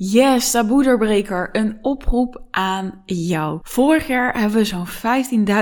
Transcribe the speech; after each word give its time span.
Yes, 0.00 0.50
taboe 0.50 1.48
een 1.52 1.78
oproep 1.82 2.42
aan 2.50 3.02
jou. 3.04 3.58
Vorig 3.62 4.06
jaar 4.06 4.40
hebben 4.40 4.58
we 4.58 4.64
zo'n 4.64 4.86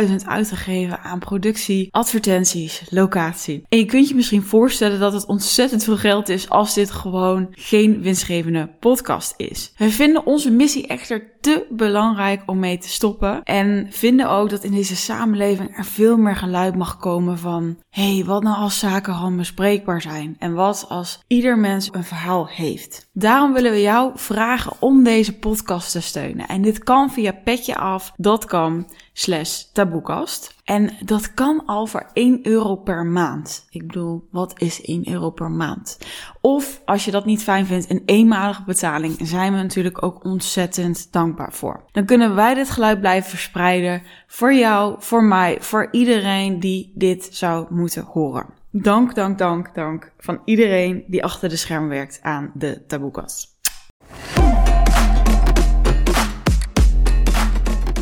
15.000 0.09 0.27
uitgegeven 0.27 1.01
aan 1.01 1.19
productie, 1.19 1.89
advertenties, 1.91 2.83
locatie. 2.91 3.63
En 3.69 3.79
je 3.79 3.85
kunt 3.85 4.09
je 4.09 4.15
misschien 4.15 4.43
voorstellen 4.43 5.01
dat 5.01 5.13
het 5.13 5.27
ontzettend 5.27 5.85
veel 5.85 5.97
geld 5.97 6.29
is 6.29 6.49
als 6.49 6.75
dit 6.75 6.91
gewoon 6.91 7.49
geen 7.51 8.03
winstgevende 8.03 8.71
podcast 8.81 9.35
is. 9.37 9.73
We 9.77 9.91
vinden 9.91 10.27
onze 10.27 10.51
missie 10.51 10.87
echter 10.87 11.31
te 11.41 11.67
belangrijk 11.71 12.43
om 12.47 12.59
mee 12.59 12.79
te 12.79 12.89
stoppen 12.89 13.43
en 13.43 13.87
vinden 13.91 14.31
ook 14.31 14.51
dat 14.51 14.65
in 14.65 14.73
deze 14.73 14.97
samenleving 14.97 15.77
er 15.77 15.85
veel 15.85 16.17
meer 16.17 16.37
geluid 16.37 16.77
mag 16.77 16.97
komen 16.97 17.39
van 17.39 17.77
hey, 17.97 18.25
wat 18.25 18.43
nou 18.43 18.57
als 18.57 18.79
zaken 18.79 19.15
gewoon 19.15 19.37
bespreekbaar 19.37 20.03
zijn 20.03 20.37
en 20.39 20.55
wat 20.55 20.87
als 20.89 21.19
ieder 21.27 21.59
mens 21.59 21.89
een 21.93 22.05
verhaal 22.05 22.47
heeft. 22.49 23.09
Daarom 23.13 23.53
willen 23.53 23.73
we 23.73 23.81
jou 23.81 24.13
vragen 24.15 24.73
om 24.79 25.05
deze 25.05 25.39
podcast 25.39 25.93
te 25.93 26.01
steunen. 26.01 26.49
En 26.49 26.63
dit 26.63 26.79
kan 26.79 27.11
via 27.11 27.33
petjeaf.com 27.33 28.87
slash 29.13 29.63
taboekast. 29.73 30.56
En 30.67 30.91
dat 31.05 31.35
kan 31.35 31.63
al 31.67 31.87
voor 31.87 32.07
1 32.13 32.47
euro 32.47 32.77
per 32.77 33.05
maand. 33.05 33.67
Ik 33.71 33.87
bedoel, 33.87 34.29
wat 34.31 34.61
is 34.61 34.83
1 34.83 35.09
euro 35.09 35.31
per 35.31 35.51
maand? 35.51 35.99
Of 36.41 36.81
als 36.85 37.05
je 37.05 37.11
dat 37.11 37.25
niet 37.25 37.43
fijn 37.43 37.67
vindt, 37.67 37.91
een 37.91 38.03
eenmalige 38.07 38.63
betaling, 38.65 39.17
zijn 39.23 39.53
we 39.53 39.59
natuurlijk 39.59 40.03
ook 40.03 40.25
ontzettend 40.25 41.13
dankbaar 41.13 41.53
voor. 41.53 41.85
Dan 41.93 42.05
kunnen 42.05 42.35
wij 42.35 42.55
dit 42.55 42.71
geluid 42.71 43.01
blijven 43.01 43.31
verspreiden 43.31 44.03
voor 44.27 44.55
jou, 44.55 44.97
voor 44.99 45.25
mij, 45.25 45.57
voor 45.61 45.89
iedereen 45.91 46.61
die 46.61 46.93
dit 46.95 47.29
zou 47.31 47.67
moeten 47.75 48.05
horen. 48.05 48.47
Dank, 48.71 49.15
dank, 49.15 49.39
dank, 49.39 49.75
dank 49.75 50.13
van 50.19 50.41
iedereen 50.45 51.05
die 51.07 51.25
achter 51.25 51.49
de 51.49 51.57
scherm 51.57 51.89
werkt 51.89 52.19
aan 52.23 52.51
de 52.55 52.87
taboekast. 52.87 53.55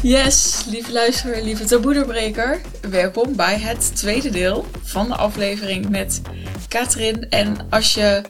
Yes, 0.05 0.65
lieve 0.69 0.93
luisteraar, 0.93 1.43
lieve 1.43 1.65
taboederbreker. 1.65 2.61
Welkom 2.91 3.37
bij 3.37 3.59
het 3.59 3.97
tweede 3.97 4.31
deel 4.31 4.67
van 4.83 5.09
de 5.09 5.15
aflevering 5.15 5.89
met 5.89 6.23
Katrien. 6.69 7.31
En 7.31 7.57
als 7.71 7.95
je 7.95 8.23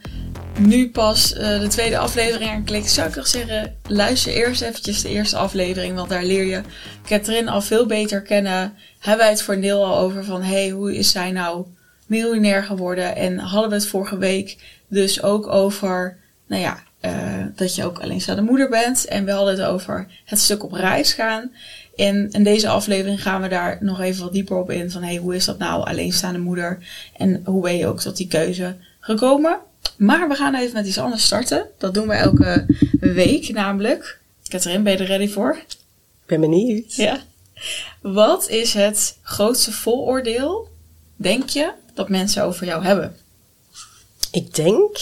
nu 0.59 0.91
pas 0.91 1.33
uh, 1.33 1.61
de 1.61 1.67
tweede 1.67 1.99
aflevering 1.99 2.51
aanklikt, 2.51 2.91
zou 2.91 3.09
ik 3.09 3.15
toch 3.15 3.27
zeggen, 3.27 3.77
luister 3.89 4.33
eerst 4.33 4.63
eventjes 4.63 5.03
de 5.03 5.09
eerste 5.09 5.37
aflevering, 5.37 5.95
want 5.95 6.09
daar 6.09 6.25
leer 6.25 6.45
je 6.45 6.61
Katrien 7.09 7.49
al 7.49 7.63
veel 7.63 7.87
beter 7.87 8.23
kennen. 8.23 8.75
Hebben 8.99 9.25
wij 9.25 9.31
het 9.31 9.43
voor 9.43 9.55
een 9.55 9.61
deel 9.61 9.85
al 9.85 9.99
over 9.99 10.25
van, 10.25 10.43
hey, 10.43 10.71
hoe 10.71 10.97
is 10.97 11.11
zij 11.11 11.31
nou 11.31 11.67
miljonair 12.07 12.63
geworden? 12.63 13.17
En 13.17 13.39
hadden 13.39 13.71
we 13.71 13.77
het 13.77 13.87
vorige 13.87 14.19
week 14.19 14.57
dus 14.89 15.23
ook 15.23 15.47
over, 15.47 16.19
nou 16.47 16.63
ja, 16.63 16.83
uh, 17.05 17.11
dat 17.55 17.75
je 17.75 17.85
ook 17.85 17.99
alleenstaande 17.99 18.43
moeder 18.43 18.69
bent. 18.69 19.05
En 19.05 19.25
we 19.25 19.31
hadden 19.31 19.55
het 19.55 19.67
over 19.67 20.07
het 20.25 20.39
stuk 20.39 20.63
op 20.65 20.73
reis 20.73 21.13
gaan. 21.13 21.53
En 21.97 22.31
in 22.31 22.45
deze 22.45 22.69
aflevering 22.69 23.23
gaan 23.23 23.43
we 23.43 23.49
daar 23.49 23.79
nog 23.81 24.01
even 24.01 24.23
wat 24.23 24.33
dieper 24.33 24.57
op 24.57 24.71
in. 24.71 24.91
Van 24.91 25.03
hey, 25.03 25.17
hoe 25.17 25.35
is 25.35 25.45
dat 25.45 25.59
nou, 25.59 25.85
alleenstaande 25.85 26.39
moeder? 26.39 26.79
En 27.17 27.43
hoe 27.45 27.63
ben 27.63 27.77
je 27.77 27.87
ook 27.87 28.01
tot 28.01 28.17
die 28.17 28.29
keuze 28.29 28.77
gekomen? 29.01 29.59
Maar 29.97 30.29
we 30.29 30.35
gaan 30.35 30.55
even 30.55 30.75
met 30.75 30.87
iets 30.87 30.99
anders 30.99 31.25
starten. 31.25 31.67
Dat 31.79 31.95
doen 31.95 32.09
we 32.09 32.15
elke 32.15 32.67
week 33.01 33.53
namelijk. 33.53 34.19
Katrien, 34.49 34.83
ben 34.83 34.93
je 34.93 34.99
er 34.99 35.07
ready 35.07 35.29
voor? 35.29 35.57
Ik 35.57 36.27
ben 36.27 36.41
benieuwd. 36.41 36.95
Ja. 36.95 37.19
Wat 38.01 38.49
is 38.49 38.75
het 38.75 39.19
grootste 39.23 39.73
vooroordeel, 39.73 40.69
denk 41.17 41.49
je, 41.49 41.73
dat 41.95 42.09
mensen 42.09 42.45
over 42.45 42.67
jou 42.67 42.85
hebben? 42.85 43.17
Ik 44.31 44.55
denk 44.55 44.99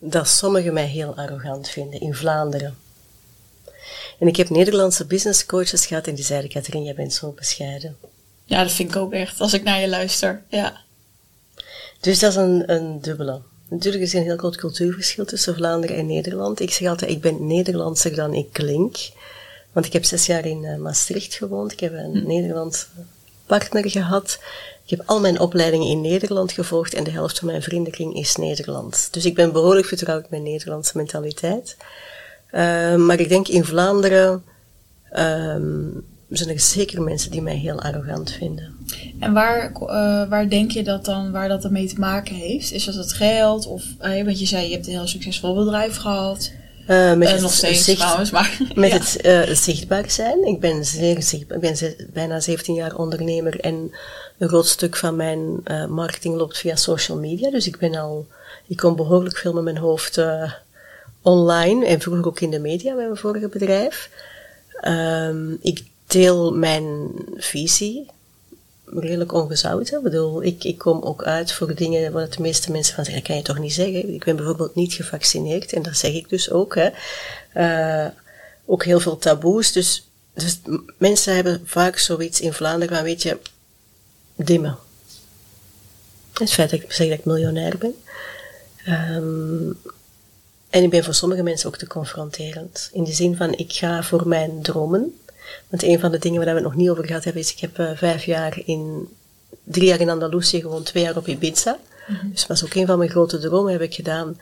dat 0.00 0.28
sommigen 0.28 0.72
mij 0.72 0.86
heel 0.86 1.16
arrogant 1.16 1.68
vinden 1.68 2.00
in 2.00 2.14
Vlaanderen. 2.14 2.76
En 4.18 4.26
ik 4.26 4.36
heb 4.36 4.48
Nederlandse 4.48 5.04
business 5.04 5.46
coaches 5.46 5.86
gehad 5.86 6.06
en 6.06 6.14
die 6.14 6.24
zeiden, 6.24 6.50
Katrien, 6.50 6.84
jij 6.84 6.94
bent 6.94 7.12
zo 7.12 7.30
bescheiden. 7.30 7.96
Ja, 8.44 8.62
dat 8.62 8.72
vind 8.72 8.90
ik 8.90 8.96
ook 8.96 9.12
echt, 9.12 9.40
als 9.40 9.52
ik 9.52 9.62
naar 9.62 9.80
je 9.80 9.88
luister. 9.88 10.42
Ja. 10.48 10.80
Dus 12.00 12.18
dat 12.18 12.30
is 12.30 12.36
een, 12.36 12.72
een 12.72 13.00
dubbele. 13.00 13.40
Natuurlijk 13.68 14.02
is 14.02 14.12
er 14.12 14.20
een 14.20 14.26
heel 14.26 14.36
groot 14.36 14.56
cultuurverschil 14.56 15.24
tussen 15.24 15.54
Vlaanderen 15.54 15.96
en 15.96 16.06
Nederland. 16.06 16.60
Ik 16.60 16.70
zeg 16.70 16.88
altijd, 16.88 17.10
ik 17.10 17.20
ben 17.20 17.46
Nederlandser 17.46 18.14
dan 18.14 18.34
ik 18.34 18.52
klink. 18.52 18.96
Want 19.72 19.86
ik 19.86 19.92
heb 19.92 20.04
zes 20.04 20.26
jaar 20.26 20.46
in 20.46 20.62
uh, 20.62 20.76
Maastricht 20.76 21.34
gewoond. 21.34 21.72
Ik 21.72 21.80
heb 21.80 21.92
een 21.92 22.16
hm. 22.16 22.26
Nederlandse 22.26 22.86
partner 23.46 23.90
gehad. 23.90 24.38
Ik 24.90 24.96
heb 24.96 25.08
al 25.08 25.20
mijn 25.20 25.40
opleidingen 25.40 25.86
in 25.86 26.00
Nederland 26.00 26.52
gevolgd 26.52 26.94
en 26.94 27.04
de 27.04 27.10
helft 27.10 27.38
van 27.38 27.48
mijn 27.48 27.62
vriendenkring 27.62 28.14
is 28.14 28.36
Nederlands. 28.36 29.10
Dus 29.10 29.24
ik 29.24 29.34
ben 29.34 29.52
behoorlijk 29.52 29.86
vertrouwd 29.86 30.30
met 30.30 30.42
Nederlandse 30.42 30.96
mentaliteit. 30.96 31.76
Uh, 32.52 32.96
maar 32.96 33.20
ik 33.20 33.28
denk 33.28 33.48
in 33.48 33.64
Vlaanderen 33.64 34.44
um, 35.18 36.04
zijn 36.28 36.48
er 36.48 36.60
zeker 36.60 37.02
mensen 37.02 37.30
die 37.30 37.42
mij 37.42 37.56
heel 37.56 37.80
arrogant 37.80 38.32
vinden. 38.32 38.74
En 39.18 39.32
waar, 39.32 39.72
uh, 39.80 40.28
waar 40.28 40.48
denk 40.48 40.70
je 40.70 40.82
dat 40.82 41.04
dan, 41.04 41.30
waar 41.30 41.48
dat 41.48 41.62
dan 41.62 41.72
mee 41.72 41.86
te 41.86 41.98
maken 41.98 42.34
heeft? 42.34 42.72
Is 42.72 42.84
dat 42.84 42.94
het 42.94 43.12
geld? 43.12 43.66
Of, 43.66 43.84
uh, 44.02 44.24
want 44.24 44.40
je 44.40 44.46
zei, 44.46 44.66
je 44.66 44.74
hebt 44.74 44.86
een 44.86 44.92
heel 44.92 45.06
succesvol 45.06 45.54
bedrijf 45.54 45.96
gehad. 45.96 46.52
Uh, 46.88 47.14
met 47.14 47.30
het 47.30 47.40
nog 47.40 47.52
steeds 47.52 47.84
zicht, 47.84 48.00
trouwens, 48.00 48.30
maar... 48.30 48.58
Met 48.74 48.92
het 49.22 49.58
zichtbaar 49.58 50.10
zijn. 50.10 50.46
Ik 50.46 50.60
ben, 50.60 50.84
zeer 50.84 51.22
zichtbaar, 51.22 51.62
ik 51.62 51.78
ben 51.78 51.94
bijna 52.12 52.40
17 52.40 52.74
jaar 52.74 52.96
ondernemer 52.96 53.60
en 53.60 53.90
een 54.40 54.48
groot 54.48 54.66
stuk 54.66 54.96
van 54.96 55.16
mijn 55.16 55.60
uh, 55.64 55.86
marketing 55.86 56.36
loopt 56.36 56.58
via 56.58 56.76
social 56.76 57.18
media. 57.18 57.50
Dus 57.50 57.66
ik 57.66 57.78
ben 57.78 57.94
al... 57.94 58.26
Ik 58.66 58.76
kom 58.76 58.96
behoorlijk 58.96 59.36
veel 59.36 59.52
met 59.52 59.64
mijn 59.64 59.78
hoofd 59.78 60.20
online 61.22 61.86
en 61.86 62.00
vroeger 62.00 62.26
ook 62.26 62.40
in 62.40 62.50
de 62.50 62.58
media 62.58 62.94
bij 62.94 63.04
mijn 63.04 63.16
vorige 63.16 63.48
bedrijf. 63.48 64.10
Um, 64.88 65.58
ik 65.60 65.84
deel 66.06 66.54
mijn 66.54 67.10
visie 67.36 68.06
redelijk 68.84 69.32
ongezouten. 69.32 69.96
Ik 69.96 70.02
bedoel, 70.02 70.42
ik, 70.42 70.64
ik 70.64 70.78
kom 70.78 71.02
ook 71.02 71.22
uit 71.22 71.52
voor 71.52 71.74
dingen 71.74 72.12
waar 72.12 72.30
de 72.30 72.42
meeste 72.42 72.70
mensen 72.70 72.94
van 72.94 73.04
zeggen, 73.04 73.22
dat 73.22 73.30
kan 73.30 73.40
je 73.40 73.46
toch 73.46 73.58
niet 73.58 73.74
zeggen. 73.74 74.14
Ik 74.14 74.24
ben 74.24 74.36
bijvoorbeeld 74.36 74.74
niet 74.74 74.92
gevaccineerd 74.92 75.72
en 75.72 75.82
dat 75.82 75.96
zeg 75.96 76.12
ik 76.12 76.28
dus 76.28 76.50
ook. 76.50 76.74
Hè. 76.74 76.90
Uh, 77.54 78.10
ook 78.66 78.84
heel 78.84 79.00
veel 79.00 79.18
taboes. 79.18 79.72
Dus, 79.72 80.08
dus 80.34 80.60
mensen 80.98 81.34
hebben 81.34 81.62
vaak 81.64 81.98
zoiets 81.98 82.40
in 82.40 82.52
Vlaanderen 82.52 82.96
van, 82.96 83.04
weet 83.04 83.22
je, 83.22 83.38
dimmen. 84.44 84.78
Het 86.32 86.52
feit 86.52 86.70
dat 86.70 86.80
ik 86.80 86.92
zeg 86.92 87.08
dat 87.08 87.18
ik 87.18 87.24
miljonair 87.24 87.78
ben. 87.78 87.94
Um, 88.88 89.78
en 90.70 90.82
ik 90.82 90.90
ben 90.90 91.04
voor 91.04 91.14
sommige 91.14 91.42
mensen 91.42 91.68
ook 91.68 91.76
te 91.76 91.86
confronterend. 91.86 92.88
In 92.92 93.04
de 93.04 93.12
zin 93.12 93.36
van, 93.36 93.52
ik 93.52 93.72
ga 93.72 94.02
voor 94.02 94.28
mijn 94.28 94.62
dromen. 94.62 95.20
Want 95.68 95.82
een 95.82 96.00
van 96.00 96.10
de 96.10 96.18
dingen 96.18 96.44
waar 96.44 96.48
we 96.48 96.54
het 96.54 96.62
nog 96.62 96.74
niet 96.74 96.90
over 96.90 97.06
gehad 97.06 97.24
hebben, 97.24 97.42
is 97.42 97.52
ik 97.52 97.60
heb 97.60 97.78
uh, 97.78 97.90
vijf 97.94 98.24
jaar 98.24 98.62
in, 98.64 99.08
drie 99.64 99.86
jaar 99.86 100.00
in 100.00 100.10
Andalusië 100.10 100.60
gewoon 100.60 100.82
twee 100.82 101.02
jaar 101.02 101.16
op 101.16 101.26
Ibiza. 101.26 101.78
Mm 102.06 102.16
-hmm. 102.16 102.30
Dus 102.30 102.40
dat 102.40 102.48
was 102.48 102.64
ook 102.64 102.74
een 102.74 102.86
van 102.86 102.98
mijn 102.98 103.10
grote 103.10 103.38
dromen, 103.38 103.72
heb 103.72 103.80
ik 103.80 103.94
gedaan. 103.94 104.40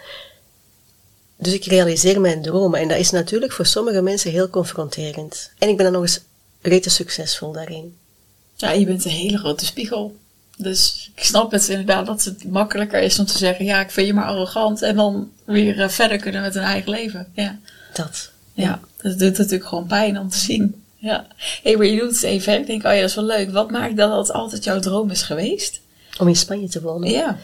Dus 1.36 1.52
ik 1.52 1.64
realiseer 1.64 2.20
mijn 2.20 2.42
dromen. 2.42 2.80
En 2.80 2.88
dat 2.88 2.98
is 2.98 3.10
natuurlijk 3.10 3.52
voor 3.52 3.66
sommige 3.66 4.02
mensen 4.02 4.30
heel 4.30 4.50
confronterend. 4.50 5.50
En 5.58 5.68
ik 5.68 5.76
ben 5.76 5.84
dan 5.84 5.94
nog 5.94 6.02
eens 6.02 6.20
rete 6.60 6.90
succesvol 6.90 7.52
daarin. 7.52 7.96
Ja, 8.60 8.70
je 8.70 8.86
bent 8.86 9.04
een 9.04 9.10
hele 9.10 9.38
grote 9.38 9.64
spiegel. 9.64 10.16
Dus 10.56 11.10
ik 11.14 11.24
snap 11.24 11.50
het 11.50 11.68
inderdaad 11.68 12.06
dat 12.06 12.24
het 12.24 12.44
makkelijker 12.50 13.02
is 13.02 13.18
om 13.18 13.26
te 13.26 13.38
zeggen: 13.38 13.64
ja, 13.64 13.80
ik 13.80 13.90
vind 13.90 14.06
je 14.06 14.14
maar 14.14 14.24
arrogant. 14.24 14.82
En 14.82 14.96
dan 14.96 15.30
weer 15.44 15.76
uh, 15.78 15.88
verder 15.88 16.18
kunnen 16.18 16.42
met 16.42 16.54
hun 16.54 16.62
eigen 16.62 16.90
leven. 16.90 17.26
Ja. 17.32 17.58
Dat. 17.94 18.30
Ja, 18.52 18.80
dat 19.02 19.18
doet 19.18 19.38
natuurlijk 19.38 19.68
gewoon 19.68 19.86
pijn 19.86 20.18
om 20.18 20.28
te 20.28 20.38
zien. 20.38 20.82
Ja. 20.96 21.26
Hé, 21.36 21.44
hey, 21.62 21.76
maar 21.76 21.86
je 21.86 22.00
doet 22.00 22.14
het 22.14 22.22
even. 22.22 22.58
Ik 22.58 22.66
denk, 22.66 22.84
oh 22.84 22.92
ja, 22.92 23.00
dat 23.00 23.08
is 23.08 23.14
wel 23.14 23.24
leuk. 23.24 23.50
Wat 23.50 23.70
maakt 23.70 23.96
dat 23.96 24.10
dat 24.10 24.32
altijd 24.32 24.64
jouw 24.64 24.80
droom 24.80 25.10
is 25.10 25.22
geweest? 25.22 25.80
Om 26.18 26.28
in 26.28 26.36
Spanje 26.36 26.68
te 26.68 26.80
wonen? 26.80 27.10
Ja. 27.10 27.38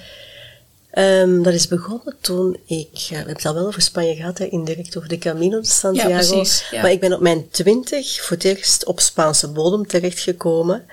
Um, 0.99 1.43
dat 1.43 1.55
is 1.55 1.69
begonnen 1.69 2.17
toen 2.21 2.57
ik, 2.67 2.89
uh, 2.93 3.09
we 3.09 3.15
hebben 3.15 3.35
het 3.35 3.47
al 3.47 3.55
wel 3.55 3.67
over 3.67 3.83
Spanje 3.83 4.15
gehad, 4.15 4.39
hè, 4.39 4.45
indirect 4.45 4.97
over 4.97 5.09
de 5.09 5.19
Camino 5.19 5.61
de 5.61 5.67
Santiago. 5.67 6.09
Ja, 6.09 6.17
precies, 6.17 6.65
ja. 6.71 6.83
Maar 6.83 6.91
ik 6.91 7.01
ben 7.01 7.13
op 7.13 7.21
mijn 7.21 7.49
twintig 7.51 8.21
voor 8.21 8.37
het 8.37 8.45
eerst 8.45 8.85
op 8.85 9.01
Spaanse 9.01 9.49
bodem 9.49 9.87
terechtgekomen. 9.87 10.85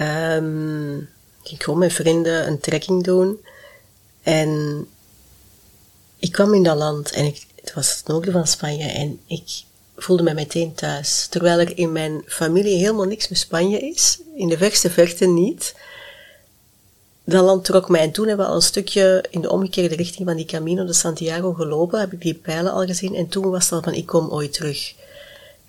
Um, 0.00 1.08
ik 1.42 1.62
gewoon 1.62 1.78
met 1.78 1.92
vrienden 1.92 2.46
een 2.46 2.60
trekking 2.60 3.04
doen. 3.04 3.40
En 4.22 4.86
ik 6.18 6.32
kwam 6.32 6.54
in 6.54 6.62
dat 6.62 6.76
land 6.76 7.10
en 7.10 7.24
ik, 7.24 7.46
het 7.60 7.74
was 7.74 7.96
het 7.96 8.06
noorden 8.06 8.32
van 8.32 8.46
Spanje 8.46 8.88
en 8.88 9.20
ik 9.26 9.62
voelde 9.96 10.22
me 10.22 10.34
meteen 10.34 10.74
thuis. 10.74 11.26
Terwijl 11.26 11.58
er 11.58 11.78
in 11.78 11.92
mijn 11.92 12.22
familie 12.26 12.78
helemaal 12.78 13.04
niks 13.04 13.28
met 13.28 13.38
Spanje 13.38 13.78
is. 13.78 14.18
In 14.34 14.48
de 14.48 14.58
verste 14.58 14.90
verte 14.90 15.26
niet. 15.26 15.74
Dat 17.24 17.44
land 17.44 17.64
trok 17.64 17.88
mij 17.88 18.00
en 18.00 18.10
toen 18.10 18.26
hebben 18.26 18.44
we 18.44 18.50
al 18.50 18.58
een 18.58 18.62
stukje 18.62 19.24
in 19.30 19.40
de 19.40 19.50
omgekeerde 19.50 19.96
richting 19.96 20.26
van 20.26 20.36
die 20.36 20.46
Camino 20.46 20.84
de 20.84 20.92
Santiago 20.92 21.52
gelopen. 21.52 22.00
Heb 22.00 22.12
ik 22.12 22.20
die 22.20 22.34
pijlen 22.34 22.72
al 22.72 22.86
gezien 22.86 23.14
en 23.14 23.28
toen 23.28 23.50
was 23.50 23.64
het 23.64 23.72
al 23.72 23.82
van 23.82 23.94
ik 23.94 24.06
kom 24.06 24.30
ooit 24.30 24.52
terug. 24.52 24.94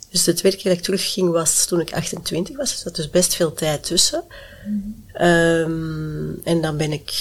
Dus 0.10 0.24
de 0.24 0.34
tweede 0.34 0.58
keer 0.58 0.70
dat 0.70 0.78
ik 0.80 0.86
terugging 0.86 1.32
was 1.32 1.66
toen 1.66 1.80
ik 1.80 1.94
28 1.94 2.58
was. 2.58 2.72
Dus 2.72 2.84
dat 2.84 2.98
is 2.98 3.10
best 3.10 3.36
veel 3.36 3.54
tijd 3.54 3.84
tussen. 3.84 4.24
Mm 4.68 5.04
um, 5.22 6.42
en 6.44 6.62
dan 6.62 6.78
ben 6.78 6.92
ik 6.92 7.12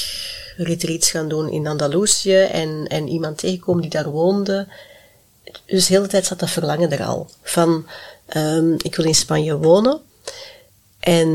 retreats 0.56 1.10
gaan 1.10 1.28
doen 1.28 1.50
in 1.50 1.66
Andalusië 1.66 2.36
en, 2.36 2.86
en 2.86 3.08
iemand 3.08 3.38
tegenkomen 3.38 3.82
die 3.82 3.90
daar 3.90 4.10
woonde. 4.10 4.66
dus 5.66 5.86
de 5.86 5.94
hele 5.94 6.06
tijd 6.06 6.26
zat 6.26 6.38
dat 6.38 6.50
verlangen 6.50 6.90
er 6.90 7.04
al. 7.04 7.30
Van, 7.42 7.86
um, 8.36 8.74
ik 8.82 8.94
wil 8.94 9.04
in 9.04 9.14
Spanje 9.14 9.56
wonen. 9.56 10.00
En 11.00 11.28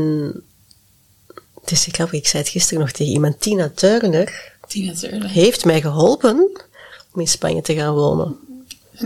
het 1.60 1.70
is 1.70 1.88
grappig, 1.90 2.18
ik 2.18 2.26
zei 2.26 2.42
het 2.42 2.52
gisteren 2.52 2.80
nog 2.80 2.90
tegen 2.90 3.12
iemand, 3.12 3.40
Tina 3.40 3.70
Turner, 3.74 4.52
Tina 4.68 4.94
Turner. 4.94 5.28
heeft 5.28 5.64
mij 5.64 5.80
geholpen 5.80 6.50
om 7.12 7.20
in 7.20 7.28
Spanje 7.28 7.62
te 7.62 7.74
gaan 7.74 7.94
wonen. 7.94 8.36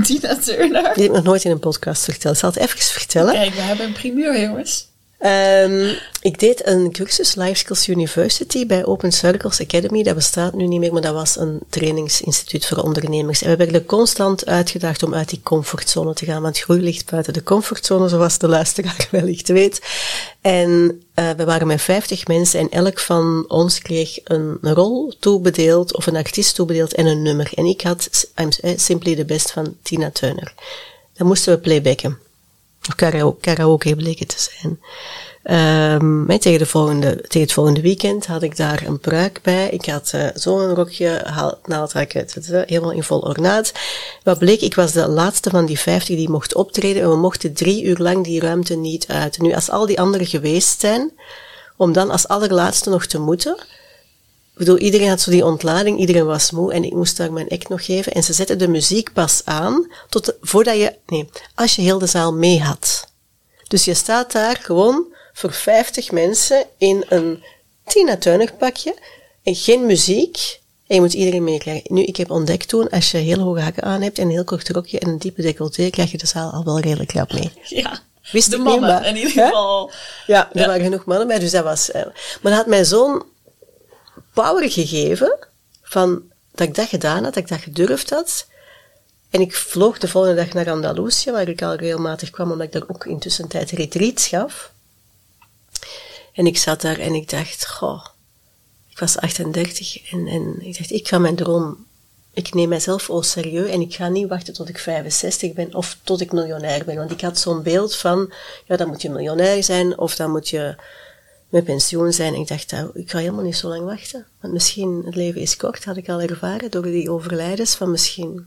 Tina 0.03 0.37
Turner? 0.37 0.83
Die 0.83 1.03
heb 1.03 1.11
ik 1.11 1.13
nog 1.13 1.23
nooit 1.23 1.45
in 1.45 1.51
een 1.51 1.59
podcast 1.59 2.05
verteld. 2.05 2.35
Ik 2.35 2.41
zal 2.41 2.51
het 2.51 2.59
even 2.59 2.79
vertellen. 2.79 3.33
Kijk, 3.33 3.55
we 3.55 3.61
hebben 3.61 3.87
een 3.87 3.93
primeur, 3.93 4.41
jongens. 4.41 4.93
Um, 5.27 5.97
ik 6.21 6.39
deed 6.39 6.67
een 6.67 6.93
cursus 6.93 7.35
Life 7.35 7.55
Skills 7.55 7.89
University 7.89 8.67
bij 8.67 8.85
Open 8.85 9.13
Circles 9.13 9.61
Academy. 9.61 10.03
Dat 10.03 10.15
bestaat 10.15 10.55
nu 10.55 10.67
niet 10.67 10.81
meer, 10.81 10.93
maar 10.93 11.03
dat 11.03 11.15
was 11.15 11.37
een 11.37 11.61
trainingsinstituut 11.69 12.67
voor 12.67 12.79
ondernemers. 12.79 13.43
En 13.43 13.51
we 13.51 13.57
werden 13.57 13.87
constant 13.87 14.47
uitgedaagd 14.47 15.03
om 15.03 15.15
uit 15.15 15.29
die 15.29 15.41
comfortzone 15.43 16.15
te 16.15 16.25
gaan, 16.25 16.43
want 16.43 16.59
groei 16.59 16.81
ligt 16.81 17.11
buiten 17.11 17.33
de 17.33 17.43
comfortzone, 17.43 18.09
zoals 18.09 18.39
de 18.39 18.49
luisteraar 18.49 19.09
wellicht 19.11 19.49
weet. 19.49 19.81
En 20.41 21.03
uh, 21.15 21.31
we 21.31 21.45
waren 21.45 21.67
met 21.67 21.83
50 21.83 22.27
mensen 22.27 22.61
en 22.61 22.71
elk 22.71 22.99
van 22.99 23.45
ons 23.49 23.79
kreeg 23.79 24.19
een 24.25 24.59
rol 24.61 25.15
toebedeeld, 25.19 25.97
of 25.97 26.07
een 26.07 26.17
artiest 26.17 26.55
toebedeeld 26.55 26.95
en 26.95 27.07
een 27.07 27.23
nummer. 27.23 27.51
En 27.55 27.65
ik 27.65 27.81
had 27.81 28.29
I'm 28.41 28.77
Simply 28.77 29.17
the 29.17 29.25
Best 29.25 29.51
van 29.51 29.77
Tina 29.83 30.11
Turner. 30.11 30.55
Dan 31.13 31.27
moesten 31.27 31.55
we 31.55 31.61
playbacken. 31.61 32.19
Of 32.89 32.95
karaoke, 32.95 33.41
karaoke 33.41 33.97
bleek 33.97 34.29
te 34.29 34.49
zijn. 34.51 34.81
Um, 36.01 36.39
tegen, 36.39 36.59
de 36.59 36.67
volgende, 36.67 37.21
tegen 37.21 37.41
het 37.41 37.53
volgende 37.53 37.81
weekend 37.81 38.27
had 38.27 38.43
ik 38.43 38.57
daar 38.57 38.83
een 38.87 38.99
pruik 38.99 39.41
bij. 39.43 39.69
Ik 39.69 39.87
had 39.87 40.13
uh, 40.15 40.29
zo'n 40.35 40.75
rokje, 40.75 41.27
naaldhakken, 41.65 42.27
helemaal 42.67 42.93
in 42.93 43.03
vol 43.03 43.21
ornaat. 43.21 43.73
Wat 44.23 44.39
bleek, 44.39 44.61
ik 44.61 44.75
was 44.75 44.93
de 44.93 45.09
laatste 45.09 45.51
van 45.51 45.67
die 45.67 45.79
vijftig 45.79 46.17
die 46.17 46.31
mocht 46.31 46.55
optreden 46.55 47.03
en 47.03 47.11
we 47.11 47.17
mochten 47.17 47.53
drie 47.53 47.85
uur 47.85 47.99
lang 47.99 48.25
die 48.25 48.41
ruimte 48.41 48.75
niet 48.75 49.07
uit. 49.07 49.39
Nu, 49.39 49.55
als 49.55 49.71
al 49.71 49.87
die 49.87 50.01
anderen 50.01 50.27
geweest 50.27 50.81
zijn, 50.81 51.13
om 51.77 51.93
dan 51.93 52.11
als 52.11 52.29
allerlaatste 52.29 52.91
nog 52.91 53.07
te 53.07 53.19
moeten, 53.19 53.57
ik 54.55 54.61
bedoel, 54.61 54.79
iedereen 54.79 55.09
had 55.09 55.21
zo 55.21 55.31
die 55.31 55.45
ontlading, 55.45 55.99
iedereen 55.99 56.27
was 56.27 56.51
moe 56.51 56.73
en 56.73 56.85
ik 56.85 56.93
moest 56.93 57.17
daar 57.17 57.33
mijn 57.33 57.49
act 57.49 57.69
nog 57.69 57.85
geven. 57.85 58.13
En 58.13 58.25
ze 58.25 58.33
zetten 58.33 58.59
de 58.59 58.69
muziek 58.69 59.13
pas 59.13 59.41
aan 59.45 59.93
tot 60.09 60.35
voordat 60.41 60.77
je, 60.77 60.95
nee, 61.07 61.29
als 61.55 61.77
je 61.77 61.83
heel 61.83 61.99
de 61.99 62.07
zaal 62.07 62.33
mee 62.33 62.61
had. 62.61 63.09
Dus 63.69 63.85
je 63.85 63.95
staat 63.95 64.33
daar 64.33 64.57
gewoon 64.57 65.15
voor 65.33 65.53
50 65.53 66.11
mensen 66.11 66.67
in 66.79 67.05
een 67.09 67.45
Tina 67.87 68.17
Turner 68.17 68.53
pakje 68.53 68.95
en 69.43 69.55
geen 69.55 69.87
muziek. 69.87 70.61
En 70.87 70.95
je 70.95 71.01
moet 71.01 71.13
iedereen 71.13 71.45
meekrijgen. 71.45 71.95
Nu, 71.95 72.03
ik 72.03 72.17
heb 72.17 72.31
ontdekt 72.31 72.69
toen, 72.69 72.89
als 72.89 73.11
je 73.11 73.19
heel 73.19 73.39
hoge 73.39 73.61
hakken 73.61 73.83
aan 73.83 74.03
hebt 74.03 74.19
en 74.19 74.25
een 74.25 74.31
heel 74.31 74.45
kort 74.45 74.69
rokje 74.69 74.99
en 74.99 75.09
een 75.09 75.19
diepe 75.19 75.43
decolleté, 75.43 75.91
krijg 75.91 76.11
je 76.11 76.19
de 76.19 76.27
zaal 76.27 76.51
al 76.51 76.65
wel 76.65 76.81
redelijk 76.81 77.13
rap 77.13 77.33
mee. 77.33 77.53
Ja. 77.65 78.01
Wist 78.33 78.51
de 78.51 78.59
mannen, 78.59 79.05
in 79.05 79.17
ieder 79.17 79.31
geval. 79.31 79.91
Ja, 80.27 80.51
er 80.53 80.67
waren 80.67 80.85
genoeg 80.85 81.05
mannen 81.05 81.27
bij, 81.27 81.39
dus 81.39 81.51
dat 81.51 81.65
was... 81.65 81.89
Uh, 81.89 81.95
maar 81.95 82.13
dat 82.43 82.53
had 82.53 82.67
mij 82.67 82.85
zo'n 82.85 83.23
power 84.35 84.71
gegeven 84.71 85.39
van 85.83 86.23
dat 86.51 86.69
ik 86.69 86.75
dat 86.75 86.89
gedaan 86.89 87.25
had, 87.25 87.35
dat 87.35 87.43
ik 87.43 87.49
dat 87.49 87.61
gedurfd 87.61 88.11
had. 88.11 88.47
En 89.31 89.41
ik 89.41 89.55
vloog 89.55 89.99
de 89.99 90.09
volgende 90.09 90.45
dag 90.45 90.53
naar 90.53 90.71
Andalusië, 90.71 91.31
waar 91.31 91.49
ik 91.49 91.63
al 91.63 91.75
regelmatig 91.75 92.31
kwam, 92.31 92.51
omdat 92.51 92.67
ik 92.67 92.73
daar 92.73 92.89
ook 92.89 93.07
intussen 93.07 93.49
tijd 93.49 93.71
retreats 93.71 94.27
gaf. 94.27 94.73
En 96.33 96.47
ik 96.47 96.59
zat 96.59 96.81
daar 96.81 96.99
en 96.99 97.15
ik 97.15 97.31
dacht, 97.31 97.67
goh, 97.67 98.07
ik 98.89 98.99
was 98.99 99.19
38 99.19 100.13
en, 100.13 100.57
ik 100.61 100.79
dacht, 100.79 100.91
ik 100.91 101.09
ga 101.09 101.19
mijn 101.19 101.37
droom, 101.37 101.87
ik 102.33 102.55
neem 102.55 102.69
mijzelf 102.69 103.09
au 103.09 103.23
serieus 103.23 103.71
en 103.71 103.81
ik 103.81 103.95
ga 103.95 104.09
niet 104.09 104.29
wachten 104.29 104.55
tot 104.55 104.69
ik 104.69 104.79
65 104.79 105.53
ben 105.53 105.75
of 105.75 105.97
tot 106.03 106.21
ik 106.21 106.33
miljonair 106.33 106.85
ben. 106.85 106.97
Want 106.97 107.11
ik 107.11 107.21
had 107.21 107.39
zo'n 107.39 107.63
beeld 107.63 107.97
van, 107.97 108.33
ja, 108.65 108.77
dan 108.77 108.89
moet 108.89 109.03
je 109.03 109.11
miljonair 109.11 109.63
zijn 109.63 109.99
of 109.99 110.17
dan 110.17 110.31
moet 110.31 110.49
je 110.49 110.77
met 111.55 111.65
pensioen 111.65 112.13
zijn. 112.13 112.35
Ik 112.35 112.49
dacht, 112.49 112.73
ik 112.95 113.11
ga 113.11 113.19
helemaal 113.19 113.45
niet 113.45 113.57
zo 113.57 113.69
lang 113.69 113.85
wachten. 113.85 114.27
Want 114.41 114.53
misschien, 114.53 115.03
het 115.05 115.15
leven 115.15 115.41
is 115.41 115.57
kort, 115.57 115.85
had 115.85 115.97
ik 115.97 116.09
al 116.09 116.21
ervaren 116.21 116.71
door 116.71 116.83
die 116.83 117.11
overlijdens, 117.11 117.75
van 117.75 117.91
misschien 117.91 118.47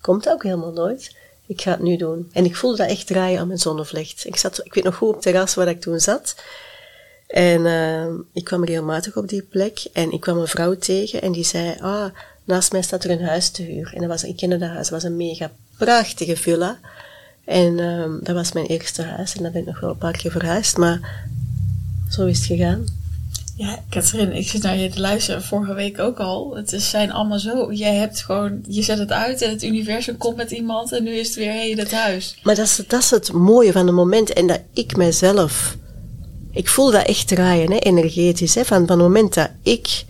komt 0.00 0.24
dat 0.24 0.32
ook 0.32 0.42
helemaal 0.42 0.72
nooit. 0.72 1.16
Ik 1.46 1.60
ga 1.60 1.70
het 1.70 1.82
nu 1.82 1.96
doen. 1.96 2.30
En 2.32 2.44
ik 2.44 2.56
voelde 2.56 2.76
dat 2.76 2.88
echt 2.88 3.06
draaien 3.06 3.40
aan 3.40 3.46
mijn 3.46 3.58
zonnevlecht. 3.58 4.26
Ik, 4.26 4.36
zat, 4.36 4.60
ik 4.64 4.74
weet 4.74 4.84
nog 4.84 4.94
goed 4.94 5.08
op 5.08 5.14
het 5.14 5.22
terras 5.22 5.54
waar 5.54 5.68
ik 5.68 5.80
toen 5.80 6.00
zat. 6.00 6.34
En 7.26 7.60
uh, 7.60 8.06
ik 8.32 8.44
kwam 8.44 8.64
regelmatig 8.64 9.16
op 9.16 9.28
die 9.28 9.42
plek 9.42 9.84
en 9.92 10.12
ik 10.12 10.20
kwam 10.20 10.38
een 10.38 10.46
vrouw 10.46 10.76
tegen 10.76 11.22
en 11.22 11.32
die 11.32 11.44
zei, 11.44 11.76
ah, 11.80 12.10
naast 12.44 12.72
mij 12.72 12.82
staat 12.82 13.04
er 13.04 13.10
een 13.10 13.24
huis 13.24 13.50
te 13.50 13.62
huur. 13.62 13.92
En 13.94 14.00
dat 14.00 14.08
was, 14.08 14.24
ik 14.24 14.36
kende 14.36 14.58
dat 14.58 14.68
huis, 14.68 14.88
het 14.88 14.90
was 14.90 15.02
een 15.02 15.16
mega 15.16 15.50
prachtige 15.78 16.36
villa. 16.36 16.78
En 17.44 17.78
uh, 17.78 18.04
dat 18.20 18.34
was 18.34 18.52
mijn 18.52 18.66
eerste 18.66 19.02
huis 19.02 19.36
en 19.36 19.42
daar 19.42 19.52
ben 19.52 19.60
ik 19.60 19.66
nog 19.66 19.80
wel 19.80 19.90
een 19.90 19.98
paar 19.98 20.16
keer 20.16 20.30
verhuisd, 20.30 20.76
maar 20.76 21.28
zo 22.10 22.26
is 22.26 22.38
het 22.38 22.46
gegaan. 22.46 22.84
Ja, 23.56 23.78
Katrien, 23.88 24.32
ik 24.32 24.48
zit 24.48 24.62
naar 24.62 24.76
je 24.76 24.88
te 24.88 25.00
luisteren 25.00 25.42
vorige 25.42 25.74
week 25.74 25.98
ook 25.98 26.18
al. 26.18 26.56
Het 26.56 26.72
is, 26.72 26.90
zijn 26.90 27.12
allemaal 27.12 27.38
zo. 27.38 27.72
Jij 27.72 27.94
hebt 27.94 28.22
gewoon, 28.22 28.64
je 28.68 28.82
zet 28.82 28.98
het 28.98 29.12
uit 29.12 29.42
en 29.42 29.50
het 29.50 29.62
universum 29.62 30.16
komt 30.16 30.36
met 30.36 30.50
iemand 30.50 30.92
en 30.92 31.02
nu 31.02 31.10
is 31.10 31.26
het 31.26 31.36
weer 31.36 31.52
hé, 31.52 31.74
dat 31.74 31.90
huis. 31.90 32.38
Maar 32.42 32.54
dat 32.54 32.66
is, 32.66 32.76
dat 32.86 33.02
is 33.02 33.10
het 33.10 33.32
mooie 33.32 33.72
van 33.72 33.86
het 33.86 33.94
moment 33.94 34.32
en 34.32 34.46
dat 34.46 34.60
ik 34.72 34.96
mijzelf 34.96 35.78
ik 36.52 36.68
voel 36.68 36.90
dat 36.90 37.06
echt 37.06 37.28
draaien, 37.28 37.70
hè, 37.70 37.78
energetisch. 37.78 38.54
Hè, 38.54 38.64
van, 38.64 38.86
van 38.86 38.98
het 38.98 39.06
moment 39.06 39.34
dat 39.34 39.50
ik 39.62 40.04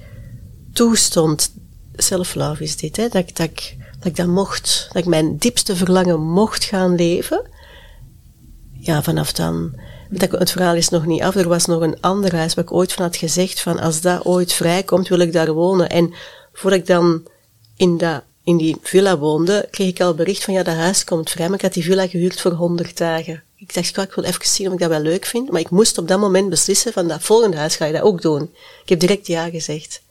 toestond, 0.72 1.52
self-love 1.96 2.62
is 2.62 2.76
dit, 2.76 2.96
hè, 2.96 3.08
dat, 3.08 3.36
dat, 3.36 3.46
ik, 3.46 3.76
dat 3.98 4.06
ik 4.06 4.16
dat 4.16 4.26
mocht, 4.26 4.88
dat 4.92 5.02
ik 5.02 5.08
mijn 5.08 5.36
diepste 5.36 5.76
verlangen 5.76 6.20
mocht 6.20 6.64
gaan 6.64 6.94
leven. 6.94 7.42
Ja, 8.72 9.02
vanaf 9.02 9.32
dan, 9.32 9.80
het 10.18 10.50
verhaal 10.50 10.74
is 10.74 10.88
nog 10.88 11.06
niet 11.06 11.22
af. 11.22 11.34
Er 11.34 11.48
was 11.48 11.66
nog 11.66 11.80
een 11.80 12.00
ander 12.00 12.36
huis 12.36 12.54
waar 12.54 12.64
ik 12.64 12.72
ooit 12.72 12.92
van 12.92 13.04
had 13.04 13.16
gezegd 13.16 13.60
van 13.60 13.78
als 13.78 14.00
dat 14.00 14.24
ooit 14.24 14.52
vrijkomt, 14.52 15.08
wil 15.08 15.18
ik 15.18 15.32
daar 15.32 15.52
wonen. 15.52 15.88
En 15.88 16.14
voordat 16.52 16.80
ik 16.80 16.86
dan 16.86 17.26
in, 17.76 17.98
dat, 17.98 18.22
in 18.44 18.56
die 18.56 18.76
villa 18.82 19.18
woonde, 19.18 19.68
kreeg 19.70 19.88
ik 19.88 20.00
al 20.00 20.14
bericht 20.14 20.44
van 20.44 20.54
ja, 20.54 20.62
dat 20.62 20.74
huis 20.74 21.04
komt 21.04 21.30
vrij. 21.30 21.46
Maar 21.46 21.56
ik 21.56 21.62
had 21.64 21.72
die 21.72 21.84
villa 21.84 22.06
gehuurd 22.06 22.40
voor 22.40 22.52
100 22.52 22.96
dagen. 22.96 23.42
Ik 23.56 23.74
dacht, 23.74 23.96
ik 23.96 24.14
wil 24.14 24.24
even 24.24 24.46
zien 24.46 24.66
of 24.66 24.72
ik 24.72 24.78
dat 24.78 24.88
wel 24.88 25.00
leuk 25.00 25.24
vind. 25.24 25.50
Maar 25.50 25.60
ik 25.60 25.70
moest 25.70 25.98
op 25.98 26.08
dat 26.08 26.20
moment 26.20 26.48
beslissen 26.48 26.92
van 26.92 27.08
dat 27.08 27.22
volgende 27.22 27.56
huis 27.56 27.76
ga 27.76 27.84
je 27.84 27.92
dat 27.92 28.02
ook 28.02 28.22
doen. 28.22 28.42
Ik 28.82 28.88
heb 28.88 29.00
direct 29.00 29.26
ja 29.26 29.50
gezegd. 29.50 30.02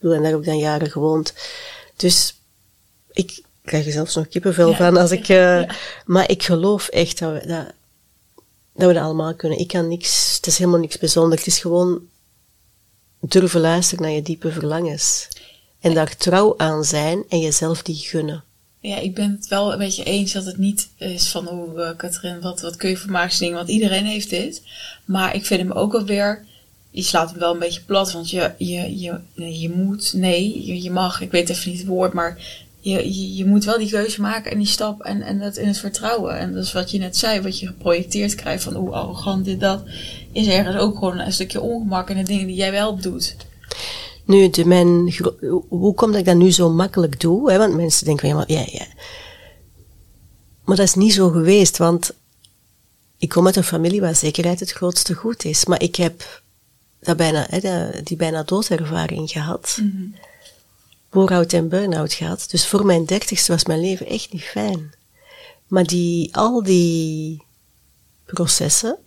En 0.00 0.08
daar 0.08 0.30
heb 0.30 0.38
ik 0.38 0.44
dan 0.44 0.58
jaren 0.58 0.90
gewoond. 0.90 1.34
Dus 1.96 2.34
ik 3.12 3.42
krijg 3.64 3.86
er 3.86 3.92
zelfs 3.92 4.14
nog 4.14 4.28
kippenvel 4.28 4.74
van 4.74 4.96
als 4.96 5.10
ik... 5.10 5.28
Uh, 5.28 5.62
Maar 6.04 6.30
ik 6.30 6.42
geloof 6.42 6.88
echt 6.88 7.18
dat 7.18 7.32
we 7.32 7.46
dat, 7.46 7.66
dat 8.74 8.88
we 8.88 8.94
dat 8.94 9.02
allemaal 9.02 9.34
kunnen. 9.34 9.58
Ik 9.58 9.68
kan 9.68 9.88
niks... 9.88 10.36
Het 10.36 10.46
is 10.46 10.58
helemaal 10.58 10.80
niks 10.80 10.98
bijzonders. 10.98 11.44
Het 11.44 11.54
is 11.54 11.60
gewoon 11.60 12.00
durven 13.20 13.60
luisteren 13.60 14.04
naar 14.04 14.12
je 14.12 14.22
diepe 14.22 14.52
verlangens. 14.52 15.28
En 15.80 15.94
daar 15.94 16.16
trouw 16.16 16.54
aan 16.56 16.84
zijn 16.84 17.24
en 17.28 17.40
jezelf 17.40 17.82
die 17.82 17.96
gunnen. 17.96 18.44
Ja, 18.80 18.96
ik 18.96 19.14
ben 19.14 19.30
het 19.30 19.48
wel 19.48 19.72
een 19.72 19.78
beetje 19.78 20.04
eens 20.04 20.32
dat 20.32 20.44
het 20.44 20.58
niet 20.58 20.88
is 20.96 21.28
van, 21.28 21.46
hoe 21.46 21.74
uh, 21.74 21.96
Katrien, 21.96 22.40
wat, 22.40 22.60
wat 22.60 22.76
kun 22.76 22.90
je 22.90 22.96
voor 22.96 23.10
magische 23.10 23.40
dingen? 23.40 23.56
Want 23.56 23.68
iedereen 23.68 24.04
heeft 24.04 24.30
dit. 24.30 24.62
Maar 25.04 25.34
ik 25.34 25.46
vind 25.46 25.60
hem 25.60 25.72
ook 25.72 25.94
alweer, 25.94 26.44
je 26.90 27.02
slaat 27.02 27.30
hem 27.30 27.38
wel 27.38 27.52
een 27.52 27.58
beetje 27.58 27.82
plat, 27.82 28.12
want 28.12 28.30
je, 28.30 28.52
je, 28.58 28.98
je, 28.98 29.20
je 29.60 29.70
moet, 29.70 30.12
nee, 30.12 30.66
je, 30.66 30.82
je 30.82 30.90
mag, 30.90 31.20
ik 31.20 31.30
weet 31.30 31.48
even 31.48 31.70
niet 31.70 31.78
het 31.78 31.88
woord, 31.88 32.12
maar 32.12 32.38
je, 32.82 33.14
je, 33.14 33.36
je, 33.36 33.44
moet 33.44 33.64
wel 33.64 33.78
die 33.78 33.90
keuze 33.90 34.20
maken 34.20 34.50
en 34.50 34.58
die 34.58 34.66
stap 34.66 35.02
en, 35.02 35.22
en 35.22 35.38
dat 35.38 35.56
in 35.56 35.66
het 35.66 35.78
vertrouwen. 35.78 36.38
En 36.38 36.52
dat 36.52 36.64
is 36.64 36.72
wat 36.72 36.90
je 36.90 36.98
net 36.98 37.16
zei, 37.16 37.40
wat 37.40 37.58
je 37.58 37.66
geprojecteerd 37.66 38.34
krijgt 38.34 38.62
van 38.62 38.74
hoe 38.74 38.90
arrogant 38.90 39.44
dit, 39.44 39.60
dat, 39.60 39.82
is 40.32 40.46
ergens 40.46 40.76
ook 40.76 40.98
gewoon 40.98 41.18
een 41.18 41.32
stukje 41.32 41.60
ongemak 41.60 42.10
in 42.10 42.16
de 42.16 42.22
dingen 42.22 42.46
die 42.46 42.56
jij 42.56 42.70
wel 42.70 42.96
doet. 42.96 43.36
Nu, 44.24 44.50
de 44.50 44.64
mijn, 44.64 45.14
hoe 45.68 45.94
komt 45.94 46.12
dat 46.12 46.20
ik 46.20 46.26
dat 46.26 46.36
nu 46.36 46.50
zo 46.50 46.70
makkelijk 46.70 47.20
doe? 47.20 47.50
Hè? 47.50 47.58
Want 47.58 47.74
mensen 47.74 48.04
denken, 48.04 48.28
ja, 48.28 48.34
maar, 48.34 48.52
ja, 48.52 48.64
ja. 48.66 48.86
Maar 50.64 50.76
dat 50.76 50.86
is 50.86 50.94
niet 50.94 51.12
zo 51.12 51.28
geweest, 51.28 51.76
want 51.76 52.14
ik 53.18 53.28
kom 53.28 53.46
uit 53.46 53.56
een 53.56 53.64
familie 53.64 54.00
waar 54.00 54.16
zekerheid 54.16 54.60
het 54.60 54.72
grootste 54.72 55.14
goed 55.14 55.44
is. 55.44 55.64
Maar 55.64 55.82
ik 55.82 55.96
heb 55.96 56.42
dat 57.00 57.16
bijna, 57.16 57.46
hè, 57.50 57.90
die 58.02 58.16
bijna 58.16 58.42
doodervaring 58.42 59.30
gehad. 59.30 59.78
Mm 59.80 59.92
-hmm. 59.96 60.14
En 61.52 61.68
burn-out 61.68 62.12
gehad. 62.12 62.46
Dus 62.50 62.66
voor 62.66 62.86
mijn 62.86 63.04
dertigste 63.04 63.52
was 63.52 63.64
mijn 63.64 63.80
leven 63.80 64.06
echt 64.06 64.32
niet 64.32 64.42
fijn. 64.42 64.92
Maar 65.66 65.84
die, 65.84 66.36
al 66.36 66.62
die 66.62 67.42
processen 68.24 68.98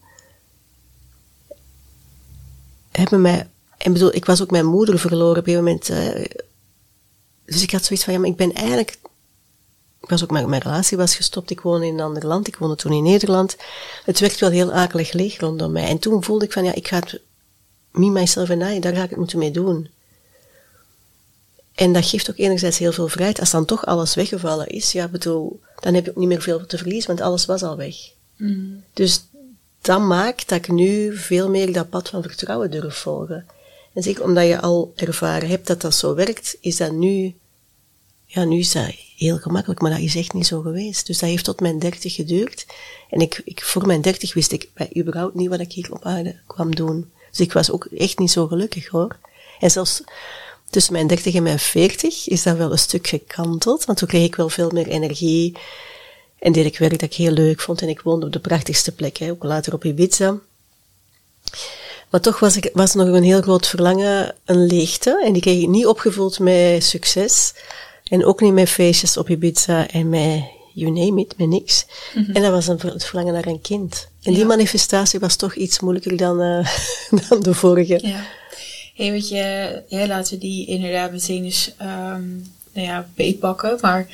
hebben 2.92 3.22
mij 3.22 3.50
en 3.86 3.94
bedoel, 3.94 4.16
ik 4.16 4.26
was 4.26 4.42
ook 4.42 4.52
mijn 4.52 4.66
moeder 4.66 5.00
verloren 5.00 5.40
op 5.40 5.48
een 5.48 5.56
moment. 5.56 5.88
dus 7.46 7.62
ik 7.62 7.72
had 7.72 7.86
zoiets 7.86 8.06
van, 8.06 8.14
ja, 8.14 8.20
maar 8.20 8.30
ik 8.30 8.36
ben 8.36 8.54
eigenlijk... 8.54 8.98
Ik 10.02 10.10
was 10.12 10.24
ook, 10.24 10.32
mijn, 10.32 10.60
relatie 10.60 10.98
was 10.98 11.16
gestopt, 11.16 11.50
ik 11.50 11.62
woonde 11.62 11.86
in 11.86 11.94
een 11.94 12.00
ander 12.06 12.26
land, 12.26 12.48
ik 12.48 12.56
woonde 12.56 12.76
toen 12.76 12.92
in 12.92 13.04
Nederland. 13.04 13.56
Het 14.04 14.20
werd 14.20 14.40
wel 14.40 14.50
heel 14.50 14.72
akelig 14.72 15.12
leeg 15.12 15.40
rondom 15.40 15.72
mij. 15.72 15.88
En 15.88 16.00
toen 16.00 16.24
voelde 16.24 16.46
ik 16.46 16.52
van, 16.52 16.64
ja, 16.64 16.74
ik 16.74 16.88
ga 16.88 17.00
het... 17.00 17.22
Me, 17.92 18.10
myself 18.10 18.50
en 18.50 18.82
daar 18.82 18.96
ga 18.96 19.04
ik 19.04 19.10
het 19.10 19.18
moeten 19.18 19.40
mee 19.40 19.52
doen. 19.52 19.90
En 21.76 21.94
dat 21.94 22.06
geeft 22.06 22.30
ook 22.30 22.38
enerzijds 22.38 22.78
heel 22.78 22.92
veel 22.92 23.08
vrijheid. 23.08 23.40
Als 23.40 23.52
dan 23.52 23.66
toch 23.66 23.86
alles 23.86 24.16
weggevallen 24.16 24.68
is, 24.68 24.92
ja, 24.92 25.08
bedoel, 25.08 25.60
dan 25.80 25.94
heb 25.94 26.06
je 26.06 26.12
ook 26.12 26.18
niet 26.18 26.28
meer 26.28 26.42
veel 26.42 26.66
te 26.66 26.78
verliezen, 26.78 27.08
want 27.08 27.22
alles 27.22 27.46
was 27.46 27.64
al 27.64 27.78
weg. 27.78 27.96
Mm. 28.38 28.84
Dus 28.94 29.26
dat 29.82 30.02
maakt 30.02 30.50
dat 30.50 30.58
ik 30.58 30.68
nu 30.68 31.18
veel 31.18 31.50
meer 31.50 31.74
dat 31.74 31.90
pad 31.90 32.10
van 32.10 32.22
vertrouwen 32.22 32.72
durf 32.72 32.96
volgen. 32.96 33.46
En 33.94 34.04
zeker 34.04 34.24
omdat 34.24 34.48
je 34.48 34.62
al 34.62 34.94
ervaren 34.96 35.50
hebt 35.50 35.68
dat 35.68 35.82
dat 35.82 35.96
zo 35.96 36.16
werkt, 36.16 36.58
is 36.62 36.78
dat 36.78 36.92
nu, 36.92 37.36
ja, 38.26 38.44
nu 38.44 38.58
is 38.60 38.72
dat 38.72 38.96
heel 39.18 39.38
gemakkelijk, 39.38 39.82
maar 39.82 39.92
dat 39.92 40.00
is 40.00 40.16
echt 40.16 40.34
niet 40.34 40.48
zo 40.48 40.62
geweest. 40.62 41.08
Dus 41.08 41.20
dat 41.20 41.30
heeft 41.30 41.44
tot 41.44 41.60
mijn 41.60 41.80
dertig 41.80 42.16
geduurd. 42.16 42.66
En 43.10 43.20
ik, 43.20 43.42
ik, 43.46 43.64
voor 43.64 43.88
mijn 43.88 44.02
dertig 44.02 44.34
wist 44.34 44.52
ik 44.52 44.70
bij 44.74 44.90
überhaupt 44.98 45.36
niet 45.36 45.50
wat 45.50 45.60
ik 45.60 45.72
hier 45.72 45.92
op 45.92 46.06
aarde 46.06 46.40
kwam 46.48 46.76
doen. 46.76 47.12
Dus 47.30 47.40
ik 47.40 47.54
was 47.54 47.72
ook 47.72 47.86
echt 47.86 48.20
niet 48.20 48.32
zo 48.32 48.48
gelukkig 48.48 48.88
hoor. 48.88 49.18
En 49.60 49.72
zelfs 49.72 50.04
tussen 50.76 50.94
mijn 50.94 51.08
30 51.08 51.36
en 51.36 51.44
mijn 51.44 51.60
40 51.60 52.28
is 52.28 52.44
dat 52.44 52.58
wel 52.58 52.72
een 52.72 52.80
stuk 52.80 53.08
gekanteld, 53.08 53.86
want 53.86 53.98
toen 53.98 54.08
kreeg 54.08 54.26
ik 54.26 54.36
wel 54.36 54.50
veel 54.50 54.70
meer 54.70 54.88
energie 54.88 55.58
en 56.40 56.52
deed 56.52 56.66
ik 56.66 56.78
werk 56.78 57.00
dat 57.00 57.10
ik 57.10 57.14
heel 57.14 57.32
leuk 57.32 57.62
vond 57.62 57.82
en 57.82 57.90
ik 57.90 58.02
woonde 58.02 58.26
op 58.26 58.32
de 58.32 58.40
prachtigste 58.40 58.92
plek, 58.92 59.18
hè, 59.18 59.30
ook 59.30 59.44
later 59.44 59.74
op 59.74 59.86
Ibiza. 59.86 60.38
Maar 62.10 62.22
toch 62.22 62.40
was, 62.40 62.58
ik, 62.58 62.70
was 62.74 62.94
nog 62.94 63.08
een 63.08 63.24
heel 63.24 63.42
groot 63.42 63.68
verlangen, 63.68 64.36
een 64.46 64.66
leegte, 64.66 65.22
en 65.26 65.34
die 65.34 65.42
kreeg 65.42 65.62
ik 65.62 65.68
niet 65.68 65.86
opgevuld 65.86 66.40
met 66.40 66.84
succes. 66.84 67.54
En 68.04 68.26
ook 68.26 68.42
niet 68.42 68.54
met 68.54 68.70
feestjes 68.70 69.18
op 69.18 69.30
Ibiza 69.30 69.88
en 69.88 70.10
met 70.10 70.44
you 70.74 70.92
name 70.92 71.22
it, 71.22 71.38
met 71.38 71.48
niks. 71.48 71.86
Mhm. 72.16 72.32
En 72.32 72.42
dat 72.42 72.52
was 72.52 72.68
een, 72.68 72.80
het 72.80 73.06
verlangen 73.06 73.34
naar 73.34 73.48
een 73.48 73.62
kind. 73.62 74.08
En 74.22 74.34
die 74.34 74.46
manifestatie 74.46 75.20
was 75.20 75.36
toch 75.36 75.56
iets 75.56 75.80
moeilijker 75.80 76.18
dan, 76.18 76.42
uh, 76.42 76.68
dan 77.30 77.40
de 77.40 77.54
vorige. 77.54 78.00
Ja. 78.02 78.26
Hey, 78.96 79.12
weet 79.12 79.30
je, 79.30 79.82
ja, 79.88 80.08
laten 80.08 80.34
we 80.34 80.40
die 80.40 80.66
inderdaad 80.68 81.12
meteen 81.12 81.44
eens 81.44 81.72
um, 81.82 82.54
nou 82.74 82.88
ja, 82.88 83.08
beetpakken. 83.16 83.78
Maar 83.82 84.08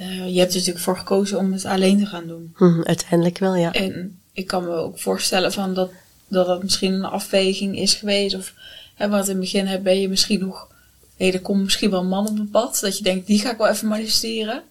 uh, 0.00 0.28
je 0.28 0.38
hebt 0.38 0.50
er 0.50 0.58
natuurlijk 0.58 0.84
voor 0.84 0.98
gekozen 0.98 1.38
om 1.38 1.52
het 1.52 1.64
alleen 1.64 1.98
te 1.98 2.06
gaan 2.06 2.26
doen. 2.26 2.54
Mm, 2.56 2.84
uiteindelijk 2.84 3.38
wel, 3.38 3.54
ja. 3.54 3.72
En 3.72 4.20
ik 4.32 4.46
kan 4.46 4.64
me 4.64 4.70
ook 4.70 4.98
voorstellen 4.98 5.52
van 5.52 5.74
dat, 5.74 5.90
dat 6.28 6.46
dat 6.46 6.62
misschien 6.62 6.92
een 6.92 7.04
afweging 7.04 7.78
is 7.78 7.94
geweest. 7.94 8.34
Of 8.34 8.52
hè, 8.94 9.08
want 9.08 9.24
in 9.24 9.30
het 9.30 9.40
begin 9.40 9.66
heb, 9.66 9.82
ben 9.82 10.00
je 10.00 10.08
misschien 10.08 10.40
nog... 10.40 10.68
Hé, 11.16 11.30
er 11.30 11.40
komt 11.40 11.62
misschien 11.62 11.90
wel 11.90 12.00
een 12.00 12.08
man 12.08 12.28
op 12.28 12.38
het 12.38 12.50
pad. 12.50 12.78
Dat 12.80 12.98
je 12.98 13.04
denkt, 13.04 13.26
die 13.26 13.38
ga 13.38 13.50
ik 13.50 13.58
wel 13.58 13.68
even 13.68 13.88
manifesteren. 13.88 14.62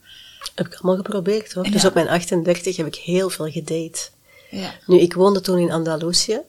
Heb 0.56 0.66
ik 0.66 0.74
allemaal 0.74 0.96
geprobeerd 0.96 1.54
hoor. 1.54 1.72
Dus 1.72 1.86
op 1.86 1.94
mijn 1.94 2.08
38 2.08 2.78
heb 2.78 2.86
ik 2.86 2.96
heel 2.96 3.30
veel 3.30 3.52
gedate. 3.52 4.10
Ja. 4.50 4.74
Nu, 4.88 5.00
ik 5.00 5.14
woonde 5.14 5.42
toen 5.42 5.60
in 5.60 5.72
Andalusië. 5.72 6.40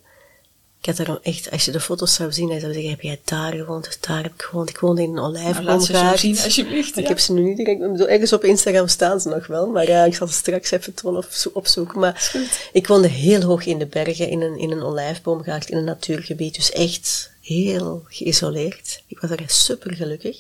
Ik 0.86 0.96
had 0.96 1.20
echt, 1.22 1.50
als 1.50 1.64
je 1.64 1.70
de 1.70 1.80
foto's 1.80 2.14
zou 2.14 2.32
zien, 2.32 2.48
dan 2.48 2.60
zou 2.60 2.68
je 2.68 2.74
zeggen, 2.74 2.90
heb 2.90 3.00
jij 3.00 3.20
daar 3.24 3.52
gewoond, 3.52 3.98
daar 4.00 4.22
heb 4.22 4.34
ik 4.34 4.42
gewoond. 4.42 4.68
Ik 4.68 4.78
woonde 4.78 5.02
in 5.02 5.10
een 5.10 5.18
olijfboomgaard. 5.18 5.88
Nou, 5.88 6.04
laat 6.04 6.18
zien, 6.18 6.38
alsjeblieft. 6.44 6.96
Ik 6.96 7.08
heb 7.08 7.18
ze 7.18 7.32
nu 7.32 7.42
niet 7.42 7.56
direct, 7.56 7.80
bedoel, 7.80 8.08
ergens 8.08 8.32
op 8.32 8.44
Instagram 8.44 8.88
staan 8.88 9.20
ze 9.20 9.28
nog 9.28 9.46
wel, 9.46 9.66
maar 9.66 9.88
ja, 9.88 10.04
ik 10.04 10.14
zal 10.14 10.26
ze 10.26 10.32
straks 10.32 10.70
even 10.70 10.94
tonen 10.94 11.18
of 11.18 11.46
opzoeken. 11.52 11.98
Maar 12.00 12.32
ik 12.72 12.86
woonde 12.86 13.08
heel 13.08 13.42
hoog 13.42 13.66
in 13.66 13.78
de 13.78 13.86
bergen, 13.86 14.28
in 14.28 14.40
een, 14.40 14.58
in 14.58 14.70
een 14.70 14.82
olijfboomgaard, 14.82 15.70
in 15.70 15.76
een 15.76 15.84
natuurgebied, 15.84 16.54
dus 16.54 16.70
echt 16.70 17.30
heel 17.40 18.04
geïsoleerd. 18.08 19.02
Ik 19.06 19.20
was 19.20 19.30
er 19.30 19.42
super 19.46 19.94
gelukkig. 19.94 20.36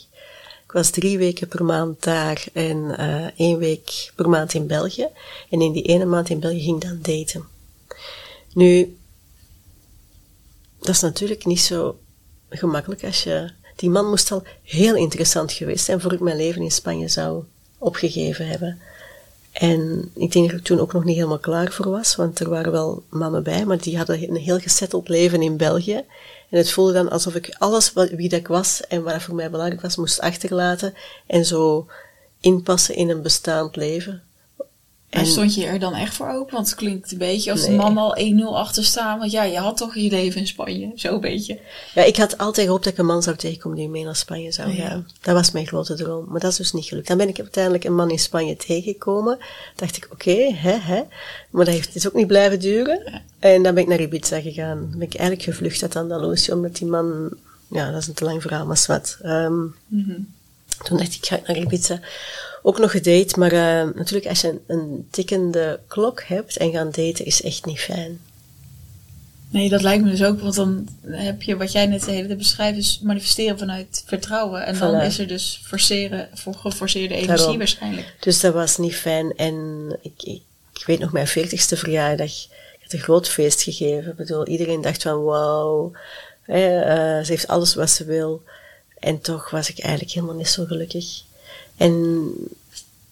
Ik 0.64 0.72
was 0.72 0.90
drie 0.90 1.18
weken 1.18 1.48
per 1.48 1.64
maand 1.64 2.02
daar 2.02 2.44
en 2.52 2.94
uh, 3.00 3.26
één 3.36 3.58
week 3.58 4.12
per 4.14 4.28
maand 4.28 4.54
in 4.54 4.66
België. 4.66 5.08
En 5.50 5.60
in 5.60 5.72
die 5.72 5.82
ene 5.82 6.04
maand 6.04 6.28
in 6.28 6.40
België 6.40 6.60
ging 6.60 6.82
ik 6.82 6.88
dan 6.88 6.98
daten. 7.02 7.44
Nu, 8.52 8.96
dat 10.86 10.94
is 10.94 11.00
natuurlijk 11.00 11.44
niet 11.44 11.60
zo 11.60 11.98
gemakkelijk 12.48 13.04
als 13.04 13.22
je... 13.22 13.50
Die 13.76 13.90
man 13.90 14.08
moest 14.08 14.32
al 14.32 14.42
heel 14.62 14.94
interessant 14.94 15.52
geweest 15.52 15.84
zijn 15.84 16.00
voor 16.00 16.12
ik 16.12 16.20
mijn 16.20 16.36
leven 16.36 16.62
in 16.62 16.70
Spanje 16.70 17.08
zou 17.08 17.44
opgegeven 17.78 18.48
hebben. 18.48 18.78
En 19.52 20.10
ik 20.14 20.32
denk 20.32 20.50
dat 20.50 20.58
ik 20.58 20.64
toen 20.64 20.80
ook 20.80 20.92
nog 20.92 21.04
niet 21.04 21.16
helemaal 21.16 21.38
klaar 21.38 21.72
voor 21.72 21.90
was, 21.90 22.16
want 22.16 22.40
er 22.40 22.48
waren 22.48 22.72
wel 22.72 23.02
mannen 23.08 23.42
bij, 23.42 23.64
maar 23.64 23.80
die 23.80 23.96
hadden 23.96 24.22
een 24.22 24.36
heel 24.36 24.58
gesetteld 24.58 25.08
leven 25.08 25.42
in 25.42 25.56
België. 25.56 26.04
En 26.50 26.58
het 26.58 26.72
voelde 26.72 26.92
dan 26.92 27.10
alsof 27.10 27.34
ik 27.34 27.54
alles 27.58 27.92
wie 27.92 28.28
dat 28.28 28.38
ik 28.40 28.48
was 28.48 28.80
en 28.80 29.02
wat 29.02 29.22
voor 29.22 29.34
mij 29.34 29.50
belangrijk 29.50 29.80
was, 29.80 29.96
moest 29.96 30.20
achterlaten 30.20 30.94
en 31.26 31.44
zo 31.44 31.86
inpassen 32.40 32.94
in 32.94 33.10
een 33.10 33.22
bestaand 33.22 33.76
leven. 33.76 34.22
En 35.10 35.26
stond 35.26 35.54
je 35.54 35.64
er 35.64 35.78
dan 35.78 35.94
echt 35.94 36.14
voor 36.14 36.28
open? 36.28 36.54
Want 36.54 36.66
het 36.66 36.76
klinkt 36.76 37.12
een 37.12 37.18
beetje 37.18 37.50
als 37.50 37.64
de 37.64 37.70
man 37.70 37.98
al 37.98 38.16
1-0 38.18 38.42
achter 38.44 38.84
staan. 38.84 39.18
Want 39.18 39.30
ja, 39.30 39.42
je 39.42 39.58
had 39.58 39.76
toch 39.76 39.94
je 39.94 40.10
leven 40.10 40.40
in 40.40 40.46
Spanje. 40.46 40.92
Zo 40.94 41.14
een 41.14 41.20
beetje. 41.20 41.58
Ja, 41.94 42.02
ik 42.02 42.16
had 42.16 42.38
altijd 42.38 42.66
gehoopt 42.66 42.84
dat 42.84 42.92
ik 42.92 42.98
een 42.98 43.06
man 43.06 43.22
zou 43.22 43.36
tegenkomen 43.36 43.78
die 43.78 43.88
mee 43.88 44.04
naar 44.04 44.16
Spanje 44.16 44.52
zou 44.52 44.74
gaan. 44.74 45.08
Dat 45.20 45.34
was 45.34 45.50
mijn 45.50 45.66
grote 45.66 45.94
droom. 45.94 46.26
Maar 46.28 46.40
dat 46.40 46.50
is 46.50 46.56
dus 46.56 46.72
niet 46.72 46.84
gelukt. 46.84 47.08
Dan 47.08 47.16
ben 47.16 47.28
ik 47.28 47.38
uiteindelijk 47.38 47.84
een 47.84 47.94
man 47.94 48.10
in 48.10 48.18
Spanje 48.18 48.56
tegengekomen. 48.56 49.38
Dacht 49.74 49.96
ik, 49.96 50.08
oké, 50.12 50.52
hè, 50.54 50.76
hè. 50.78 51.02
Maar 51.50 51.64
dat 51.64 51.74
heeft, 51.74 51.94
is 51.94 52.06
ook 52.06 52.14
niet 52.14 52.26
blijven 52.26 52.60
duren. 52.60 53.22
En 53.38 53.62
dan 53.62 53.74
ben 53.74 53.82
ik 53.82 53.88
naar 53.88 54.00
Ibiza 54.00 54.40
gegaan. 54.40 54.78
Dan 54.78 54.98
ben 54.98 55.08
ik 55.08 55.14
eigenlijk 55.14 55.42
gevlucht 55.42 55.82
uit 55.82 55.96
Andalusië. 55.96 56.52
Omdat 56.52 56.76
die 56.76 56.86
man, 56.86 57.30
ja, 57.70 57.90
dat 57.90 58.00
is 58.00 58.08
een 58.08 58.14
te 58.14 58.24
lang 58.24 58.42
verhaal, 58.42 58.66
maar 58.66 58.84
wat. 58.86 59.18
Um, 59.24 59.74
Toen 60.84 60.96
dacht 60.96 61.14
ik, 61.14 61.14
ik 61.14 61.26
ga 61.26 61.40
naar 61.46 61.56
Ibiza 61.56 62.00
ook 62.66 62.78
nog 62.78 62.90
gedate, 62.90 63.38
maar 63.38 63.52
uh, 63.52 63.94
natuurlijk 63.94 64.26
als 64.26 64.40
je 64.40 64.48
een, 64.48 64.60
een, 64.66 65.06
tikkende 65.10 65.80
klok 65.86 66.22
hebt 66.22 66.56
en 66.56 66.70
gaan 66.70 66.90
daten 66.90 67.24
is 67.24 67.42
echt 67.42 67.64
niet 67.64 67.80
fijn. 67.80 68.20
Nee, 69.50 69.68
dat 69.68 69.82
lijkt 69.82 70.04
me 70.04 70.10
dus 70.10 70.24
ook, 70.24 70.40
want 70.40 70.54
dan 70.54 70.88
heb 71.06 71.42
je 71.42 71.56
wat 71.56 71.72
jij 71.72 71.86
net 71.86 72.04
de 72.04 72.10
hele 72.10 72.36
beschrijft, 72.36 72.76
dus 72.76 73.00
manifesteren 73.02 73.58
vanuit 73.58 74.02
vertrouwen. 74.06 74.66
En 74.66 74.78
dan 74.78 75.00
is 75.00 75.18
er 75.18 75.28
dus 75.28 75.60
forceren, 75.64 76.28
voor 76.34 76.54
geforceerde 76.54 77.14
energie 77.14 77.58
waarschijnlijk. 77.58 78.14
Dus 78.20 78.40
dat 78.40 78.54
was 78.54 78.78
niet 78.78 78.96
fijn. 78.96 79.32
En 79.36 79.88
ik, 80.02 80.22
ik, 80.22 80.42
ik 80.74 80.86
weet 80.86 80.98
nog 80.98 81.12
mijn 81.12 81.26
veertigste 81.26 81.76
verjaardag, 81.76 82.32
ik 82.32 82.80
had 82.82 82.92
een 82.92 82.98
groot 82.98 83.28
feest 83.28 83.62
gegeven. 83.62 84.10
Ik 84.10 84.16
bedoel, 84.16 84.46
iedereen 84.46 84.80
dacht 84.80 85.02
van 85.02 85.24
wauw, 85.24 85.92
uh, 86.46 86.56
ze 86.56 87.26
heeft 87.26 87.48
alles 87.48 87.74
wat 87.74 87.90
ze 87.90 88.04
wil. 88.04 88.42
En 88.98 89.20
toch 89.20 89.50
was 89.50 89.68
ik 89.68 89.78
eigenlijk 89.78 90.12
helemaal 90.12 90.36
niet 90.36 90.48
zo 90.48 90.64
gelukkig. 90.64 91.24
En 91.76 92.32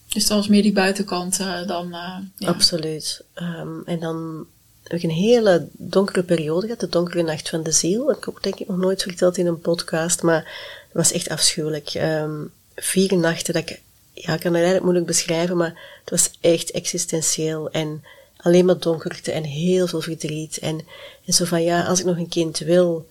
dus 0.09 0.27
dat 0.27 0.37
was 0.39 0.49
meer 0.49 0.63
die 0.63 0.73
buitenkant 0.73 1.41
uh, 1.41 1.67
dan. 1.67 1.87
Uh, 1.87 2.17
ja. 2.37 2.49
Absoluut. 2.49 3.25
Um, 3.35 3.83
en 3.85 4.01
dan 4.01 4.47
heb 4.83 4.99
ik 4.99 5.03
een 5.03 5.11
hele 5.11 5.69
donkere 5.73 6.23
periode 6.23 6.67
gehad, 6.67 6.81
de 6.81 6.89
donkere 6.89 7.23
nacht 7.23 7.49
van 7.49 7.63
de 7.63 7.73
ziel. 7.73 8.05
Dat 8.05 8.15
heb 8.15 8.19
ik 8.19 8.29
ook 8.29 8.43
denk 8.43 8.59
ik 8.59 8.69
nog 8.69 8.77
nooit 8.77 9.03
verteld 9.03 9.37
in 9.37 9.47
een 9.47 9.61
podcast, 9.61 10.23
maar 10.23 10.45
het 10.85 10.93
was 10.93 11.13
echt 11.13 11.29
afschuwelijk. 11.29 11.95
Um, 11.95 12.53
vier 12.77 13.17
nachten 13.17 13.55
dat 13.55 13.63
ik, 13.63 13.81
ja, 14.13 14.35
ik 14.35 14.41
kan 14.41 14.53
het 14.53 14.55
eigenlijk 14.55 14.83
moeilijk 14.83 15.07
beschrijven, 15.07 15.57
maar 15.57 15.81
het 16.01 16.11
was 16.11 16.31
echt 16.41 16.71
existentieel 16.71 17.71
en 17.71 18.05
alleen 18.37 18.65
maar 18.65 18.79
donkerte 18.79 19.33
en 19.33 19.45
heel 19.45 19.87
veel 19.87 20.01
verdriet. 20.01 20.59
En, 20.59 20.81
en 21.27 21.33
zo 21.33 21.45
van, 21.45 21.63
ja, 21.63 21.85
als 21.85 22.01
ik 22.01 22.07
nog 22.07 22.17
een 22.17 22.29
kind 22.29 22.59
wil, 22.59 23.07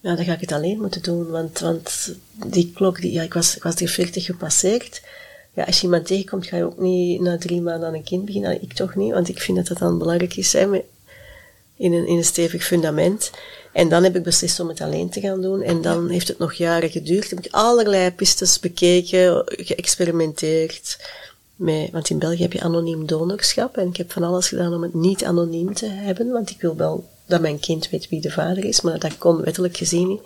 ja, 0.00 0.14
dan 0.14 0.24
ga 0.24 0.32
ik 0.32 0.40
het 0.40 0.52
alleen 0.52 0.80
moeten 0.80 1.02
doen, 1.02 1.30
want, 1.30 1.58
want 1.58 2.14
die 2.46 2.72
klok, 2.74 3.00
die, 3.00 3.12
ja, 3.12 3.22
ik 3.22 3.34
was, 3.34 3.56
ik 3.56 3.62
was 3.62 3.74
die 3.74 3.90
40 3.90 4.24
gepasseerd. 4.24 5.02
Ja, 5.54 5.64
als 5.64 5.76
je 5.76 5.82
iemand 5.82 6.06
tegenkomt, 6.06 6.46
ga 6.46 6.56
je 6.56 6.64
ook 6.64 6.78
niet 6.78 7.20
na 7.20 7.38
drie 7.38 7.60
maanden 7.60 7.88
aan 7.88 7.94
een 7.94 8.04
kind 8.04 8.24
beginnen. 8.24 8.62
Ik 8.62 8.72
toch 8.72 8.94
niet, 8.94 9.12
want 9.12 9.28
ik 9.28 9.40
vind 9.40 9.56
dat 9.56 9.66
dat 9.66 9.78
dan 9.78 9.98
belangrijk 9.98 10.36
is, 10.36 10.52
hè, 10.52 10.66
in 11.78 11.92
een, 11.92 12.06
in 12.06 12.16
een 12.16 12.24
stevig 12.24 12.64
fundament. 12.64 13.30
En 13.72 13.88
dan 13.88 14.02
heb 14.02 14.16
ik 14.16 14.22
beslist 14.22 14.60
om 14.60 14.68
het 14.68 14.80
alleen 14.80 15.10
te 15.10 15.20
gaan 15.20 15.40
doen. 15.40 15.62
En 15.62 15.82
dan 15.82 16.08
heeft 16.08 16.28
het 16.28 16.38
nog 16.38 16.52
jaren 16.52 16.90
geduurd. 16.90 17.30
Heb 17.30 17.38
ik 17.38 17.52
allerlei 17.52 18.12
pistes 18.12 18.60
bekeken, 18.60 19.42
geëxperimenteerd. 19.46 20.98
Met, 21.56 21.90
want 21.90 22.10
in 22.10 22.18
België 22.18 22.42
heb 22.42 22.52
je 22.52 22.60
anoniem 22.60 23.06
donorschap. 23.06 23.76
En 23.76 23.88
ik 23.88 23.96
heb 23.96 24.12
van 24.12 24.22
alles 24.22 24.48
gedaan 24.48 24.74
om 24.74 24.82
het 24.82 24.94
niet 24.94 25.24
anoniem 25.24 25.74
te 25.74 25.86
hebben. 25.86 26.30
Want 26.30 26.50
ik 26.50 26.60
wil 26.60 26.76
wel 26.76 27.08
dat 27.28 27.40
mijn 27.40 27.58
kind 27.58 27.90
weet 27.90 28.08
wie 28.08 28.20
de 28.20 28.30
vader 28.30 28.64
is, 28.64 28.80
maar 28.80 28.98
dat 28.98 29.18
kon 29.18 29.42
wettelijk 29.42 29.76
gezien 29.76 30.08
niet. 30.08 30.22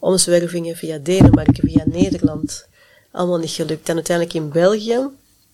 Omzwervingen 0.00 0.76
via 0.76 0.98
Denemarken, 0.98 1.68
via 1.68 1.82
Nederland, 1.86 2.66
allemaal 3.10 3.38
niet 3.38 3.50
gelukt. 3.50 3.88
En 3.88 3.94
uiteindelijk 3.94 4.36
in 4.36 4.50
België 4.50 5.08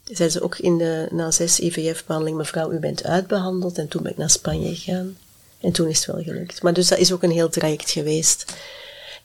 zei 0.04 0.28
ze 0.28 0.42
ook 0.42 0.58
in 0.58 0.78
de, 0.78 1.08
na 1.10 1.30
zes 1.30 1.60
IVF-behandeling, 1.60 2.36
mevrouw, 2.36 2.72
u 2.72 2.78
bent 2.78 3.04
uitbehandeld. 3.04 3.78
En 3.78 3.88
toen 3.88 4.02
ben 4.02 4.12
ik 4.12 4.18
naar 4.18 4.30
Spanje 4.30 4.74
gegaan. 4.74 5.16
En 5.60 5.72
toen 5.72 5.88
is 5.88 5.96
het 5.96 6.06
wel 6.06 6.22
gelukt. 6.22 6.62
Maar 6.62 6.72
dus 6.72 6.88
dat 6.88 6.98
is 6.98 7.12
ook 7.12 7.22
een 7.22 7.30
heel 7.30 7.48
traject 7.48 7.90
geweest. 7.90 8.44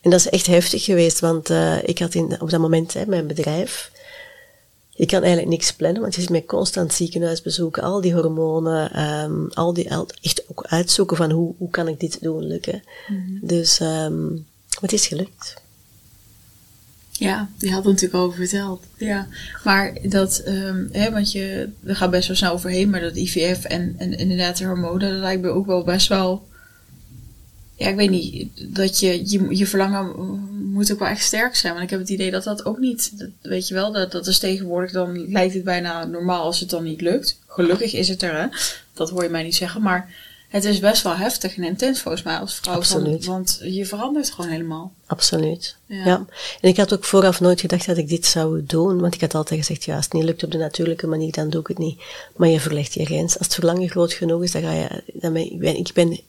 En 0.02 0.10
dat 0.10 0.20
is 0.20 0.28
echt 0.28 0.46
heftig 0.46 0.84
geweest, 0.84 1.20
want 1.20 1.50
uh, 1.50 1.82
ik 1.82 1.98
had 1.98 2.14
in, 2.14 2.40
op 2.40 2.50
dat 2.50 2.60
moment 2.60 2.94
hè, 2.94 3.06
mijn 3.06 3.26
bedrijf 3.26 3.90
je 4.98 5.06
kan 5.06 5.22
eigenlijk 5.22 5.50
niks 5.50 5.72
plannen, 5.72 6.02
want 6.02 6.14
je 6.14 6.20
zit 6.20 6.30
met 6.30 6.46
constant 6.46 6.92
ziekenhuisbezoeken, 6.92 7.82
al 7.82 8.00
die 8.00 8.14
hormonen, 8.14 9.02
um, 9.24 9.48
al 9.52 9.72
die, 9.72 9.88
echt 10.22 10.42
ook 10.46 10.64
uitzoeken 10.68 11.16
van 11.16 11.30
hoe, 11.30 11.54
hoe 11.58 11.70
kan 11.70 11.88
ik 11.88 12.00
dit 12.00 12.18
doen 12.20 12.46
lukken. 12.46 12.82
Mm 13.08 13.38
Dus 13.42 13.80
um, 13.80 14.46
het 14.80 14.92
is 14.92 15.06
gelukt. 15.06 15.54
Ja, 17.12 17.48
die 17.58 17.72
had 17.72 17.84
natuurlijk 17.84 18.14
al 18.14 18.22
over 18.22 18.38
verteld. 18.38 18.84
Ja, 18.96 19.26
maar 19.64 19.98
dat, 20.02 20.42
um, 20.46 20.88
hè, 20.92 21.10
want 21.10 21.32
je, 21.32 21.68
er 21.84 21.96
gaat 21.96 22.10
best 22.10 22.28
wel 22.28 22.36
snel 22.36 22.52
overheen, 22.52 22.90
maar 22.90 23.00
dat 23.00 23.16
IVF 23.16 23.64
en, 23.64 23.94
en 23.98 24.18
inderdaad 24.18 24.58
de 24.58 24.64
hormonen, 24.64 25.10
dat 25.10 25.20
lijkt 25.20 25.42
me 25.42 25.48
ook 25.48 25.66
wel 25.66 25.84
best 25.84 26.08
wel 26.08 26.47
ja, 27.78 27.88
ik 27.88 27.96
weet 27.96 28.10
niet, 28.10 28.50
dat 28.76 29.00
je, 29.00 29.30
je, 29.30 29.56
je 29.56 29.66
verlangen 29.66 30.12
moet 30.72 30.92
ook 30.92 30.98
wel 30.98 31.08
echt 31.08 31.22
sterk 31.22 31.56
zijn. 31.56 31.72
Want 31.72 31.84
ik 31.84 31.90
heb 31.90 32.00
het 32.00 32.08
idee 32.08 32.30
dat 32.30 32.44
dat 32.44 32.64
ook 32.64 32.78
niet, 32.78 33.12
weet 33.42 33.68
je 33.68 33.74
wel, 33.74 33.92
dat, 33.92 34.12
dat 34.12 34.26
is 34.26 34.38
tegenwoordig, 34.38 34.90
dan 34.90 35.30
lijkt 35.32 35.54
het 35.54 35.64
bijna 35.64 36.04
normaal 36.04 36.42
als 36.42 36.60
het 36.60 36.70
dan 36.70 36.84
niet 36.84 37.00
lukt. 37.00 37.38
Gelukkig 37.46 37.92
is 37.92 38.08
het 38.08 38.22
er, 38.22 38.40
hè. 38.40 38.46
Dat 38.92 39.10
hoor 39.10 39.22
je 39.22 39.28
mij 39.28 39.42
niet 39.42 39.54
zeggen, 39.54 39.82
maar 39.82 40.14
het 40.48 40.64
is 40.64 40.78
best 40.78 41.02
wel 41.02 41.16
heftig 41.16 41.56
en 41.56 41.64
intens 41.64 42.00
volgens 42.00 42.22
mij 42.22 42.36
als 42.36 42.54
vrouw. 42.54 42.74
Absoluut. 42.74 43.24
Van, 43.24 43.34
want 43.34 43.60
je 43.62 43.86
verandert 43.86 44.30
gewoon 44.30 44.50
helemaal. 44.50 44.92
Absoluut. 45.06 45.76
Ja. 45.86 46.26
En 46.60 46.68
ik 46.68 46.76
had 46.76 46.92
ook 46.92 47.04
vooraf 47.04 47.40
nooit 47.40 47.60
gedacht 47.60 47.86
dat 47.86 47.96
ik 47.96 48.08
dit 48.08 48.26
zou 48.26 48.62
doen. 48.66 49.00
Want 49.00 49.14
ik 49.14 49.20
had 49.20 49.34
altijd 49.34 49.60
gezegd, 49.60 49.84
ja, 49.84 49.96
als 49.96 50.04
het 50.04 50.14
niet 50.14 50.24
lukt 50.24 50.42
op 50.42 50.50
de 50.50 50.58
natuurlijke 50.58 51.06
manier, 51.06 51.32
dan 51.32 51.50
doe 51.50 51.60
ik 51.60 51.66
het 51.66 51.78
niet. 51.78 52.00
Maar 52.36 52.48
je 52.48 52.60
verlegt 52.60 52.94
je 52.94 53.04
grens. 53.04 53.38
Als 53.38 53.46
het 53.46 53.54
verlangen 53.54 53.88
groot 53.88 54.12
genoeg 54.12 54.42
is, 54.42 54.52
dan 54.52 54.62
ga 54.62 54.72
je, 54.72 55.02
dan 55.12 55.32
ben 55.32 55.52
ik 55.52 55.58
ben, 55.58 55.76
ik 55.76 55.90
ben, 55.94 56.20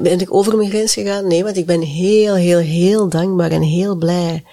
ben 0.00 0.20
ik 0.20 0.34
over 0.34 0.56
mijn 0.56 0.70
grens 0.70 0.92
gegaan? 0.92 1.26
Nee, 1.26 1.44
want 1.44 1.56
ik 1.56 1.66
ben 1.66 1.80
heel, 1.80 2.34
heel, 2.34 2.58
heel 2.58 3.08
dankbaar 3.08 3.50
en 3.50 3.62
heel 3.62 3.94
blij 3.94 4.44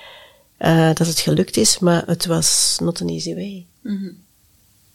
uh, 0.60 0.94
dat 0.94 1.08
het 1.08 1.20
gelukt 1.20 1.58
is. 1.58 1.80
Maar 1.80 2.04
het 2.06 2.26
was 2.26 2.78
not 2.82 3.02
an 3.02 3.10
easy 3.10 3.34
way. 3.34 3.66
Mm 3.82 4.26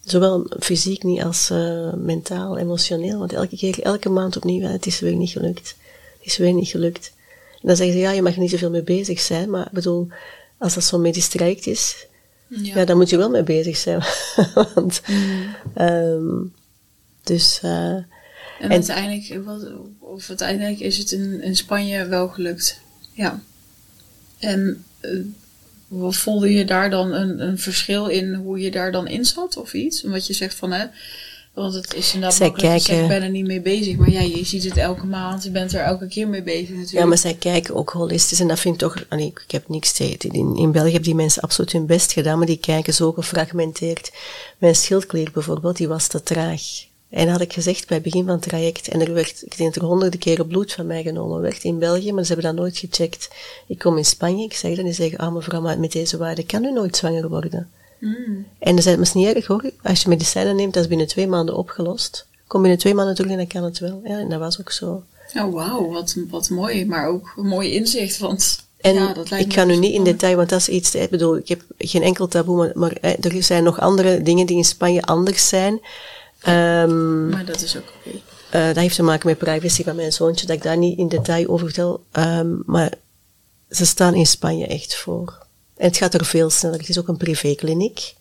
Zowel 0.04 0.46
fysiek 0.60 1.02
niet 1.02 1.22
als 1.22 1.50
uh, 1.50 1.92
mentaal, 1.92 2.58
emotioneel. 2.58 3.18
Want 3.18 3.32
elke 3.32 3.56
keer, 3.56 3.82
elke 3.82 4.08
maand 4.08 4.36
opnieuw, 4.36 4.68
het 4.68 4.86
is 4.86 5.00
weer 5.00 5.14
niet 5.14 5.30
gelukt. 5.30 5.74
Het 6.18 6.26
is 6.26 6.36
weer 6.36 6.52
niet 6.52 6.68
gelukt. 6.68 7.12
En 7.50 7.68
dan 7.68 7.76
zeggen 7.76 7.94
ze, 7.94 8.00
ja, 8.00 8.10
je 8.10 8.22
mag 8.22 8.34
er 8.34 8.40
niet 8.40 8.50
zoveel 8.50 8.70
mee 8.70 8.82
bezig 8.82 9.20
zijn. 9.20 9.50
Maar 9.50 9.66
ik 9.66 9.72
bedoel, 9.72 10.08
als 10.58 10.74
dat 10.74 10.84
zo'n 10.84 11.00
medisch 11.00 11.28
traject 11.28 11.66
is, 11.66 12.06
ja. 12.46 12.74
ja. 12.74 12.84
dan 12.84 12.96
moet 12.96 13.10
je 13.10 13.16
wel 13.16 13.30
mee 13.30 13.42
bezig 13.42 13.76
zijn. 13.76 14.02
Want, 14.74 15.00
mm. 15.06 15.54
um, 15.86 16.54
dus... 17.22 17.60
Uh, 17.64 17.96
en, 18.62 18.70
en 18.70 18.70
uiteindelijk, 18.70 19.44
wat, 19.44 19.66
of 19.98 20.28
uiteindelijk 20.28 20.80
is 20.80 20.98
het 20.98 21.12
in, 21.12 21.42
in 21.42 21.56
Spanje 21.56 22.06
wel 22.06 22.28
gelukt. 22.28 22.80
Ja. 23.12 23.42
En 24.38 24.84
uh, 25.00 26.10
voelde 26.10 26.52
je 26.52 26.64
daar 26.64 26.90
dan 26.90 27.12
een, 27.12 27.40
een 27.40 27.58
verschil 27.58 28.06
in 28.06 28.34
hoe 28.34 28.60
je 28.60 28.70
daar 28.70 28.92
dan 28.92 29.06
in 29.08 29.24
zat 29.24 29.56
of 29.56 29.74
iets? 29.74 30.02
Wat 30.02 30.26
je 30.26 30.32
zegt 30.32 30.54
van 30.54 30.72
hè, 30.72 30.84
want 31.52 31.74
het 31.74 31.94
is 31.94 32.14
inderdaad 32.14 32.38
zij 32.38 32.46
makkelijk 32.46 32.84
kijken, 32.84 33.02
ik 33.02 33.08
ben 33.08 33.22
er 33.22 33.30
niet 33.30 33.46
mee 33.46 33.60
bezig. 33.60 33.96
Maar 33.96 34.10
ja, 34.10 34.20
je 34.20 34.44
ziet 34.44 34.64
het 34.64 34.76
elke 34.76 35.06
maand, 35.06 35.44
je 35.44 35.50
bent 35.50 35.72
er 35.72 35.80
elke 35.80 36.06
keer 36.06 36.28
mee 36.28 36.42
bezig 36.42 36.68
natuurlijk. 36.68 36.92
Ja, 36.92 37.04
maar 37.04 37.18
zij 37.18 37.34
kijken 37.34 37.74
ook 37.74 37.90
holistisch 37.90 38.40
en 38.40 38.48
dat 38.48 38.60
vind 38.60 38.74
ik 38.74 38.80
toch, 38.80 39.04
nee, 39.10 39.26
ik 39.26 39.50
heb 39.50 39.68
niks 39.68 39.92
tegen. 39.92 40.30
In, 40.30 40.56
in 40.56 40.72
België 40.72 40.90
hebben 40.90 41.08
die 41.08 41.14
mensen 41.14 41.42
absoluut 41.42 41.72
hun 41.72 41.86
best 41.86 42.12
gedaan, 42.12 42.38
maar 42.38 42.46
die 42.46 42.58
kijken 42.58 42.94
zo 42.94 43.12
gefragmenteerd. 43.12 44.12
Mijn 44.58 44.74
schildklier 44.74 45.30
bijvoorbeeld, 45.32 45.76
die 45.76 45.88
was 45.88 46.06
te 46.06 46.22
traag. 46.22 46.90
En 47.12 47.28
had 47.28 47.40
ik 47.40 47.52
gezegd 47.52 47.86
bij 47.86 47.96
het 47.96 48.04
begin 48.04 48.24
van 48.24 48.34
het 48.34 48.42
traject, 48.42 48.88
en 48.88 49.00
er 49.00 49.14
werd, 49.14 49.42
ik 49.44 49.56
denk 49.56 49.74
dat 49.74 49.82
er 49.82 49.88
honderden 49.88 50.20
keren 50.20 50.46
bloed 50.46 50.72
van 50.72 50.86
mij 50.86 51.02
genomen 51.02 51.40
werd 51.40 51.64
in 51.64 51.78
België, 51.78 52.12
maar 52.12 52.24
ze 52.24 52.32
hebben 52.32 52.50
dat 52.50 52.60
nooit 52.60 52.78
gecheckt. 52.78 53.28
Ik 53.66 53.78
kom 53.78 53.96
in 53.96 54.04
Spanje, 54.04 54.44
ik 54.44 54.54
zeg 54.54 54.70
dat, 54.70 54.78
en 54.78 54.84
die 54.84 54.94
zeggen, 54.94 55.18
ah 55.18 55.34
mevrouw, 55.34 55.60
maar 55.60 55.78
met 55.78 55.92
deze 55.92 56.16
waarde 56.16 56.46
kan 56.46 56.64
u 56.64 56.72
nooit 56.72 56.96
zwanger 56.96 57.28
worden. 57.28 57.70
Mm. 57.98 58.46
En 58.58 58.74
dan 58.74 58.82
zei 58.82 58.96
het, 58.96 59.14
niet 59.14 59.34
erg 59.34 59.46
hoor, 59.46 59.70
als 59.82 60.02
je 60.02 60.08
medicijnen 60.08 60.56
neemt, 60.56 60.74
dat 60.74 60.82
is 60.82 60.88
binnen 60.88 61.06
twee 61.06 61.26
maanden 61.26 61.56
opgelost. 61.56 62.26
Kom 62.46 62.60
binnen 62.60 62.78
twee 62.78 62.94
maanden 62.94 63.14
terug 63.14 63.30
en 63.30 63.36
dan 63.36 63.46
kan 63.46 63.64
het 63.64 63.78
wel. 63.78 64.00
Ja, 64.04 64.18
en 64.18 64.28
dat 64.28 64.38
was 64.38 64.60
ook 64.60 64.70
zo. 64.70 65.02
Oh 65.34 65.52
wauw, 65.52 65.90
wat, 65.90 66.16
wat 66.30 66.48
mooi, 66.48 66.86
maar 66.86 67.08
ook 67.08 67.32
een 67.36 67.46
mooi 67.46 67.72
inzicht, 67.72 68.18
want... 68.18 68.66
En 68.80 68.94
ja, 68.94 69.12
dat 69.12 69.30
lijkt 69.30 69.46
ik 69.46 69.52
ga 69.52 69.64
nu 69.64 69.76
niet 69.76 69.94
in 69.94 70.04
detail, 70.04 70.36
want 70.36 70.48
dat 70.48 70.60
is 70.60 70.68
iets, 70.68 70.94
ik 70.94 71.10
bedoel, 71.10 71.36
ik 71.36 71.48
heb 71.48 71.62
geen 71.78 72.02
enkel 72.02 72.28
taboe, 72.28 72.56
maar, 72.56 72.70
maar 72.74 72.92
er 73.00 73.42
zijn 73.42 73.64
nog 73.64 73.80
andere 73.80 74.22
dingen 74.22 74.46
die 74.46 74.56
in 74.56 74.64
Spanje 74.64 75.02
anders 75.02 75.48
zijn. 75.48 75.80
Um, 76.48 77.28
maar 77.28 77.44
dat 77.44 77.62
is 77.62 77.76
ook 77.76 77.92
oké. 77.96 78.08
Okay. 78.08 78.22
Uh, 78.60 78.66
dat 78.66 78.76
heeft 78.76 78.94
te 78.94 79.02
maken 79.02 79.28
met 79.28 79.38
privacy 79.38 79.84
van 79.84 79.96
mijn 79.96 80.12
zoontje, 80.12 80.46
dat 80.46 80.56
ik 80.56 80.62
daar 80.62 80.76
niet 80.76 80.98
in 80.98 81.08
detail 81.08 81.48
over 81.48 81.66
vertel. 81.66 82.04
Um, 82.12 82.62
maar 82.66 82.92
ze 83.70 83.86
staan 83.86 84.14
in 84.14 84.26
Spanje 84.26 84.66
echt 84.66 84.94
voor. 84.96 85.46
En 85.76 85.88
het 85.88 85.96
gaat 85.96 86.14
er 86.14 86.24
veel 86.24 86.50
sneller. 86.50 86.78
Het 86.78 86.88
is 86.88 86.98
ook 86.98 87.08
een 87.08 87.16
privékliniek. 87.16 88.14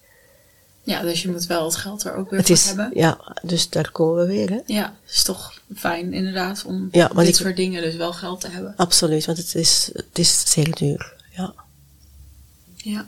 Ja, 0.83 1.01
dus 1.01 1.21
je 1.21 1.29
moet 1.29 1.45
wel 1.45 1.65
het 1.65 1.75
geld 1.75 2.03
er 2.03 2.15
ook 2.15 2.29
weer 2.29 2.39
het 2.39 2.47
voor 2.47 2.57
is, 2.57 2.65
hebben. 2.65 2.91
Ja, 2.93 3.35
dus 3.41 3.69
daar 3.69 3.91
komen 3.91 4.15
we 4.15 4.33
weer. 4.33 4.49
Hè? 4.49 4.59
Ja, 4.65 4.97
het 5.03 5.13
is 5.13 5.23
toch 5.23 5.61
fijn 5.75 6.13
inderdaad 6.13 6.63
om 6.65 6.87
ja, 6.91 7.07
dit 7.07 7.27
ik, 7.27 7.35
soort 7.35 7.55
dingen 7.55 7.81
dus 7.81 7.95
wel 7.95 8.13
geld 8.13 8.41
te 8.41 8.49
hebben. 8.49 8.73
Absoluut, 8.77 9.25
want 9.25 9.37
het 9.37 9.55
is, 9.55 9.89
het 9.93 10.19
is 10.19 10.51
zeer 10.51 10.75
duur. 10.75 11.13
Ja. 11.29 11.53
Ja. 12.75 13.07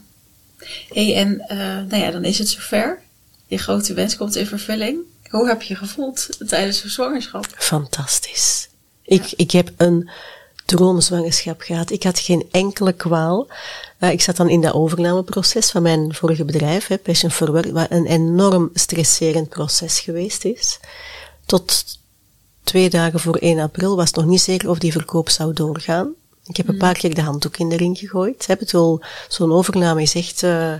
hey, 0.89 1.15
en 1.15 1.45
uh, 1.49 1.57
nou 1.57 1.95
ja, 1.95 2.11
dan 2.11 2.23
is 2.23 2.37
het 2.37 2.49
zover 2.49 3.01
je 3.53 3.59
grote 3.59 3.93
wens 3.93 4.15
komt 4.15 4.35
in 4.35 4.45
vervulling. 4.45 4.97
Hoe 5.29 5.47
heb 5.47 5.61
je 5.61 5.75
gevoeld 5.75 6.29
tijdens 6.47 6.81
de 6.81 6.89
zwangerschap? 6.89 7.45
Fantastisch. 7.57 8.69
Ik, 9.03 9.33
ik 9.35 9.51
heb 9.51 9.71
een 9.77 10.09
droomzwangerschap 10.65 11.61
gehad. 11.61 11.91
Ik 11.91 12.03
had 12.03 12.19
geen 12.19 12.47
enkele 12.51 12.93
kwaal. 12.93 13.47
Uh, 13.99 14.11
ik 14.11 14.21
zat 14.21 14.35
dan 14.35 14.49
in 14.49 14.61
dat 14.61 14.73
overnameproces 14.73 15.71
van 15.71 15.81
mijn 15.81 16.13
vorige 16.13 16.45
bedrijf, 16.45 16.87
hè, 16.87 16.97
Passion 16.97 17.31
for 17.31 17.51
Work, 17.51 17.71
wat 17.71 17.91
een 17.91 18.05
enorm 18.05 18.69
stresserend 18.73 19.49
proces 19.49 19.99
geweest 19.99 20.45
is. 20.45 20.79
Tot 21.45 21.83
twee 22.63 22.89
dagen 22.89 23.19
voor 23.19 23.35
1 23.35 23.59
april 23.59 23.95
was 23.95 24.07
het 24.07 24.15
nog 24.15 24.25
niet 24.25 24.41
zeker 24.41 24.69
of 24.69 24.77
die 24.77 24.91
verkoop 24.91 25.29
zou 25.29 25.53
doorgaan. 25.53 26.13
Ik 26.45 26.57
heb 26.57 26.67
een 26.67 26.73
mm. 26.73 26.79
paar 26.79 26.97
keer 26.97 27.15
de 27.15 27.21
handdoek 27.21 27.57
in 27.57 27.69
de 27.69 27.77
ring 27.77 27.97
gegooid. 27.97 28.47
Heb 28.47 28.59
het 28.59 28.71
wel, 28.71 29.03
zo'n 29.27 29.51
overname 29.51 30.01
is 30.01 30.15
echt 30.15 30.43
uh, 30.43 30.73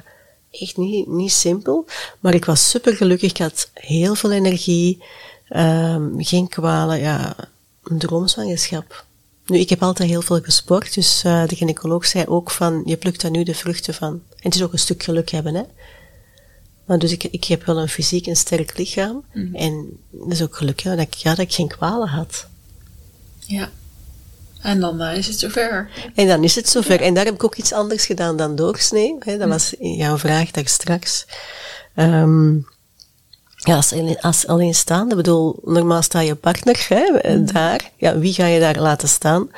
echt 0.61 0.77
niet, 0.77 1.07
niet 1.07 1.31
simpel. 1.31 1.85
Maar 2.19 2.33
ik 2.33 2.45
was 2.45 2.69
super 2.69 2.95
gelukkig. 2.95 3.29
Ik 3.29 3.37
had 3.37 3.69
heel 3.73 4.15
veel 4.15 4.31
energie. 4.31 5.03
Um, 5.49 6.23
geen 6.23 6.47
kwalen. 6.47 6.99
Ja, 6.99 7.35
een 7.83 7.97
droomzwangerschap. 7.97 9.05
Nu, 9.45 9.57
ik 9.57 9.69
heb 9.69 9.83
altijd 9.83 10.09
heel 10.09 10.21
veel 10.21 10.41
gesport. 10.41 10.93
Dus 10.93 11.23
uh, 11.25 11.47
de 11.47 11.55
gynaecoloog 11.55 12.05
zei 12.05 12.25
ook 12.25 12.51
van, 12.51 12.81
je 12.85 12.97
plukt 12.97 13.21
daar 13.21 13.31
nu 13.31 13.43
de 13.43 13.55
vruchten 13.55 13.93
van. 13.93 14.13
En 14.13 14.39
het 14.39 14.55
is 14.55 14.63
ook 14.63 14.73
een 14.73 14.79
stuk 14.79 15.03
geluk 15.03 15.29
hebben, 15.29 15.55
hè. 15.55 15.63
Maar 16.85 16.99
dus 16.99 17.11
ik, 17.11 17.23
ik 17.23 17.43
heb 17.43 17.65
wel 17.65 17.77
een 17.77 17.89
fysiek 17.89 18.27
en 18.27 18.35
sterk 18.35 18.77
lichaam. 18.77 19.23
Mm. 19.33 19.55
En 19.55 19.99
dat 20.11 20.31
is 20.31 20.41
ook 20.41 20.55
geluk, 20.55 20.79
ja, 20.79 20.95
dat 20.95 21.05
ik, 21.05 21.13
ja, 21.13 21.29
dat 21.29 21.45
ik 21.45 21.53
geen 21.53 21.67
kwalen 21.67 22.07
had. 22.07 22.47
Ja. 23.45 23.71
En 24.63 24.79
dan 24.79 25.01
uh, 25.01 25.17
is 25.17 25.27
het 25.27 25.39
zover. 25.39 25.89
En 26.15 26.27
dan 26.27 26.43
is 26.43 26.55
het 26.55 26.69
zover. 26.69 27.01
En 27.01 27.13
daar 27.13 27.25
heb 27.25 27.33
ik 27.33 27.43
ook 27.43 27.55
iets 27.55 27.73
anders 27.73 28.05
gedaan 28.05 28.37
dan 28.37 28.55
doorsnee. 28.55 29.15
Hè. 29.19 29.37
Dat 29.37 29.49
was 29.49 29.73
jouw 29.79 30.17
vraag 30.17 30.51
daar 30.51 30.67
straks. 30.67 31.25
Um, 31.95 32.67
ja, 33.55 33.75
als, 33.75 33.93
als 34.21 34.47
alleenstaande, 34.47 35.15
bedoel, 35.15 35.59
normaal 35.63 36.01
sta 36.01 36.19
je 36.19 36.35
partner 36.35 36.85
hè, 36.89 37.35
mm. 37.35 37.51
daar. 37.51 37.91
Ja, 37.97 38.17
wie 38.17 38.33
ga 38.33 38.45
je 38.45 38.59
daar 38.59 38.79
laten 38.79 39.07
staan? 39.07 39.49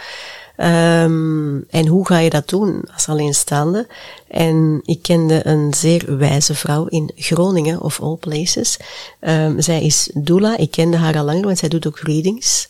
Um, 0.58 1.66
en 1.70 1.88
hoe 1.88 2.08
ga 2.08 2.20
je 2.20 2.30
dat 2.30 2.50
doen 2.50 2.84
als 2.94 3.08
alleenstaande? 3.08 3.88
En 4.28 4.82
ik 4.84 5.02
kende 5.02 5.48
een 5.48 5.74
zeer 5.74 6.18
wijze 6.18 6.56
vrouw 6.56 6.86
in 6.86 7.12
Groningen, 7.16 7.82
of 7.82 8.02
all 8.02 8.16
places. 8.16 8.78
Um, 9.22 9.62
zij 9.62 9.84
is 9.84 10.10
doula, 10.14 10.58
ik 10.58 10.72
kende 10.72 10.98
haar 10.98 11.18
al 11.18 11.26
langer, 11.26 11.46
want 11.46 11.58
zij 11.58 11.70
doet 11.70 11.88
ook 11.88 12.00
readings. 12.00 12.68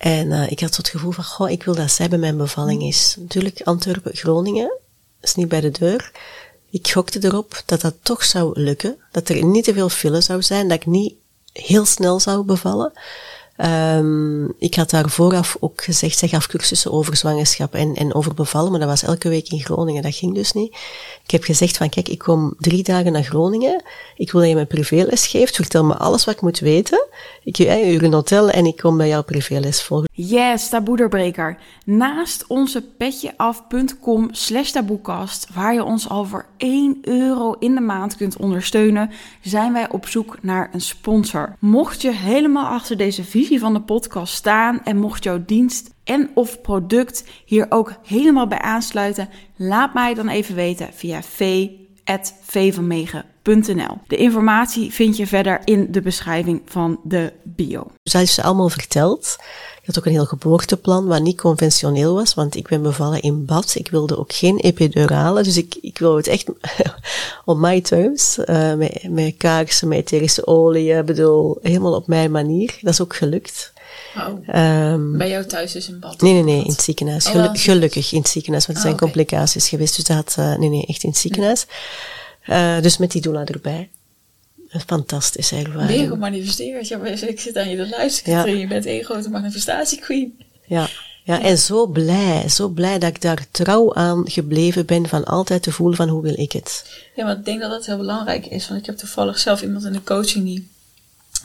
En 0.00 0.26
uh, 0.26 0.50
ik 0.50 0.60
had 0.60 0.74
zo 0.74 0.80
het 0.80 0.90
gevoel 0.90 1.10
van, 1.10 1.24
goh, 1.24 1.50
ik 1.50 1.62
wil 1.62 1.74
dat 1.74 1.90
zij 1.90 2.08
bij 2.08 2.18
mijn 2.18 2.36
bevalling 2.36 2.82
is. 2.82 3.16
Natuurlijk, 3.18 3.60
Antwerpen, 3.62 4.16
Groningen, 4.16 4.78
is 5.20 5.34
niet 5.34 5.48
bij 5.48 5.60
de 5.60 5.70
deur. 5.70 6.12
Ik 6.70 6.90
gokte 6.90 7.24
erop 7.24 7.62
dat 7.66 7.80
dat 7.80 7.94
toch 8.02 8.24
zou 8.24 8.60
lukken. 8.60 8.96
Dat 9.10 9.28
er 9.28 9.44
niet 9.44 9.64
te 9.64 9.72
veel 9.72 9.88
file 9.88 10.20
zou 10.20 10.42
zijn, 10.42 10.68
dat 10.68 10.76
ik 10.76 10.86
niet 10.86 11.14
heel 11.52 11.84
snel 11.84 12.20
zou 12.20 12.44
bevallen. 12.44 12.92
Um, 13.64 14.54
ik 14.58 14.74
had 14.74 14.90
daar 14.90 15.08
vooraf 15.08 15.56
ook 15.60 15.82
gezegd, 15.84 16.18
zij 16.18 16.28
gaf 16.28 16.46
cursussen 16.46 16.92
over 16.92 17.16
zwangerschap 17.16 17.74
en, 17.74 17.94
en 17.94 18.14
over 18.14 18.34
bevallen, 18.34 18.70
maar 18.70 18.80
dat 18.80 18.88
was 18.88 19.02
elke 19.02 19.28
week 19.28 19.48
in 19.48 19.60
Groningen, 19.60 20.02
dat 20.02 20.14
ging 20.14 20.34
dus 20.34 20.52
niet. 20.52 20.76
Ik 21.24 21.30
heb 21.30 21.44
gezegd 21.44 21.76
van, 21.76 21.88
kijk, 21.88 22.08
ik 22.08 22.18
kom 22.18 22.54
drie 22.58 22.82
dagen 22.82 23.12
naar 23.12 23.22
Groningen, 23.22 23.82
ik 24.16 24.32
wil 24.32 24.40
dat 24.40 24.50
je 24.50 24.56
me 24.56 24.66
privéles 24.66 25.26
geeft, 25.26 25.56
vertel 25.56 25.84
me 25.84 25.96
alles 25.96 26.24
wat 26.24 26.34
ik 26.34 26.40
moet 26.40 26.58
weten. 26.58 27.06
Ik 27.44 27.56
huur 27.56 28.02
een 28.02 28.12
hotel 28.12 28.50
en 28.50 28.66
ik 28.66 28.76
kom 28.76 28.96
bij 28.96 29.08
jou 29.08 29.22
privéles 29.22 29.82
volgen. 29.82 30.08
Yes, 30.12 30.68
taboederbreker. 30.68 31.58
Naast 31.84 32.44
onze 32.46 32.82
petjeaf.com 32.82 34.28
slash 34.30 34.70
taboekast, 34.70 35.46
waar 35.54 35.74
je 35.74 35.84
ons 35.84 36.08
al 36.08 36.24
voor 36.24 36.46
1 36.56 36.98
euro 37.02 37.56
in 37.58 37.74
de 37.74 37.80
maand 37.80 38.16
kunt 38.16 38.36
ondersteunen, 38.36 39.10
zijn 39.40 39.72
wij 39.72 39.90
op 39.90 40.06
zoek 40.06 40.38
naar 40.42 40.70
een 40.72 40.80
sponsor. 40.80 41.56
Mocht 41.58 42.02
je 42.02 42.12
helemaal 42.12 42.66
achter 42.66 42.96
deze 42.96 43.24
visie 43.24 43.49
van 43.58 43.72
de 43.72 43.80
podcast 43.80 44.34
staan 44.34 44.80
en 44.84 44.96
mocht 44.96 45.24
jouw 45.24 45.44
dienst 45.46 45.90
en 46.04 46.30
of 46.34 46.60
product 46.60 47.24
hier 47.44 47.66
ook 47.68 47.92
helemaal 48.04 48.46
bij 48.46 48.58
aansluiten, 48.58 49.28
laat 49.56 49.94
mij 49.94 50.14
dan 50.14 50.28
even 50.28 50.54
weten 50.54 50.88
via 50.92 51.22
v.vvanmegen.nl. 51.22 53.98
De 54.06 54.16
informatie 54.16 54.92
vind 54.92 55.16
je 55.16 55.26
verder 55.26 55.60
in 55.64 55.92
de 55.92 56.00
beschrijving 56.00 56.62
van 56.64 57.00
de 57.04 57.32
bio. 57.42 57.90
Dus 58.02 58.12
dat 58.12 58.22
is 58.22 58.34
ze 58.34 58.42
allemaal 58.42 58.68
verteld. 58.68 59.36
Ik 59.80 59.86
had 59.86 59.98
ook 59.98 60.06
een 60.06 60.12
heel 60.12 60.26
geboorteplan 60.26 61.06
wat 61.06 61.22
niet 61.22 61.40
conventioneel 61.40 62.14
was, 62.14 62.34
want 62.34 62.56
ik 62.56 62.68
ben 62.68 62.82
bevallen 62.82 63.20
in 63.20 63.44
bad. 63.44 63.74
Ik 63.74 63.88
wilde 63.88 64.18
ook 64.18 64.32
geen 64.32 64.58
epidurale, 64.58 65.42
dus 65.42 65.56
ik, 65.56 65.76
ik 65.80 65.98
wil 65.98 66.16
het 66.16 66.26
echt 66.26 66.46
on 67.44 67.60
my 67.60 67.80
terms, 67.80 68.38
uh, 68.38 68.74
met, 68.74 69.06
met 69.08 69.34
kaarsen, 69.36 69.88
met 69.88 69.98
etherische 69.98 70.46
olie, 70.46 71.02
bedoel, 71.02 71.58
helemaal 71.62 71.94
op 71.94 72.06
mijn 72.06 72.30
manier. 72.30 72.78
Dat 72.80 72.92
is 72.92 73.00
ook 73.00 73.16
gelukt. 73.16 73.72
Oh. 74.16 74.92
Um, 74.92 75.18
Bij 75.18 75.28
jou 75.28 75.44
thuis 75.44 75.72
dus 75.72 75.88
in 75.88 75.98
bad? 75.98 76.20
Nee, 76.20 76.32
nee, 76.32 76.42
nee, 76.42 76.64
in 76.64 76.70
het 76.70 76.82
ziekenhuis. 76.82 77.26
Oh, 77.26 77.48
gelukkig 77.52 78.12
in 78.12 78.18
het 78.18 78.28
ziekenhuis, 78.28 78.66
want 78.66 78.78
er 78.78 78.84
zijn 78.84 78.96
oh, 78.96 79.00
complicaties 79.00 79.68
geweest. 79.68 79.96
Dus 79.96 80.04
dat, 80.04 80.36
uh, 80.38 80.56
nee, 80.56 80.68
nee, 80.68 80.86
echt 80.86 81.02
in 81.02 81.08
het 81.08 81.18
ziekenhuis. 81.18 81.66
Uh, 82.48 82.80
dus 82.80 82.98
met 82.98 83.10
die 83.10 83.22
doula 83.22 83.44
erbij. 83.44 83.90
Ervaring. 84.72 85.86
Ben 85.86 86.00
je 86.00 86.08
gemanifesteerd? 86.08 86.88
Ja, 86.88 87.04
ik 87.04 87.40
zit 87.40 87.56
aan 87.56 87.70
je 87.70 87.76
te 87.76 87.88
luisteren. 87.88 88.46
Ja. 88.52 88.58
Je 88.60 88.66
bent 88.66 88.86
één 88.86 89.04
grote 89.04 89.30
manifestatiequeen. 89.30 90.38
Ja. 90.66 90.88
Ja, 91.24 91.42
en 91.42 91.58
zo 91.58 91.86
blij, 91.86 92.48
zo 92.48 92.68
blij 92.68 92.98
dat 92.98 93.08
ik 93.08 93.20
daar 93.20 93.46
trouw 93.50 93.94
aan 93.94 94.30
gebleven 94.30 94.86
ben 94.86 95.08
van 95.08 95.24
altijd 95.24 95.62
te 95.62 95.72
voelen 95.72 95.96
van 95.96 96.08
hoe 96.08 96.22
wil 96.22 96.38
ik 96.38 96.52
het. 96.52 96.84
Ja, 97.14 97.24
want 97.24 97.38
ik 97.38 97.44
denk 97.44 97.60
dat 97.60 97.70
dat 97.70 97.86
heel 97.86 97.96
belangrijk 97.96 98.46
is. 98.46 98.68
Want 98.68 98.80
ik 98.80 98.86
heb 98.86 98.96
toevallig 98.96 99.38
zelf 99.38 99.62
iemand 99.62 99.84
in 99.84 99.92
de 99.92 100.02
coaching 100.02 100.44
die 100.44 100.70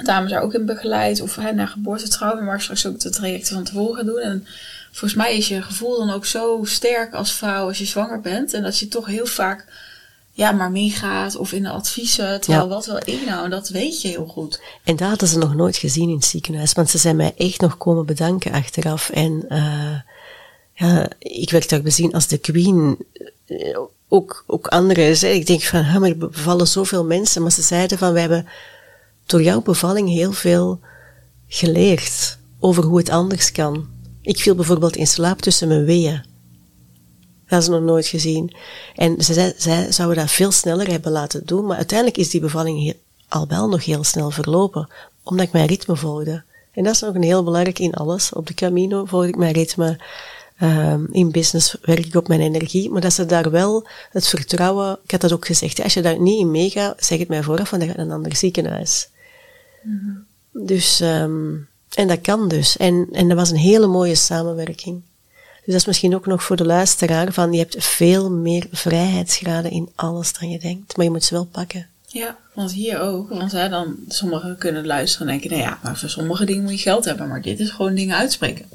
dames 0.04 0.32
daar 0.32 0.42
ook 0.42 0.54
in 0.54 0.66
begeleid. 0.66 1.22
Of 1.22 1.36
hè, 1.36 1.52
naar 1.52 1.68
geboortetrouw, 1.68 2.44
waar 2.44 2.62
straks 2.62 2.86
ook 2.86 3.00
de 3.00 3.10
trajecten 3.10 3.56
van 3.56 3.64
tevoren 3.64 3.96
gaan 3.96 4.06
doen. 4.06 4.20
En 4.20 4.48
volgens 4.92 5.14
mij 5.14 5.38
is 5.38 5.48
je 5.48 5.62
gevoel 5.62 5.98
dan 5.98 6.10
ook 6.10 6.26
zo 6.26 6.60
sterk 6.64 7.14
als 7.14 7.32
vrouw 7.32 7.68
als 7.68 7.78
je 7.78 7.86
zwanger 7.86 8.22
bent. 8.22 8.54
En 8.54 8.64
dat 8.64 8.80
je 8.80 8.88
toch 8.88 9.06
heel 9.06 9.26
vaak 9.26 9.66
ja, 10.36 10.52
maar 10.52 10.72
meegaat 10.72 11.36
of 11.36 11.52
in 11.52 11.64
de 11.64 11.70
adviezen. 11.70 12.42
Terwijl 12.42 12.68
wat 12.68 12.86
wil 12.86 13.00
ik 13.06 13.26
nou? 13.26 13.50
Dat 13.50 13.70
weet 13.70 14.02
je 14.02 14.08
heel 14.08 14.26
goed. 14.26 14.62
En 14.84 14.96
dat 14.96 15.10
hadden 15.10 15.28
ze 15.28 15.38
nog 15.38 15.56
nooit 15.56 15.78
gezien 15.78 16.10
in 16.10 16.16
het 16.16 16.26
ziekenhuis. 16.26 16.74
Want 16.74 16.90
ze 16.90 16.98
zijn 16.98 17.16
mij 17.16 17.34
echt 17.38 17.62
nog 17.62 17.78
komen 17.78 18.06
bedanken 18.06 18.52
achteraf. 18.52 19.10
En 19.10 19.46
uh, 19.50 20.00
ja, 20.74 21.08
ik 21.20 21.50
werd 21.50 21.70
daar 21.70 21.82
bezien 21.82 22.14
als 22.14 22.28
de 22.28 22.38
queen. 22.38 22.98
Eh, 23.46 23.80
ook, 24.08 24.44
ook 24.48 24.68
anderen. 24.68 25.34
Ik 25.34 25.48
denk 25.48 25.62
van, 25.62 26.00
maar 26.00 26.10
er 26.10 26.18
bevallen 26.18 26.68
zoveel 26.68 27.06
mensen. 27.06 27.42
Maar 27.42 27.52
ze 27.52 27.62
zeiden 27.62 27.98
van, 27.98 28.14
we 28.14 28.20
hebben 28.20 28.48
door 29.26 29.42
jouw 29.42 29.62
bevalling 29.62 30.10
heel 30.10 30.32
veel 30.32 30.80
geleerd 31.48 32.38
over 32.60 32.84
hoe 32.84 32.98
het 32.98 33.10
anders 33.10 33.52
kan. 33.52 33.88
Ik 34.22 34.40
viel 34.40 34.56
bijvoorbeeld 34.56 34.96
in 34.96 35.08
slaap 35.08 35.42
tussen 35.42 35.68
mijn 35.68 35.86
weeën. 35.86 36.24
Dat 37.56 37.64
is 37.64 37.70
nog 37.70 37.82
nooit 37.82 38.08
gezien. 38.08 38.56
En 38.96 39.16
zij, 39.18 39.54
zij 39.58 39.92
zouden 39.92 40.18
dat 40.18 40.32
veel 40.32 40.52
sneller 40.52 40.88
hebben 40.88 41.12
laten 41.12 41.46
doen, 41.46 41.66
maar 41.66 41.78
uiteindelijk 41.78 42.18
is 42.18 42.30
die 42.30 42.42
bevalling 42.42 42.96
al 43.28 43.48
wel 43.48 43.70
nog 43.70 43.86
heel 43.86 44.04
snel 44.04 44.32
verlopen, 44.32 44.90
omdat 45.24 45.46
ik 45.46 45.52
mijn 45.52 45.68
ritme 45.68 45.96
volgde. 45.96 46.44
En 46.72 46.84
dat 46.84 46.94
is 46.94 47.02
nog 47.02 47.16
een 47.16 47.24
heel 47.24 47.44
belangrijk 47.44 47.80
in 47.80 47.94
alles. 47.94 48.34
Op 48.34 48.48
de 48.48 48.54
Camino 48.54 49.06
volg 49.06 49.26
ik 49.26 49.36
mijn 49.36 49.54
ritme. 49.54 50.00
Um, 50.62 51.08
in 51.12 51.32
business 51.32 51.78
werk 51.82 52.06
ik 52.06 52.16
op 52.16 52.28
mijn 52.28 52.42
energie, 52.42 52.90
maar 52.90 53.02
dat 53.02 53.14
ze 53.14 53.26
daar 53.26 53.52
wel 53.52 53.88
het 54.12 54.28
vertrouwen, 54.28 55.00
ik 55.04 55.12
had 55.12 55.22
dat 55.22 55.34
ook 55.34 55.46
gezegd, 55.46 55.84
als 55.84 55.94
je 55.94 56.02
daar 56.02 56.20
niet 56.20 56.40
in 56.40 56.52
meegaat, 56.52 57.06
zeg 57.06 57.20
het 57.20 57.28
mij 57.28 57.44
vooraf, 57.44 57.70
van 57.70 57.80
dan 57.80 57.88
gaat 57.88 57.98
een 57.98 58.12
ander 58.12 58.36
ziekenhuis. 58.36 59.10
Mm 59.82 60.26
Dus, 60.52 61.00
um, 61.00 61.68
en 61.94 62.08
dat 62.08 62.22
kan 62.22 62.48
dus. 62.48 62.78
En, 62.78 63.08
en 63.12 63.28
dat 63.28 63.38
was 63.38 63.50
een 63.50 63.58
hele 63.58 63.88
mooie 63.88 64.16
samenwerking. 64.16 65.02
Dus 65.66 65.74
dat 65.74 65.82
is 65.82 65.86
misschien 65.86 66.16
ook 66.16 66.26
nog 66.26 66.44
voor 66.44 66.56
de 66.56 66.66
luisteraar 66.66 67.34
van 67.34 67.54
je 67.54 67.60
hebt 67.60 67.84
veel 67.84 68.32
meer 68.32 68.68
vrijheidsgraden 68.72 69.72
in 69.72 69.90
alles 69.96 70.34
dan 70.34 70.50
je 70.50 70.60
denkt, 70.60 70.98
maar 70.98 71.06
je 71.06 71.12
moet 71.12 71.24
ze 71.24 71.34
wel 71.34 71.46
pakken. 71.46 71.88
Ja, 72.08 72.38
want 72.54 72.72
hier 72.72 73.00
ook. 73.00 73.30
Want 73.30 73.52
hè, 73.52 73.70
dan, 73.70 73.96
sommigen 74.08 74.58
kunnen 74.58 74.86
luisteren 74.86 75.28
en 75.28 75.34
denken, 75.34 75.58
nou 75.58 75.70
ja, 75.70 75.80
maar 75.84 75.98
voor 75.98 76.10
sommige 76.10 76.46
dingen 76.46 76.64
moet 76.64 76.72
je 76.72 76.78
geld 76.78 77.06
hebben, 77.06 77.28
maar 77.28 77.42
dit 77.42 77.60
is 77.60 77.70
gewoon 77.70 77.96
dingen 77.96 78.16
uitspreken. 78.16 78.66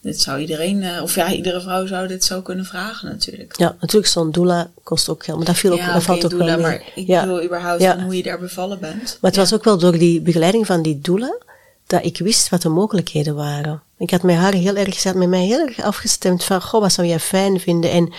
Dit 0.00 0.20
zou 0.20 0.40
iedereen, 0.40 0.82
eh, 0.82 1.02
of 1.02 1.14
ja, 1.14 1.32
iedere 1.32 1.60
vrouw 1.60 1.86
zou 1.86 2.08
dit 2.08 2.24
zo 2.24 2.42
kunnen 2.42 2.64
vragen 2.64 3.08
natuurlijk. 3.08 3.58
Ja, 3.58 3.76
natuurlijk, 3.80 4.12
zo'n 4.12 4.30
doula 4.30 4.70
kost 4.82 5.08
ook 5.08 5.24
geld, 5.24 5.36
maar 5.36 5.46
dat, 5.46 5.56
viel 5.56 5.72
ook, 5.72 5.86
dat 5.92 6.02
valt 6.02 6.24
ook 6.24 6.30
doula, 6.30 6.44
wel 6.44 6.56
mee. 6.56 6.64
maar 6.64 6.92
ik 6.94 7.06
ja. 7.06 7.20
bedoel 7.20 7.44
überhaupt 7.44 7.82
ja. 7.82 8.02
hoe 8.02 8.16
je 8.16 8.22
daar 8.22 8.38
bevallen 8.38 8.80
bent. 8.80 9.18
Maar 9.20 9.30
het 9.30 9.36
was 9.36 9.54
ook 9.54 9.64
wel 9.64 9.78
door 9.78 9.98
die 9.98 10.20
begeleiding 10.20 10.66
van 10.66 10.82
die 10.82 11.00
doula, 11.00 11.38
dat 11.86 12.04
ik 12.04 12.18
wist 12.18 12.48
wat 12.48 12.62
de 12.62 12.68
mogelijkheden 12.68 13.34
waren. 13.34 13.82
Ik 13.98 14.10
had 14.10 14.22
met 14.22 14.36
haar 14.36 14.52
heel 14.52 14.76
erg, 14.76 14.98
ze 14.98 15.08
had 15.08 15.16
met 15.16 15.28
mij 15.28 15.44
heel 15.44 15.66
erg 15.66 15.80
afgestemd 15.80 16.44
van, 16.44 16.62
goh, 16.62 16.80
wat 16.80 16.92
zou 16.92 17.06
jij 17.06 17.20
fijn 17.20 17.60
vinden? 17.60 17.90
En, 17.90 18.12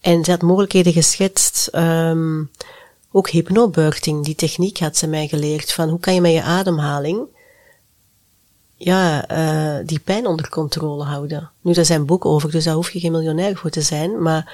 en 0.00 0.24
ze 0.24 0.30
had 0.30 0.42
mogelijkheden 0.42 0.92
geschetst, 0.92 1.68
um, 1.72 2.50
ook 3.12 3.28
hypnobirthing, 3.28 4.24
die 4.24 4.34
techniek 4.34 4.78
had 4.78 4.96
ze 4.96 5.06
mij 5.06 5.28
geleerd, 5.28 5.72
van 5.72 5.88
hoe 5.88 6.00
kan 6.00 6.14
je 6.14 6.20
met 6.20 6.32
je 6.32 6.42
ademhaling, 6.42 7.26
ja, 8.76 9.30
uh, 9.30 9.86
die 9.86 10.00
pijn 10.00 10.26
onder 10.26 10.48
controle 10.48 11.04
houden. 11.04 11.50
Nu, 11.60 11.72
daar 11.72 11.84
zijn 11.84 12.06
boeken 12.06 12.30
over, 12.30 12.50
dus 12.50 12.64
daar 12.64 12.74
hoef 12.74 12.90
je 12.90 13.00
geen 13.00 13.12
miljonair 13.12 13.56
voor 13.56 13.70
te 13.70 13.82
zijn, 13.82 14.22
maar 14.22 14.52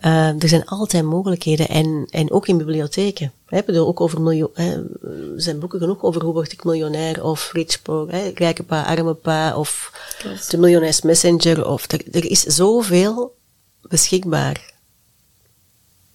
uh, 0.00 0.42
er 0.42 0.48
zijn 0.48 0.64
altijd 0.64 1.04
mogelijkheden 1.04 1.68
en, 1.68 2.06
en 2.10 2.30
ook 2.30 2.48
in 2.48 2.56
bibliotheken. 2.56 3.32
Hè, 3.46 3.62
bedoel, 3.62 3.86
ook 3.86 4.00
over 4.00 4.20
miljoen, 4.20 4.50
hè, 4.54 4.72
er 4.74 5.42
zijn 5.42 5.58
boeken 5.58 5.78
genoeg 5.78 6.02
over 6.02 6.22
hoe 6.22 6.32
word 6.32 6.52
ik 6.52 6.64
miljonair 6.64 7.24
of 7.24 7.52
rich 7.52 7.82
poor, 7.82 8.10
hè, 8.10 8.30
rijke 8.34 8.62
pa, 8.62 8.82
arme 8.82 9.14
pa 9.14 9.56
of 9.56 9.92
de 10.48 10.58
miljonairs 10.58 11.02
messenger 11.02 11.66
of 11.66 11.92
er, 11.92 12.00
er 12.12 12.30
is 12.30 12.42
zoveel 12.42 13.34
beschikbaar. 13.82 14.72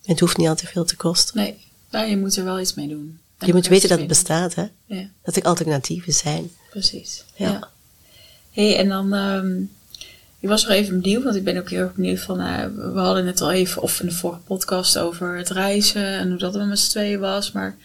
En 0.03 0.15
het 0.15 0.19
hoeft 0.19 0.37
niet 0.37 0.47
al 0.47 0.55
te 0.55 0.67
veel 0.67 0.85
te 0.85 0.95
kosten. 0.95 1.37
Nee, 1.37 1.57
maar 1.91 2.09
je 2.09 2.17
moet 2.17 2.35
er 2.35 2.43
wel 2.43 2.59
iets 2.59 2.73
mee 2.73 2.87
doen. 2.87 3.19
je 3.37 3.53
moet 3.53 3.67
weten 3.67 3.89
dat 3.89 3.99
het 3.99 4.07
bestaat, 4.07 4.55
hè? 4.55 4.65
Ja. 4.85 5.09
Dat 5.23 5.35
er 5.35 5.43
alternatieven 5.43 6.13
zijn. 6.13 6.51
Precies. 6.69 7.23
Ja. 7.35 7.51
ja. 7.51 7.69
hey, 8.51 8.77
en 8.77 8.89
dan 8.89 9.13
um, 9.13 9.71
ik 10.39 10.49
was 10.49 10.63
nog 10.63 10.71
even 10.71 11.01
benieuwd, 11.01 11.23
want 11.23 11.35
ik 11.35 11.43
ben 11.43 11.57
ook 11.57 11.69
heel 11.69 11.79
erg 11.79 11.93
benieuwd 11.93 12.19
van, 12.19 12.39
uh, 12.39 12.63
we 12.93 12.99
hadden 12.99 13.25
net 13.25 13.41
al 13.41 13.51
even, 13.51 13.81
of 13.81 13.99
in 13.99 14.07
de 14.07 14.13
vorige 14.13 14.39
podcast 14.39 14.97
over 14.97 15.37
het 15.37 15.49
reizen 15.49 16.05
en 16.05 16.29
hoe 16.29 16.37
dat 16.37 16.55
er 16.55 16.65
met 16.65 16.79
z'n 16.79 16.89
tweeën 16.89 17.19
was, 17.19 17.51
maar 17.51 17.75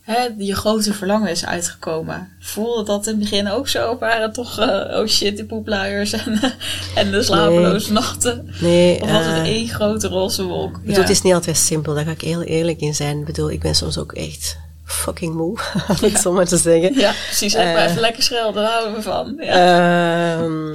hè, 0.00 0.28
je 0.38 0.54
grote 0.54 0.92
verlangen 0.92 1.30
is 1.30 1.46
uitgekomen. 1.46 2.28
Voelde 2.40 2.84
dat 2.84 3.06
in 3.06 3.12
het 3.12 3.22
begin 3.22 3.50
ook 3.50 3.68
zo? 3.68 3.98
Waren 3.98 4.32
toch, 4.32 4.60
uh, 4.60 4.98
oh 4.98 5.06
shit, 5.06 5.36
de 5.36 5.44
poepluiers 5.44 6.12
en, 6.12 6.40
en 6.94 7.10
de 7.10 7.22
slapeloze 7.22 7.92
nachten? 7.92 8.54
Nee. 8.60 9.02
Of 9.02 9.10
was 9.10 9.24
het 9.26 9.36
uh, 9.36 9.42
één 9.42 9.68
grote 9.68 10.08
roze 10.08 10.42
wolk? 10.42 10.80
Bedoel, 10.80 11.00
Het 11.00 11.10
is 11.10 11.22
niet 11.22 11.34
altijd 11.34 11.56
simpel, 11.56 11.94
daar 11.94 12.04
ga 12.04 12.10
ik 12.10 12.20
heel 12.20 12.42
eerlijk 12.42 12.80
in 12.80 12.94
zijn. 12.94 13.18
Ik 13.18 13.24
bedoel, 13.24 13.50
ik 13.50 13.60
ben 13.60 13.74
soms 13.74 13.98
ook 13.98 14.12
echt 14.12 14.56
fucking 14.84 15.34
moe, 15.34 15.58
om 15.88 15.96
het 16.00 16.18
zo 16.20 16.32
maar 16.32 16.46
te 16.46 16.56
zeggen. 16.56 16.94
Ja, 16.94 17.12
precies. 17.26 17.54
maar 17.54 17.86
even 17.86 18.00
lekker 18.00 18.22
schelden, 18.22 18.62
daar 18.62 18.72
houden 18.72 18.94
we 18.94 19.02
van. 19.02 19.34
Ja. 19.40 20.38
Ehm, 20.38 20.74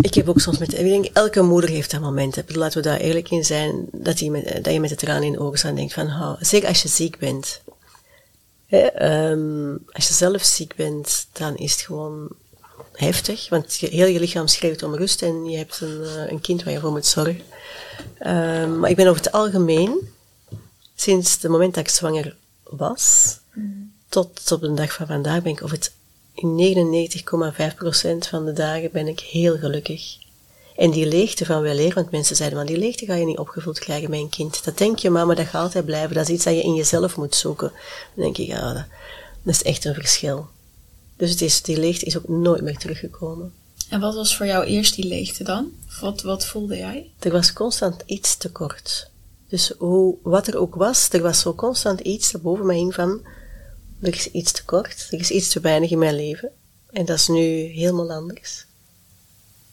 ik 0.00 0.14
heb 0.14 0.28
ook 0.28 0.40
soms 0.40 0.58
met, 0.58 0.78
ik 0.78 0.84
denk, 0.84 1.04
elke 1.04 1.42
moeder 1.42 1.70
heeft 1.70 1.90
dat 1.90 2.00
moment. 2.00 2.42
Laten 2.46 2.82
we 2.82 2.88
daar 2.88 2.98
eerlijk 2.98 3.30
in 3.30 3.44
zijn, 3.44 3.88
dat 3.92 4.18
je 4.18 4.30
met, 4.30 4.64
dat 4.64 4.72
je 4.72 4.80
met 4.80 4.90
de 4.90 4.96
tranen 4.96 5.22
in 5.22 5.32
de 5.32 5.40
ogen 5.40 5.58
staat 5.58 5.70
en 5.70 5.76
denkt 5.76 5.92
van, 5.92 6.06
oh, 6.06 6.32
zeker 6.40 6.68
als 6.68 6.82
je 6.82 6.88
ziek 6.88 7.18
bent. 7.18 7.60
Hè, 8.66 9.28
um, 9.30 9.84
als 9.92 10.08
je 10.08 10.14
zelf 10.14 10.44
ziek 10.44 10.74
bent, 10.76 11.26
dan 11.32 11.56
is 11.56 11.72
het 11.72 11.80
gewoon 11.80 12.28
heftig, 12.92 13.48
want 13.48 13.76
je, 13.76 13.86
heel 13.86 14.06
je 14.06 14.20
lichaam 14.20 14.46
schreeuwt 14.46 14.82
om 14.82 14.94
rust 14.94 15.22
en 15.22 15.44
je 15.44 15.56
hebt 15.56 15.80
een, 15.80 16.00
uh, 16.02 16.30
een 16.30 16.40
kind 16.40 16.62
waar 16.62 16.72
je 16.72 16.80
voor 16.80 16.90
moet 16.90 17.06
zorgen. 17.06 17.40
Um, 18.26 18.78
maar 18.78 18.90
ik 18.90 18.96
ben 18.96 19.06
over 19.06 19.22
het 19.22 19.32
algemeen, 19.32 20.12
sinds 20.94 21.32
het 21.32 21.50
moment 21.50 21.74
dat 21.74 21.84
ik 21.84 21.90
zwanger 21.90 22.36
was, 22.62 23.36
mm. 23.54 23.92
tot 24.08 24.52
op 24.52 24.60
de 24.60 24.74
dag 24.74 24.92
van 24.92 25.06
vandaag 25.06 25.42
ben 25.42 25.52
ik 25.52 25.62
over 25.62 25.76
het 25.76 25.92
in 26.40 26.74
99,5% 28.18 28.28
van 28.28 28.44
de 28.44 28.52
dagen 28.52 28.90
ben 28.92 29.08
ik 29.08 29.20
heel 29.20 29.58
gelukkig. 29.58 30.18
En 30.76 30.90
die 30.90 31.06
leegte 31.06 31.44
van 31.44 31.62
wel 31.62 31.74
leren, 31.74 31.94
want 31.94 32.10
mensen 32.10 32.36
zeiden, 32.36 32.58
maar 32.58 32.66
die 32.66 32.78
leegte 32.78 33.04
ga 33.04 33.14
je 33.14 33.24
niet 33.24 33.38
opgevuld 33.38 33.78
krijgen 33.78 34.10
met 34.10 34.18
een 34.18 34.28
kind. 34.28 34.64
Dat 34.64 34.78
denk 34.78 34.98
je 34.98 35.10
maar 35.10 35.26
dat 35.26 35.46
gaat 35.46 35.62
altijd 35.62 35.84
blijven. 35.84 36.14
Dat 36.14 36.28
is 36.28 36.34
iets 36.34 36.44
dat 36.44 36.54
je 36.54 36.62
in 36.62 36.74
jezelf 36.74 37.16
moet 37.16 37.34
zoeken. 37.34 37.72
Dan 38.14 38.24
denk 38.24 38.38
ik, 38.38 38.46
ja, 38.46 38.86
dat, 39.42 39.54
is 39.54 39.62
echt 39.62 39.84
een 39.84 39.94
verschil. 39.94 40.48
Dus 41.16 41.30
het 41.30 41.40
is, 41.40 41.62
die 41.62 41.78
leegte 41.78 42.04
is 42.04 42.16
ook 42.16 42.28
nooit 42.28 42.62
meer 42.62 42.78
teruggekomen. 42.78 43.52
En 43.88 44.00
wat 44.00 44.14
was 44.14 44.36
voor 44.36 44.46
jou 44.46 44.64
eerst 44.64 44.94
die 44.94 45.06
leegte 45.06 45.44
dan? 45.44 45.72
Wat, 46.00 46.22
wat 46.22 46.46
voelde 46.46 46.76
jij? 46.76 47.10
Er 47.18 47.32
was 47.32 47.52
constant 47.52 48.02
iets 48.06 48.36
tekort. 48.36 49.10
Dus 49.48 49.72
hoe, 49.78 50.16
wat 50.22 50.46
er 50.46 50.58
ook 50.58 50.74
was, 50.74 51.08
er 51.08 51.22
was 51.22 51.40
zo 51.40 51.54
constant 51.54 52.00
iets 52.00 52.30
dat 52.30 52.42
boven 52.42 52.66
me 52.66 52.74
hing 52.74 52.94
van, 52.94 53.20
er 54.02 54.14
is 54.14 54.30
iets 54.30 54.52
te 54.52 54.64
kort, 54.64 55.08
er 55.10 55.18
is 55.18 55.30
iets 55.30 55.48
te 55.48 55.60
weinig 55.60 55.90
in 55.90 55.98
mijn 55.98 56.16
leven. 56.16 56.50
En 56.92 57.04
dat 57.04 57.18
is 57.18 57.28
nu 57.28 57.42
helemaal 57.62 58.12
anders. 58.12 58.64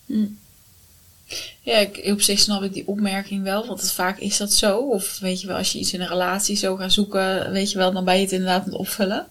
Hm. 0.05 0.25
Ja, 1.61 1.77
ik, 1.77 2.01
op 2.11 2.21
zich 2.21 2.39
snap 2.39 2.63
ik 2.63 2.73
die 2.73 2.87
opmerking 2.87 3.43
wel, 3.43 3.67
want 3.67 3.91
vaak 3.91 4.19
is 4.19 4.37
dat 4.37 4.53
zo. 4.53 4.79
Of 4.79 5.19
weet 5.19 5.41
je 5.41 5.47
wel, 5.47 5.57
als 5.57 5.71
je 5.71 5.79
iets 5.79 5.93
in 5.93 6.01
een 6.01 6.07
relatie 6.07 6.55
zo 6.55 6.75
gaat 6.75 6.93
zoeken, 6.93 7.51
weet 7.51 7.71
je 7.71 7.77
wel, 7.77 7.91
dan 7.91 8.05
ben 8.05 8.15
je 8.15 8.21
het 8.21 8.31
inderdaad 8.31 8.63
aan 8.63 8.69
het 8.69 8.79
opvullen. 8.79 9.27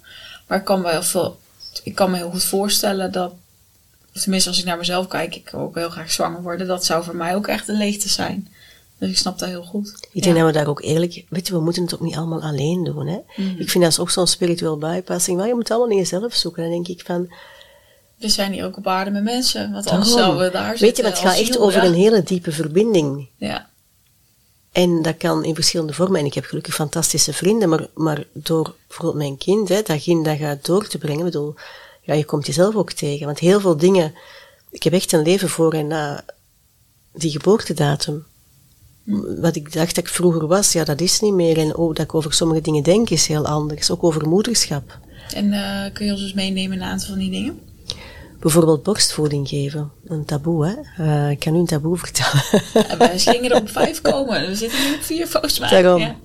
Maar 0.46 0.58
ik 0.58 0.64
kan 0.64 0.80
me 0.80 0.90
heel, 0.90 1.38
ik 1.82 1.94
kan 1.94 2.10
me 2.10 2.16
heel 2.16 2.30
goed 2.30 2.44
voorstellen 2.44 3.12
dat, 3.12 3.32
tenminste 4.12 4.48
als 4.48 4.58
ik 4.58 4.64
naar 4.64 4.78
mezelf 4.78 5.06
kijk, 5.06 5.36
ik 5.36 5.48
wil 5.50 5.60
ook 5.60 5.74
heel 5.74 5.90
graag 5.90 6.10
zwanger 6.10 6.42
worden, 6.42 6.66
dat 6.66 6.84
zou 6.84 7.04
voor 7.04 7.16
mij 7.16 7.34
ook 7.34 7.46
echt 7.46 7.68
een 7.68 7.76
leegte 7.76 8.08
zijn. 8.08 8.48
Dus 8.98 9.10
ik 9.10 9.16
snap 9.16 9.38
dat 9.38 9.48
heel 9.48 9.62
goed. 9.62 10.08
Ik 10.12 10.22
denk 10.22 10.36
dat 10.36 10.46
we 10.46 10.52
daar 10.52 10.68
ook 10.68 10.82
eerlijk, 10.82 11.24
weet 11.28 11.46
je, 11.46 11.52
we 11.52 11.60
moeten 11.60 11.82
het 11.82 11.94
ook 11.94 12.00
niet 12.00 12.16
allemaal 12.16 12.42
alleen 12.42 12.84
doen. 12.84 13.06
Hè? 13.06 13.18
Mhm. 13.36 13.60
Ik 13.60 13.70
vind 13.70 13.84
dat 13.84 13.98
ook 13.98 14.10
zo'n 14.10 14.26
spiritueel 14.26 14.78
bypassing. 14.78 15.38
Maar 15.38 15.46
je 15.46 15.54
moet 15.54 15.70
allemaal 15.70 15.90
in 15.90 15.96
jezelf 15.96 16.34
zoeken. 16.34 16.62
Dan 16.62 16.72
denk 16.72 16.88
ik 16.88 17.02
van. 17.06 17.32
We 18.18 18.28
zijn 18.28 18.52
hier 18.52 18.64
ook 18.64 18.76
op 18.76 18.86
aarde 18.86 19.10
met 19.10 19.22
mensen, 19.22 19.72
want 19.72 19.86
anders 19.86 20.12
zouden 20.12 20.44
we 20.44 20.50
daar 20.50 20.76
Weet 20.78 20.96
je, 20.96 21.04
het 21.04 21.18
gaat 21.18 21.38
echt 21.38 21.58
over 21.58 21.84
een 21.84 21.94
hele 21.94 22.22
diepe 22.22 22.52
verbinding. 22.52 23.28
Ja. 23.36 23.68
En 24.72 25.02
dat 25.02 25.16
kan 25.16 25.44
in 25.44 25.54
verschillende 25.54 25.92
vormen. 25.92 26.20
En 26.20 26.26
ik 26.26 26.34
heb 26.34 26.44
gelukkig 26.44 26.74
fantastische 26.74 27.32
vrienden, 27.32 27.68
maar, 27.68 27.86
maar 27.94 28.24
door 28.32 28.74
bijvoorbeeld 28.86 29.16
mijn 29.16 29.38
kind, 29.38 29.68
hè, 29.68 29.82
dat 29.82 30.02
kind 30.02 30.24
dat 30.24 30.38
gaat 30.38 30.64
door 30.64 30.86
te 30.86 30.98
brengen, 30.98 31.24
bedoel, 31.24 31.54
ja, 32.02 32.14
je 32.14 32.24
komt 32.24 32.46
jezelf 32.46 32.74
ook 32.74 32.92
tegen. 32.92 33.26
Want 33.26 33.38
heel 33.38 33.60
veel 33.60 33.76
dingen, 33.76 34.14
ik 34.70 34.82
heb 34.82 34.92
echt 34.92 35.12
een 35.12 35.22
leven 35.22 35.48
voor 35.48 35.72
en 35.72 35.86
na 35.86 36.24
die 37.12 37.30
geboortedatum. 37.30 38.26
Wat 39.40 39.56
ik 39.56 39.72
dacht 39.72 39.94
dat 39.94 40.04
ik 40.04 40.10
vroeger 40.10 40.46
was, 40.46 40.72
ja, 40.72 40.84
dat 40.84 41.00
is 41.00 41.20
niet 41.20 41.34
meer. 41.34 41.58
En 41.58 41.76
ook 41.76 41.96
dat 41.96 42.04
ik 42.04 42.14
over 42.14 42.32
sommige 42.32 42.60
dingen 42.60 42.82
denk, 42.82 43.10
is 43.10 43.26
heel 43.26 43.46
anders. 43.46 43.90
Ook 43.90 44.04
over 44.04 44.28
moederschap. 44.28 44.98
En 45.34 45.46
uh, 45.46 45.84
kun 45.92 46.06
je 46.06 46.12
ons 46.12 46.20
dus 46.20 46.32
meenemen 46.32 46.76
in 46.76 46.82
een 46.82 46.88
aantal 46.88 47.08
van 47.08 47.18
die 47.18 47.30
dingen? 47.30 47.58
Bijvoorbeeld 48.40 48.82
borstvoeding 48.82 49.48
geven. 49.48 49.90
Een 50.04 50.24
taboe, 50.24 50.66
hè? 50.66 51.04
Uh, 51.04 51.30
ik 51.30 51.38
kan 51.38 51.54
u 51.54 51.58
een 51.58 51.66
taboe 51.66 51.96
vertellen. 52.06 52.42
Ja, 52.74 52.96
we 52.96 53.18
gingen 53.18 53.50
er 53.50 53.60
op 53.60 53.68
vijf 53.68 54.00
komen. 54.00 54.46
We 54.46 54.54
zitten 54.54 54.78
nu 54.88 54.94
op 54.94 55.02
vier 55.02 55.28
volgens 55.28 55.58
mij. 55.58 55.68
Daarom. 55.68 56.00
Ja. 56.00 56.16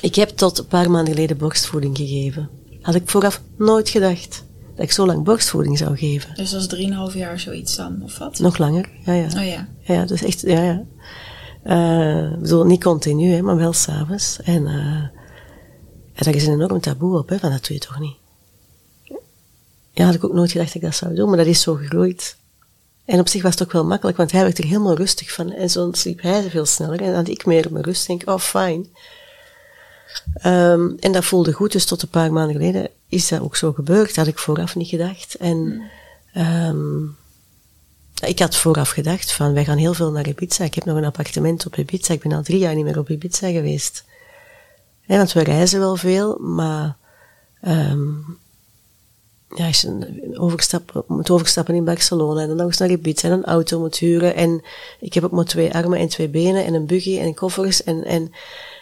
Ik 0.00 0.14
heb 0.14 0.28
tot 0.28 0.58
een 0.58 0.66
paar 0.66 0.90
maanden 0.90 1.14
geleden 1.14 1.36
borstvoeding 1.36 1.96
gegeven. 1.96 2.48
Had 2.80 2.94
ik 2.94 3.02
vooraf 3.04 3.42
nooit 3.56 3.88
gedacht 3.88 4.44
dat 4.74 4.84
ik 4.84 4.92
zo 4.92 5.06
lang 5.06 5.24
borstvoeding 5.24 5.78
zou 5.78 5.96
geven. 5.96 6.34
Dus 6.34 6.50
dat 6.50 6.60
is 6.60 6.66
drieënhalf 6.66 7.14
jaar 7.14 7.40
zoiets 7.40 7.76
dan, 7.76 8.00
of 8.02 8.18
wat? 8.18 8.38
Nog 8.38 8.58
langer, 8.58 8.88
ja, 9.04 9.12
ja. 9.12 9.26
Oh 9.26 9.46
ja. 9.46 9.68
Ja, 9.80 10.04
dus 10.04 10.22
echt, 10.22 10.40
ja, 10.40 10.62
ja. 10.62 10.84
Uh, 11.68 12.32
ik 12.32 12.40
bedoel, 12.40 12.64
niet 12.64 12.82
continu, 12.82 13.32
hè, 13.32 13.42
maar 13.42 13.56
wel 13.56 13.72
s'avonds. 13.72 14.42
En, 14.42 14.66
en 14.66 16.24
daar 16.24 16.34
is 16.34 16.46
een 16.46 16.52
enorm 16.52 16.80
taboe 16.80 17.18
op, 17.18 17.28
hè, 17.28 17.38
van 17.38 17.50
dat 17.50 17.66
doe 17.66 17.76
je 17.76 17.82
toch 17.82 17.98
niet. 17.98 18.16
Ja, 19.92 20.04
had 20.04 20.14
ik 20.14 20.24
ook 20.24 20.32
nooit 20.32 20.50
gedacht 20.50 20.72
dat 20.72 20.82
ik 20.82 20.88
dat 20.88 20.94
zou 20.94 21.14
doen, 21.14 21.28
maar 21.28 21.36
dat 21.36 21.46
is 21.46 21.60
zo 21.62 21.74
gegroeid. 21.74 22.36
En 23.04 23.20
op 23.20 23.28
zich 23.28 23.42
was 23.42 23.52
het 23.52 23.62
ook 23.62 23.72
wel 23.72 23.84
makkelijk, 23.84 24.16
want 24.16 24.32
hij 24.32 24.42
werd 24.42 24.58
er 24.58 24.64
helemaal 24.64 24.96
rustig 24.96 25.32
van. 25.32 25.52
En 25.52 25.70
zo 25.70 25.88
sliep 25.92 26.20
hij 26.20 26.50
veel 26.50 26.66
sneller. 26.66 27.00
En 27.00 27.06
dan 27.06 27.14
had 27.14 27.28
ik 27.28 27.46
meer 27.46 27.66
op 27.66 27.72
mijn 27.72 27.84
rust. 27.84 28.06
Denk, 28.06 28.22
oh, 28.28 28.38
fijn. 28.38 28.86
Um, 30.44 30.96
en 31.00 31.12
dat 31.12 31.24
voelde 31.24 31.52
goed, 31.52 31.72
dus 31.72 31.84
tot 31.84 32.02
een 32.02 32.08
paar 32.08 32.32
maanden 32.32 32.56
geleden 32.56 32.90
is 33.08 33.28
dat 33.28 33.40
ook 33.40 33.56
zo 33.56 33.72
gebeurd. 33.72 34.06
Dat 34.06 34.16
had 34.16 34.26
ik 34.26 34.38
vooraf 34.38 34.76
niet 34.76 34.88
gedacht. 34.88 35.34
En 35.34 35.82
um, 36.36 37.16
ik 38.26 38.38
had 38.38 38.56
vooraf 38.56 38.90
gedacht 38.90 39.32
van, 39.32 39.52
wij 39.52 39.64
gaan 39.64 39.78
heel 39.78 39.94
veel 39.94 40.10
naar 40.10 40.28
Ibiza. 40.28 40.64
Ik 40.64 40.74
heb 40.74 40.84
nog 40.84 40.96
een 40.96 41.04
appartement 41.04 41.66
op 41.66 41.76
Ibiza. 41.76 42.12
Ik 42.12 42.20
ben 42.20 42.32
al 42.32 42.42
drie 42.42 42.58
jaar 42.58 42.74
niet 42.74 42.84
meer 42.84 42.98
op 42.98 43.10
Ibiza 43.10 43.50
geweest. 43.50 44.04
Ja, 45.06 45.16
want 45.16 45.32
we 45.32 45.42
reizen 45.42 45.80
wel 45.80 45.96
veel, 45.96 46.38
maar 46.38 46.96
um, 47.62 48.38
ja, 49.54 49.66
als 49.66 49.80
je 49.80 50.30
overstap, 50.38 51.04
moet 51.06 51.30
overstappen 51.30 51.74
in 51.74 51.84
Barcelona 51.84 52.40
en 52.40 52.48
dan 52.48 52.56
nog 52.56 52.66
eens 52.66 52.78
naar 52.78 52.90
Ibiza 52.90 53.28
en 53.28 53.34
een 53.34 53.44
auto 53.44 53.78
moet 53.78 53.98
huren. 53.98 54.34
En 54.34 54.62
ik 55.00 55.14
heb 55.14 55.24
ook 55.24 55.30
maar 55.30 55.44
twee 55.44 55.74
armen 55.74 55.98
en 55.98 56.08
twee 56.08 56.28
benen 56.28 56.64
en 56.64 56.74
een 56.74 56.86
buggy 56.86 57.18
en 57.18 57.34
koffers. 57.34 57.82
En, 57.82 58.04
en 58.04 58.32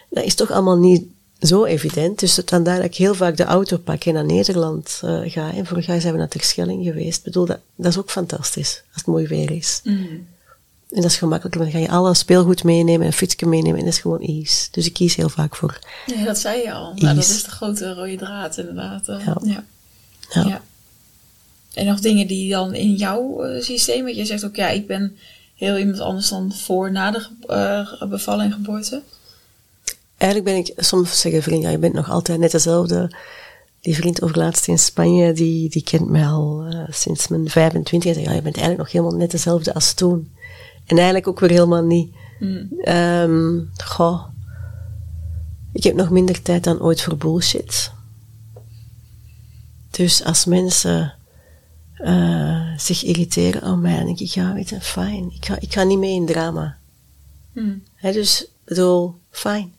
dat 0.09 0.23
is 0.23 0.35
toch 0.35 0.51
allemaal 0.51 0.77
niet 0.77 1.03
zo 1.39 1.65
evident. 1.65 2.19
Dus 2.19 2.35
het 2.35 2.49
vandaar 2.49 2.75
dat 2.75 2.85
ik 2.85 2.95
heel 2.95 3.15
vaak 3.15 3.37
de 3.37 3.43
auto 3.43 3.77
pak 3.77 4.03
en 4.03 4.13
naar 4.13 4.25
Nederland 4.25 5.01
uh, 5.03 5.19
ga. 5.25 5.53
En 5.53 5.65
vorig 5.65 5.85
jaar 5.85 6.01
zijn 6.01 6.13
we 6.13 6.19
naar 6.19 6.27
Terschelling 6.27 6.83
geweest. 6.83 7.17
Ik 7.17 7.23
bedoel, 7.23 7.45
dat, 7.45 7.59
dat 7.75 7.91
is 7.91 7.97
ook 7.97 8.11
fantastisch 8.11 8.83
als 8.87 8.95
het 8.95 9.05
mooi 9.05 9.27
weer 9.27 9.51
is. 9.51 9.81
Mm. 9.83 10.27
En 10.91 11.01
dat 11.01 11.11
is 11.11 11.17
gemakkelijk, 11.17 11.57
dan 11.57 11.71
ga 11.71 11.77
je 11.77 11.89
alle 11.89 12.13
speelgoed 12.13 12.63
meenemen, 12.63 13.07
een 13.07 13.13
fietsje 13.13 13.45
meenemen 13.45 13.79
en 13.79 13.85
dat 13.85 13.93
is 13.93 13.99
gewoon 13.99 14.21
ease. 14.21 14.67
Dus 14.71 14.85
ik 14.85 14.93
kies 14.93 15.15
heel 15.15 15.29
vaak 15.29 15.55
voor 15.55 15.79
Ja, 16.05 16.23
dat 16.23 16.37
zei 16.37 16.61
je 16.61 16.73
al. 16.73 16.93
Nou, 16.95 17.15
dat 17.15 17.23
is 17.23 17.43
de 17.43 17.49
grote 17.49 17.93
rode 17.93 18.15
draad 18.15 18.57
inderdaad. 18.57 19.07
Uh, 19.07 19.25
ja. 19.25 19.63
ja. 20.29 20.47
Ja. 20.47 20.61
En 21.73 21.85
nog 21.85 21.99
dingen 21.99 22.27
die 22.27 22.51
dan 22.51 22.73
in 22.73 22.93
jouw 22.93 23.45
uh, 23.45 23.61
systeem, 23.61 24.03
want 24.03 24.15
je 24.15 24.25
zegt 24.25 24.45
ook, 24.45 24.55
ja, 24.55 24.69
ik 24.69 24.87
ben 24.87 25.17
heel 25.55 25.77
iemand 25.77 25.99
anders 25.99 26.29
dan 26.29 26.53
voor 26.53 26.91
na 26.91 27.11
de 27.11 27.27
uh, 27.47 28.09
bevalling 28.09 28.51
en 28.51 28.57
geboorte. 28.57 29.01
Eigenlijk 30.17 30.51
ben 30.51 30.65
ik, 30.65 30.83
soms 30.83 31.19
zeggen 31.19 31.43
vrienden, 31.43 31.65
ja, 31.65 31.71
je 31.71 31.79
bent 31.81 31.93
nog 31.93 32.09
altijd 32.09 32.39
net 32.39 32.51
dezelfde. 32.51 33.11
Die 33.81 33.95
vriend 33.95 34.21
overlaatst 34.21 34.67
in 34.67 34.79
Spanje, 34.79 35.33
die, 35.33 35.69
die 35.69 35.83
kent 35.83 36.09
mij 36.09 36.25
al 36.25 36.67
uh, 36.67 36.83
sinds 36.89 37.27
mijn 37.27 37.49
25. 37.49 38.09
En 38.09 38.15
zei, 38.15 38.25
ja, 38.25 38.33
je 38.33 38.41
bent 38.41 38.57
eigenlijk 38.57 38.77
nog 38.77 38.91
helemaal 38.91 39.19
net 39.19 39.31
dezelfde 39.31 39.73
als 39.73 39.93
toen. 39.93 40.31
En 40.85 40.95
eigenlijk 40.95 41.27
ook 41.27 41.39
weer 41.39 41.49
helemaal 41.49 41.83
niet. 41.83 42.15
Mm. 42.39 42.69
Um, 42.87 43.69
goh. 43.83 44.23
Ik 45.73 45.83
heb 45.83 45.95
nog 45.95 46.09
minder 46.09 46.41
tijd 46.41 46.63
dan 46.63 46.81
ooit 46.81 47.01
voor 47.01 47.17
bullshit. 47.17 47.91
Dus 49.91 50.23
als 50.23 50.45
mensen 50.45 51.13
uh, 51.99 52.77
zich 52.77 53.03
irriteren 53.03 53.61
aan 53.61 53.81
mij, 53.81 53.95
dan 53.95 54.05
denk 54.05 54.19
ik, 54.19 54.27
ja, 54.27 54.53
weet 54.53 54.69
je, 54.69 54.81
fijn. 54.81 55.31
Ik 55.31 55.45
ga, 55.45 55.59
ik 55.59 55.73
ga 55.73 55.83
niet 55.83 55.99
mee 55.99 56.15
in 56.15 56.25
drama. 56.25 56.77
Hmm. 57.53 57.83
He, 57.95 58.11
dus, 58.11 58.47
bedoel, 58.63 59.15
fijn. 59.29 59.73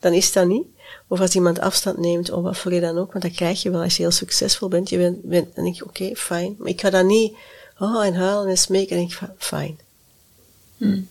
Dan 0.00 0.12
is 0.12 0.32
dat 0.32 0.46
niet. 0.46 0.66
Of 1.08 1.20
als 1.20 1.34
iemand 1.34 1.58
afstand 1.58 1.98
neemt, 1.98 2.30
of 2.30 2.42
wat 2.42 2.56
voor 2.56 2.72
je 2.72 2.80
dan 2.80 2.98
ook, 2.98 3.12
want 3.12 3.24
dat 3.24 3.34
krijg 3.34 3.62
je 3.62 3.70
wel 3.70 3.82
als 3.82 3.96
je 3.96 4.02
heel 4.02 4.10
succesvol 4.10 4.68
bent. 4.68 4.88
Je 4.88 4.96
bent, 4.96 5.22
bent 5.22 5.54
dan 5.54 5.64
denk 5.64 5.76
je, 5.76 5.84
oké, 5.84 6.02
okay, 6.02 6.16
fijn. 6.16 6.54
Maar 6.58 6.68
ik 6.68 6.80
ga 6.80 6.90
dan 6.90 7.06
niet, 7.06 7.36
oh, 7.78 8.04
en 8.04 8.14
huilen 8.14 8.48
en 8.48 8.58
smeken, 8.58 8.96
en 8.96 9.06
denk 9.06 9.12
ik, 9.12 9.28
fijn. 9.38 9.78
Hmm. 10.76 11.08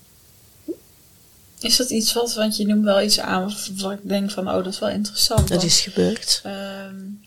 Is 1.60 1.76
dat 1.76 1.89
iets 1.89 2.13
wat, 2.13 2.34
want 2.34 2.58
je 2.58 2.65
noemt 2.65 2.84
wel 2.84 3.02
iets 3.02 3.19
aan 3.19 3.54
wat 3.76 3.91
ik 3.91 4.00
denk 4.02 4.32
van, 4.32 4.48
oh, 4.48 4.54
dat 4.54 4.74
is 4.74 4.80
wel 4.80 4.89
interessant. 4.89 5.48
Dat 5.48 5.63
is 5.63 5.82
gebeurd. 5.82 6.41
Um, 6.45 7.24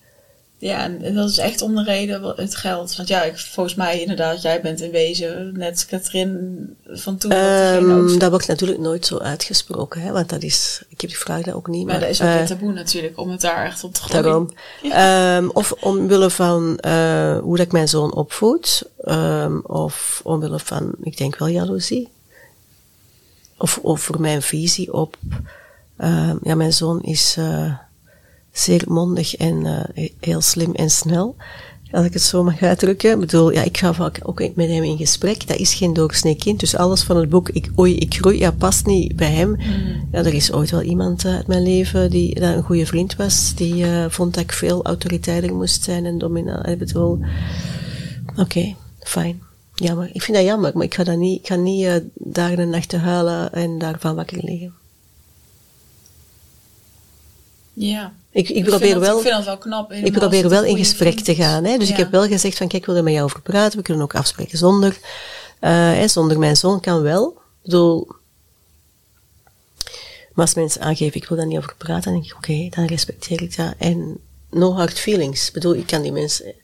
ja, 0.61 0.85
en 0.85 1.15
dat 1.15 1.31
is 1.31 1.39
echt 1.39 1.63
om 1.63 1.75
de 1.75 1.83
reden 1.83 2.33
het 2.37 2.57
geld. 2.57 2.97
Want 2.97 3.09
ja, 3.09 3.23
ik, 3.23 3.39
volgens 3.39 3.75
mij 3.75 4.01
inderdaad, 4.01 4.43
jij 4.43 4.61
bent 4.61 4.81
in 4.81 4.91
wezen 4.91 5.53
net 5.53 5.87
Katrien 5.87 6.77
van 6.87 7.17
toen. 7.17 7.33
Um, 7.33 8.19
dat 8.19 8.31
wordt 8.31 8.47
natuurlijk 8.47 8.81
nooit 8.81 9.07
zo 9.07 9.19
uitgesproken, 9.19 10.01
hè, 10.01 10.13
want 10.13 10.29
dat 10.29 10.43
is, 10.43 10.83
ik 10.89 11.01
heb 11.01 11.11
die 11.11 11.19
vraag 11.19 11.43
daar 11.43 11.55
ook 11.55 11.67
niet. 11.67 11.85
Maar, 11.85 11.93
maar 11.93 12.01
dat 12.01 12.11
is 12.11 12.23
ook 12.23 12.29
uh, 12.29 12.43
taboe 12.43 12.73
natuurlijk, 12.73 13.19
om 13.19 13.31
het 13.31 13.41
daar 13.41 13.65
echt 13.65 13.85
op 13.85 13.95
te 13.95 14.03
gooien. 14.03 14.23
Daarom. 14.23 15.45
Um, 15.45 15.51
of 15.51 15.73
omwille 15.73 16.31
van 16.31 16.79
uh, 16.87 17.39
hoe 17.39 17.57
dat 17.57 17.67
ik 17.67 17.73
mijn 17.73 17.89
zoon 17.89 18.15
opvoed, 18.15 18.83
um, 19.05 19.61
of 19.61 20.21
omwille 20.25 20.59
van, 20.59 20.95
ik 21.03 21.17
denk 21.17 21.37
wel 21.39 21.49
jaloezie. 21.49 22.09
Of 23.57 23.79
over 23.83 24.21
mijn 24.21 24.43
visie 24.43 24.93
op, 24.93 25.17
ja, 26.43 26.55
mijn 26.55 26.73
zoon 26.73 27.03
is... 27.03 27.37
Uh, 27.39 27.73
zeer 28.53 28.85
mondig 28.87 29.37
en 29.37 29.65
uh, 29.65 30.09
heel 30.21 30.41
slim 30.41 30.75
en 30.75 30.91
snel. 30.91 31.37
Als 31.91 32.07
ik 32.07 32.13
het 32.13 32.23
zo 32.23 32.45
mag 32.45 32.63
uitdrukken. 32.63 33.13
Ik 33.13 33.19
bedoel, 33.19 33.53
ja, 33.53 33.63
ik 33.63 33.79
ga 33.79 33.95
vaak 33.95 34.21
ook 34.23 34.41
met 34.55 34.69
hem 34.69 34.83
in 34.83 34.97
gesprek. 34.97 35.47
Dat 35.47 35.57
is 35.57 35.75
geen 35.75 35.93
doorsnee 35.93 36.37
kind. 36.37 36.61
Dus 36.61 36.77
alles 36.77 37.03
van 37.03 37.17
het 37.17 37.29
boek, 37.29 37.49
ik, 37.49 37.71
oei, 37.79 37.97
ik 37.97 38.15
groei, 38.15 38.39
ja, 38.39 38.51
past 38.51 38.87
niet 38.87 39.17
bij 39.17 39.31
hem. 39.31 39.49
Mm. 39.49 40.09
Ja, 40.13 40.19
er 40.19 40.35
is 40.35 40.53
ooit 40.53 40.71
wel 40.71 40.83
iemand 40.83 41.25
uit 41.25 41.47
mijn 41.47 41.63
leven 41.63 42.11
die 42.11 42.41
dat 42.41 42.55
een 42.55 42.63
goede 42.63 42.87
vriend 42.87 43.17
was. 43.17 43.53
Die 43.55 43.75
uh, 43.75 44.05
vond 44.09 44.35
dat 44.35 44.43
ik 44.43 44.53
veel 44.53 44.85
autoriteiter 44.85 45.55
moest 45.55 45.83
zijn 45.83 46.07
en 46.07 46.19
dominant. 46.19 46.67
Ik 46.67 46.79
bedoel, 46.79 47.19
oké, 48.31 48.41
okay, 48.41 48.77
fijn. 49.01 49.41
Jammer. 49.75 50.11
Ik 50.13 50.23
vind 50.23 50.37
dat 50.37 50.47
jammer, 50.47 50.71
maar 50.75 50.85
ik 50.85 50.95
ga, 50.95 51.05
dat 51.05 51.17
niet, 51.17 51.41
ik 51.41 51.47
ga 51.47 51.55
niet 51.55 51.85
uh, 51.85 51.95
daar 52.15 52.59
een 52.59 52.71
nacht 52.71 52.89
te 52.89 52.97
huilen 52.97 53.53
en 53.53 53.79
daarvan 53.79 54.15
wakker 54.15 54.39
liggen. 54.43 54.75
Ja. 57.79 58.13
Ik, 58.31 58.49
ik, 58.49 58.65
probeer 58.65 59.01
wel, 59.01 59.17
ik 59.17 59.23
vind 59.23 59.35
dat 59.35 59.45
wel 59.45 59.59
knap. 59.59 59.93
Ik 59.93 60.13
probeer 60.13 60.49
wel 60.49 60.65
in 60.65 60.77
gesprek 60.77 61.21
te 61.21 61.35
gaan. 61.35 61.65
Hè? 61.65 61.79
Dus 61.79 61.89
ik 61.89 61.97
heb 61.97 62.11
wel 62.11 62.27
gezegd 62.27 62.57
van, 62.57 62.69
kijk, 62.69 62.81
ik 62.83 62.89
wil 62.89 62.97
er 62.97 63.03
met 63.03 63.13
jou 63.13 63.25
over 63.25 63.43
praten. 63.43 63.79
We 63.79 63.85
kunnen 63.85 64.03
ook 64.03 64.15
afspreken 64.15 64.59
zonder, 64.59 64.91
uh, 64.91 65.71
hè, 65.71 66.09
zonder 66.09 66.39
mijn 66.39 66.57
zoon 66.57 66.81
kan 66.81 67.03
wel. 67.03 67.29
Ik 67.29 67.63
bedoel, 67.63 68.09
maar 70.33 70.47
als 70.47 70.55
mensen 70.55 70.81
aangeven, 70.81 71.21
ik 71.21 71.29
wil 71.29 71.37
daar 71.37 71.47
niet 71.47 71.59
over 71.59 71.75
praten, 71.77 72.03
dan 72.03 72.13
denk 72.13 72.25
ik, 72.25 72.37
oké, 72.37 72.51
okay, 72.51 72.69
dan 72.75 72.87
respecteer 72.87 73.43
ik 73.43 73.57
dat. 73.57 73.75
En 73.79 74.19
no 74.51 74.73
hard 74.73 74.99
feelings. 74.99 75.47
Ik 75.47 75.53
bedoel, 75.53 75.75
ik 75.75 75.87
kan 75.87 76.03
die 76.03 76.13
mensen, 76.13 76.55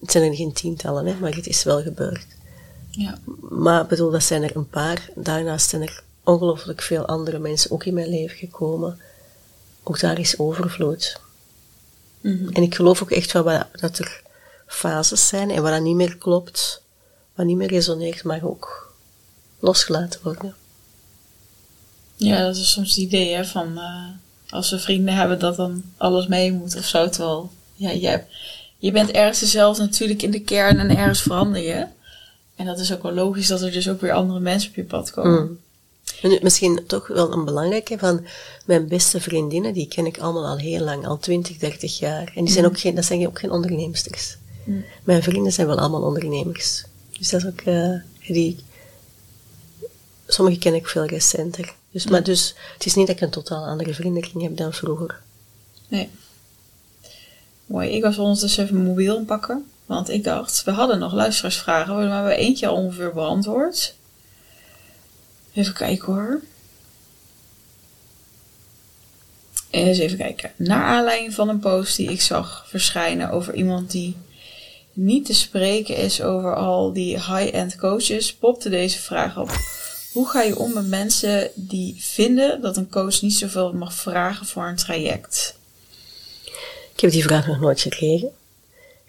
het 0.00 0.10
zijn 0.10 0.30
er 0.30 0.36
geen 0.36 0.52
tientallen, 0.52 1.06
hè, 1.06 1.14
maar 1.20 1.34
het 1.34 1.46
is 1.46 1.62
wel 1.62 1.82
gebeurd. 1.82 2.26
Ja. 2.90 3.18
Maar 3.40 3.82
ik 3.82 3.88
bedoel, 3.88 4.10
dat 4.10 4.22
zijn 4.22 4.42
er 4.42 4.56
een 4.56 4.68
paar. 4.68 5.10
Daarnaast 5.14 5.68
zijn 5.68 5.82
er 5.82 6.02
ongelooflijk 6.24 6.82
veel 6.82 7.06
andere 7.06 7.38
mensen 7.38 7.70
ook 7.70 7.84
in 7.84 7.94
mijn 7.94 8.08
leven 8.08 8.36
gekomen 8.36 8.98
ook 9.82 10.00
daar 10.00 10.18
is 10.18 10.38
overvloed. 10.38 11.20
Mm 12.20 12.48
En 12.48 12.62
ik 12.62 12.74
geloof 12.74 13.02
ook 13.02 13.10
echt 13.10 13.32
wel 13.32 13.62
dat 13.80 13.98
er 13.98 14.22
fases 14.66 15.28
zijn 15.28 15.50
en 15.50 15.62
waar 15.62 15.72
dat 15.72 15.82
niet 15.82 15.94
meer 15.94 16.16
klopt, 16.16 16.82
wat 17.34 17.46
niet 17.46 17.56
meer 17.56 17.68
resoneert, 17.68 18.24
mag 18.24 18.42
ook 18.42 18.94
losgelaten 19.58 20.20
worden. 20.22 20.54
Ja, 22.16 22.44
dat 22.44 22.56
is 22.56 22.72
soms 22.72 22.88
het 22.88 22.96
idee 22.96 23.34
hè, 23.34 23.44
van 23.44 23.78
uh, 23.78 24.04
als 24.50 24.70
we 24.70 24.78
vrienden 24.78 25.14
hebben 25.14 25.38
dat 25.38 25.56
dan 25.56 25.82
alles 25.96 26.26
mee 26.26 26.52
moet 26.52 26.76
of 26.76 26.84
zo. 26.84 27.08
Terwijl 27.08 27.50
ja, 27.74 27.90
je, 27.90 28.22
je 28.78 28.92
bent 28.92 29.10
ergens 29.10 29.38
dezelfde 29.38 29.82
natuurlijk 29.82 30.22
in 30.22 30.30
de 30.30 30.40
kern 30.40 30.78
en 30.78 30.96
ergens 30.96 31.22
verander 31.22 31.62
je. 31.62 31.86
En 32.56 32.66
dat 32.66 32.78
is 32.78 32.92
ook 32.92 33.02
wel 33.02 33.12
logisch 33.12 33.46
dat 33.46 33.62
er 33.62 33.72
dus 33.72 33.88
ook 33.88 34.00
weer 34.00 34.12
andere 34.12 34.40
mensen 34.40 34.70
op 34.70 34.76
je 34.76 34.84
pad 34.84 35.10
komen. 35.10 35.42
Mm. 35.42 35.58
En 36.22 36.38
misschien 36.42 36.86
toch 36.86 37.06
wel 37.06 37.32
een 37.32 37.44
belangrijke 37.44 37.98
van 37.98 38.26
mijn 38.64 38.88
beste 38.88 39.20
vriendinnen, 39.20 39.72
die 39.72 39.88
ken 39.88 40.06
ik 40.06 40.18
allemaal 40.18 40.46
al 40.46 40.58
heel 40.58 40.84
lang, 40.84 41.06
al 41.06 41.18
20, 41.18 41.56
30 41.56 41.98
jaar. 41.98 42.32
En 42.34 42.44
die 42.44 42.52
zijn 42.52 42.64
mm. 42.64 42.70
ook 42.70 42.80
geen, 42.80 42.94
dat 42.94 43.04
zijn 43.04 43.26
ook 43.26 43.38
geen 43.38 43.50
onderneemsters. 43.50 44.36
Mm. 44.64 44.84
Mijn 45.04 45.22
vrienden 45.22 45.52
zijn 45.52 45.66
wel 45.66 45.78
allemaal 45.78 46.02
ondernemers. 46.02 46.84
Dus 47.18 47.30
dat 47.30 47.40
is 47.40 47.46
ook, 47.46 47.60
uh, 47.60 47.94
die, 48.26 48.56
sommige 50.26 50.58
ken 50.58 50.74
ik 50.74 50.88
veel 50.88 51.04
recenter. 51.04 51.74
Dus, 51.90 52.06
Maar 52.06 52.22
dus, 52.22 52.54
het 52.74 52.86
is 52.86 52.94
niet 52.94 53.06
dat 53.06 53.16
ik 53.16 53.22
een 53.22 53.30
totaal 53.30 53.64
andere 53.64 53.94
vriendenkring 53.94 54.42
heb 54.42 54.56
dan 54.56 54.72
vroeger. 54.72 55.20
Nee. 55.88 56.08
Mooi. 57.66 57.90
Ik 57.90 58.02
was 58.02 58.18
ondertussen 58.18 58.64
even 58.64 58.74
mijn 58.74 58.88
mobiel 58.88 59.16
inpakken. 59.16 59.64
Want 59.86 60.08
ik 60.08 60.24
dacht, 60.24 60.64
we 60.64 60.70
hadden 60.70 60.98
nog 60.98 61.12
luisteraarsvragen, 61.12 61.94
maar 61.94 62.06
we 62.06 62.12
hebben 62.12 62.36
eentje 62.36 62.66
al 62.66 62.74
ongeveer 62.74 63.12
beantwoord. 63.12 63.94
Even 65.52 65.74
kijken 65.74 66.12
hoor. 66.12 66.40
Eens 69.70 69.98
even 69.98 70.18
kijken. 70.18 70.52
Naar 70.56 70.82
aanleiding 70.82 71.34
van 71.34 71.48
een 71.48 71.58
post 71.58 71.96
die 71.96 72.10
ik 72.10 72.20
zag 72.20 72.64
verschijnen 72.68 73.30
over 73.30 73.54
iemand 73.54 73.90
die 73.90 74.16
niet 74.92 75.26
te 75.26 75.34
spreken 75.34 75.96
is 75.96 76.22
over 76.22 76.56
al 76.56 76.92
die 76.92 77.14
high-end 77.14 77.76
coaches, 77.76 78.34
popte 78.34 78.68
deze 78.68 78.98
vraag 78.98 79.38
op. 79.38 79.50
Hoe 80.12 80.28
ga 80.28 80.42
je 80.42 80.58
om 80.58 80.72
met 80.72 80.86
mensen 80.88 81.50
die 81.54 81.94
vinden 81.98 82.60
dat 82.60 82.76
een 82.76 82.88
coach 82.88 83.22
niet 83.22 83.36
zoveel 83.36 83.72
mag 83.72 83.94
vragen 83.94 84.46
voor 84.46 84.66
een 84.66 84.76
traject? 84.76 85.58
Ik 86.94 87.00
heb 87.00 87.10
die 87.10 87.22
vraag 87.22 87.46
nog 87.46 87.60
nooit 87.60 87.80
gekregen. 87.80 88.30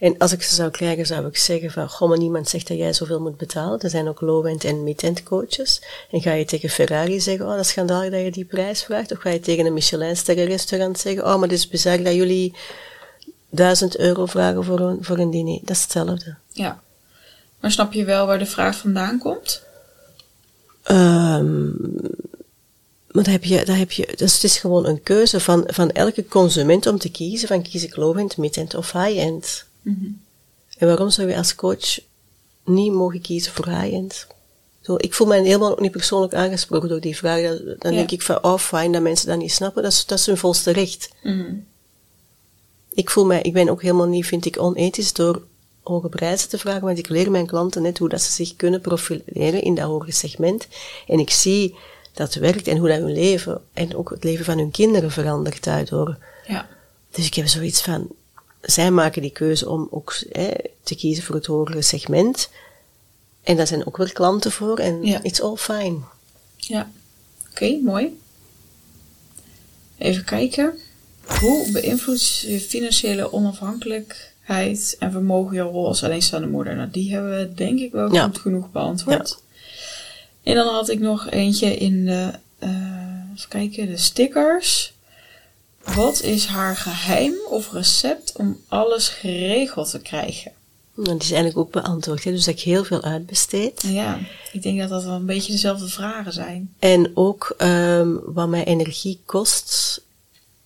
En 0.02 0.18
als 0.18 0.32
ik 0.32 0.44
ze 0.44 0.56
zou 0.56 0.72
krijgen, 0.72 1.06
zou 1.06 1.28
ik 1.28 1.38
zeggen 1.38 1.72
van, 1.72 1.90
goh, 1.90 2.10
maar 2.10 2.18
niemand 2.18 2.50
zegt 2.50 2.68
dat 2.68 2.78
jij 2.78 2.94
zoveel 2.94 3.20
moet 3.20 3.38
betalen. 3.38 3.80
Er 3.80 3.90
zijn 3.90 4.08
ook 4.08 4.22
low-end 4.22 4.64
en 4.64 4.84
mid-end 4.84 5.24
coaches. 5.24 5.82
En 6.12 6.22
ga 6.22 6.34
je 6.34 6.46
tegen 6.46 6.70
Ferrari 6.70 7.20
zeggen, 7.20 7.46
oh, 7.46 7.52
dat 7.52 7.60
is 7.60 7.70
schandalig 7.70 8.12
dat 8.12 8.22
je 8.22 8.32
die 8.32 8.46
prijs 8.46 8.84
vraagt? 8.84 9.12
Of 9.12 9.20
ga 9.20 9.30
je 9.30 9.40
tegen 9.40 9.66
een 9.66 9.74
Michelin-sterren 9.74 10.46
restaurant 10.46 11.00
zeggen, 11.00 11.24
oh, 11.24 11.34
maar 11.34 11.50
het 11.50 11.52
is 11.52 11.68
bizar 11.68 12.04
dat 12.04 12.14
jullie 12.14 12.56
duizend 13.50 13.98
euro 13.98 14.26
vragen 14.26 14.64
voor 14.64 14.80
een, 14.80 15.04
voor 15.04 15.18
een 15.18 15.32
diner? 15.32 15.60
Dat 15.62 15.76
is 15.76 15.82
hetzelfde. 15.82 16.36
Ja. 16.52 16.82
Maar 17.60 17.72
snap 17.72 17.94
je 17.94 18.06
wel 18.06 18.26
waar 18.26 18.40
de 18.40 18.46
vraag 18.46 18.78
vandaan 18.78 19.20
komt? 19.20 19.64
Um, 20.92 21.76
maar 23.12 23.24
dan 23.24 23.34
heb 23.34 23.44
je, 23.44 23.66
dan 23.66 23.76
heb 23.76 23.92
je, 23.92 24.14
dus 24.16 24.34
het 24.34 24.44
is 24.44 24.58
gewoon 24.58 24.86
een 24.86 25.04
keuze 25.04 25.40
van, 25.40 25.64
van 25.68 25.92
elke 25.92 26.26
consument 26.26 26.88
om 26.88 26.98
te 26.98 27.12
kiezen 27.12 27.48
van 27.48 27.62
kies 27.62 27.84
ik 27.84 27.96
low-end, 27.96 28.38
mid-end 28.38 28.76
of 28.76 28.92
high-end. 28.92 29.70
Mm 29.82 30.22
En 30.78 30.88
waarom 30.88 31.10
zou 31.10 31.30
je 31.30 31.38
als 31.38 31.56
coach 31.56 32.00
niet 32.66 32.92
mogen 32.92 33.22
kiezen 33.22 33.54
voor 33.54 33.68
high-end? 33.68 34.28
Zo, 34.82 34.96
ik 34.98 35.14
voel 35.14 35.28
mij 35.28 35.42
helemaal 35.42 35.72
ook 35.72 35.80
niet 35.80 35.92
persoonlijk 35.92 36.34
aangesproken 36.34 36.90
door 36.90 37.00
die 37.00 37.18
vraag. 37.18 37.42
Dan 37.80 37.94
denk 37.94 38.12
ik 38.12 38.22
van, 38.22 38.44
oh 38.44 38.58
fijn 38.58 38.92
dat 38.92 39.02
mensen 39.02 39.28
dat 39.28 39.38
niet 39.38 39.52
snappen. 39.52 39.84
Dat 39.84 39.92
is, 39.92 40.06
dat 40.06 40.20
is 40.20 40.26
hun 40.26 40.38
volste 40.38 40.72
recht. 40.72 41.10
Mm 41.24 41.66
Ik 42.94 43.10
voel 43.10 43.26
mij, 43.26 43.42
ik 43.42 43.54
ben 43.54 43.70
ook 43.70 43.82
helemaal 43.82 44.08
niet, 44.08 44.26
vind 44.26 44.46
ik, 44.46 44.62
onethisch 44.62 45.14
door 45.14 45.42
hoge 45.84 46.10
prijzen 46.10 46.50
te 46.50 46.58
vragen, 46.58 46.82
want 46.82 46.98
ik 46.98 47.10
leer 47.10 47.32
mijn 47.32 47.46
klanten 47.46 47.82
net 47.82 47.98
hoe 47.98 48.10
dat 48.10 48.22
ze 48.22 48.32
zich 48.32 48.56
kunnen 48.56 48.82
profileren 48.82 49.62
in 49.62 49.76
dat 49.76 49.86
hoge 49.86 50.12
segment. 50.12 50.68
En 51.08 51.20
ik 51.20 51.30
zie 51.30 51.76
dat 52.14 52.34
werkt 52.34 52.68
en 52.68 52.78
hoe 52.78 52.88
dat 52.88 52.98
hun 52.98 53.14
leven 53.14 53.62
en 53.74 53.96
ook 53.96 54.10
het 54.10 54.24
leven 54.24 54.46
van 54.46 54.58
hun 54.58 54.72
kinderen 54.72 55.12
verandert 55.12 55.64
daardoor. 55.64 56.18
Ja. 56.48 56.68
Dus 57.12 57.26
ik 57.26 57.34
heb 57.34 57.48
zoiets 57.48 57.82
van, 57.82 58.08
zij 58.62 58.92
maken 58.92 59.22
die 59.22 59.32
keuze 59.32 59.70
om 59.70 59.88
ook 59.92 60.16
hè, 60.32 60.52
te 60.84 60.96
kiezen 60.96 61.24
voor 61.24 61.36
het 61.36 61.46
hogere 61.46 61.82
segment. 61.82 62.50
En 63.44 63.58
daar 63.58 63.68
zijn 63.68 63.88
ook 63.88 63.98
weer 63.98 64.14
klanten 64.14 64.52
voor 64.52 64.78
en 64.78 65.04
ja. 65.04 65.24
it's 65.24 65.40
all 65.40 65.56
fine. 65.56 65.98
Ja, 66.58 66.92
oké, 67.52 67.80
mooi. 67.84 68.20
Even 69.98 70.24
kijken. 70.24 70.78
Hoe 71.40 71.72
beïnvloedt 71.72 72.40
je 72.40 72.60
financiële 72.60 73.34
onafhankelijkheid 73.34 74.96
en 75.00 75.12
vermogen 75.12 75.56
je 75.56 75.62
rol 75.62 75.88
als 75.88 76.04
alleenstaande 76.04 76.48
moeder? 76.48 76.76
Nou, 76.76 76.90
die 76.92 77.14
hebben 77.14 77.38
we 77.38 77.54
denk 77.54 77.80
ik 77.80 77.92
wel 77.92 78.10
goed 78.10 78.40
genoeg 78.40 78.72
beantwoord. 78.72 79.44
En 80.44 80.56
dan 80.56 80.68
had 80.68 80.90
ik 80.90 81.00
nog 81.00 81.30
eentje 81.30 81.78
in 81.78 82.06
de, 82.06 82.32
uh, 82.60 82.70
even 83.36 83.50
kijken, 83.50 83.88
de 83.88 83.98
stickers. 83.98 84.94
Wat 85.84 86.22
is 86.22 86.46
haar 86.46 86.76
geheim 86.76 87.34
of 87.50 87.72
recept 87.72 88.34
om 88.36 88.60
alles 88.68 89.10
geregeld 89.10 89.90
te 89.90 90.00
krijgen? 90.00 90.52
Nou, 90.94 91.10
die 91.10 91.18
is 91.18 91.32
eigenlijk 91.32 91.58
ook 91.58 91.72
beantwoord, 91.72 92.24
hè? 92.24 92.32
dus 92.32 92.46
dat 92.46 92.54
ik 92.54 92.62
heel 92.62 92.84
veel 92.84 93.02
uitbesteed. 93.02 93.82
Ja, 93.82 94.20
ik 94.52 94.62
denk 94.62 94.80
dat 94.80 94.90
dat 94.90 95.04
wel 95.04 95.16
een 95.16 95.26
beetje 95.26 95.52
dezelfde 95.52 95.88
vragen 95.88 96.34
zijn. 96.34 96.74
En 96.80 97.12
ook 97.14 97.56
um, 97.58 98.20
wat 98.26 98.48
mijn 98.48 98.66
energie 98.66 99.22
kost, 99.26 100.02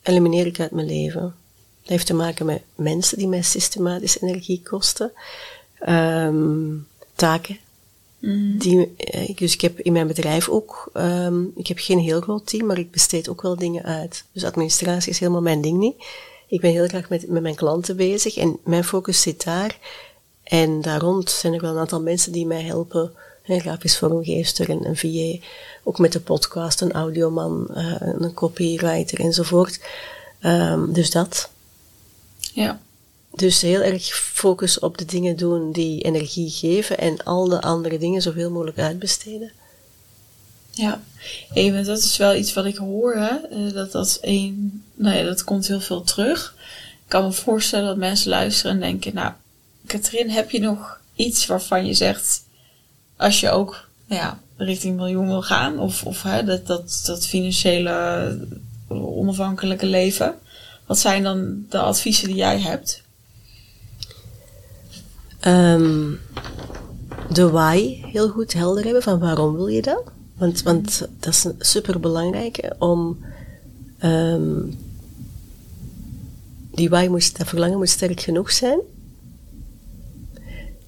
elimineer 0.01 0.45
ik 0.45 0.60
uit 0.60 0.71
mijn 0.71 0.88
leven. 0.88 1.21
Dat 1.21 1.89
heeft 1.89 2.06
te 2.06 2.13
maken 2.13 2.45
met 2.45 2.62
mensen 2.75 3.17
die 3.17 3.28
mij 3.28 3.41
systematisch 3.41 4.21
energie 4.21 4.62
kosten. 4.63 5.12
Um, 5.89 6.88
taken 7.15 7.58
Mhm. 8.26 8.58
Die, 8.58 8.94
eh, 8.98 9.36
dus 9.36 9.54
ik 9.54 9.62
heb 9.62 9.80
in 9.80 9.94
mijn 9.94 10.08
bedrijf 10.08 10.50
ook, 10.50 10.90
um, 10.94 11.52
ik 11.56 11.68
heb 11.68 11.78
geen 11.80 12.00
heel 12.00 12.22
groot 12.22 12.48
team, 12.48 12.66
maar 12.66 12.80
ik 12.80 12.92
besteed 12.92 13.30
ook 13.30 13.42
wel 13.42 13.56
dingen 13.56 13.84
uit. 13.84 14.24
Dus 14.32 14.44
administratie 14.44 15.12
is 15.12 15.20
helemaal 15.20 15.42
mijn 15.42 15.62
ding 15.62 15.78
niet. 15.78 15.96
Ik 16.48 16.62
ben 16.62 16.72
heel 16.72 16.88
graag 16.88 17.10
met, 17.10 17.28
met 17.28 17.42
mijn 17.42 17.56
klanten 17.56 17.96
bezig 17.96 18.38
en 18.38 18.58
mijn 18.64 18.84
focus 18.84 19.22
zit 19.22 19.44
daar. 19.44 19.78
En 20.44 20.82
daar 20.82 21.00
rond 21.00 21.30
zijn 21.30 21.54
er 21.54 21.62
wel 21.62 21.72
een 21.72 21.80
aantal 21.80 22.02
mensen 22.02 22.32
die 22.32 22.46
mij 22.46 22.62
helpen. 22.62 23.12
Een 23.46 23.62
grafisch 23.62 23.98
vormgeefster, 23.98 24.70
een, 24.70 24.86
een 24.86 24.98
VA, 24.98 25.46
ook 25.84 26.00
met 26.00 26.12
de 26.12 26.20
podcast, 26.20 26.82
een 26.82 26.92
audioman, 26.92 27.68
uh, 27.72 27.96
een 28.00 28.34
copywriter 28.34 29.20
enzovoort. 29.20 29.80
Um, 30.42 30.94
dus 30.94 31.12
dat. 31.12 31.50
Ja. 32.54 32.80
Dus 33.36 33.62
heel 33.62 33.82
erg 33.82 34.04
focus 34.34 34.80
op 34.80 34.98
de 34.98 35.06
dingen 35.06 35.36
doen 35.36 35.71
die 35.71 36.02
energie 36.02 36.50
geven 36.50 36.98
en 36.98 37.24
al 37.24 37.50
de 37.50 37.62
andere 37.62 37.98
dingen 37.98 38.21
zoveel 38.21 38.52
mogelijk 38.52 38.80
uitbesteden. 38.80 39.52
Ja, 40.71 41.02
even, 41.54 41.84
dat 41.84 41.98
is 41.98 42.17
wel 42.17 42.36
iets 42.36 42.54
wat 42.54 42.65
ik 42.65 42.78
hoor, 42.78 43.15
hè? 43.15 43.36
Eh, 43.36 43.74
dat 43.74 43.91
dat 43.91 44.17
een, 44.21 44.84
nou 44.93 45.17
ja, 45.17 45.24
dat 45.24 45.43
komt 45.43 45.67
heel 45.67 45.82
veel 45.82 46.04
terug. 46.04 46.56
Ik 47.04 47.12
kan 47.12 47.24
me 47.24 47.32
voorstellen 47.32 47.88
dat 47.88 47.98
mensen 47.98 48.30
luisteren 48.30 48.71
en 48.71 48.80
denken, 48.80 49.13
nou, 49.13 49.34
Katrien, 49.86 50.30
heb 50.30 50.52
je 50.52 50.60
nog 50.60 51.00
iets 51.15 51.45
waarvan 51.45 51.86
je 51.86 51.93
zegt, 51.93 52.43
als 53.17 53.39
je 53.39 53.50
ook, 53.50 53.88
nou 54.06 54.21
ja, 54.21 54.39
richting 54.58 54.95
miljoen 54.95 55.28
wil 55.28 55.41
gaan, 55.41 55.80
of, 55.80 56.04
of 56.04 56.24
hè, 56.24 56.43
dat, 56.43 56.67
dat, 56.67 57.02
dat 57.06 57.28
financiële 57.28 58.48
onafhankelijke 58.89 59.86
leven, 59.86 60.36
wat 60.86 61.00
zijn 61.00 61.24
dan 61.24 61.65
de 61.69 61.80
adviezen 61.80 62.28
die 62.28 62.36
jij 62.36 62.60
hebt? 62.60 63.04
Um, 65.47 66.19
de 67.29 67.49
why 67.49 68.01
heel 68.05 68.29
goed 68.29 68.53
helder 68.53 68.84
hebben 68.84 69.01
van 69.01 69.19
waarom 69.19 69.55
wil 69.55 69.67
je 69.67 69.81
dat. 69.81 70.03
Want, 70.38 70.63
want 70.63 71.08
dat 71.19 71.34
is 71.34 71.47
super 71.60 71.99
belangrijk 71.99 72.73
om 72.79 73.25
um, 74.03 74.77
die 76.71 76.89
why 76.89 77.08
moet, 77.10 77.38
dat 77.38 77.47
verlangen 77.47 77.77
moet 77.77 77.89
sterk 77.89 78.19
genoeg 78.21 78.51
zijn. 78.51 78.79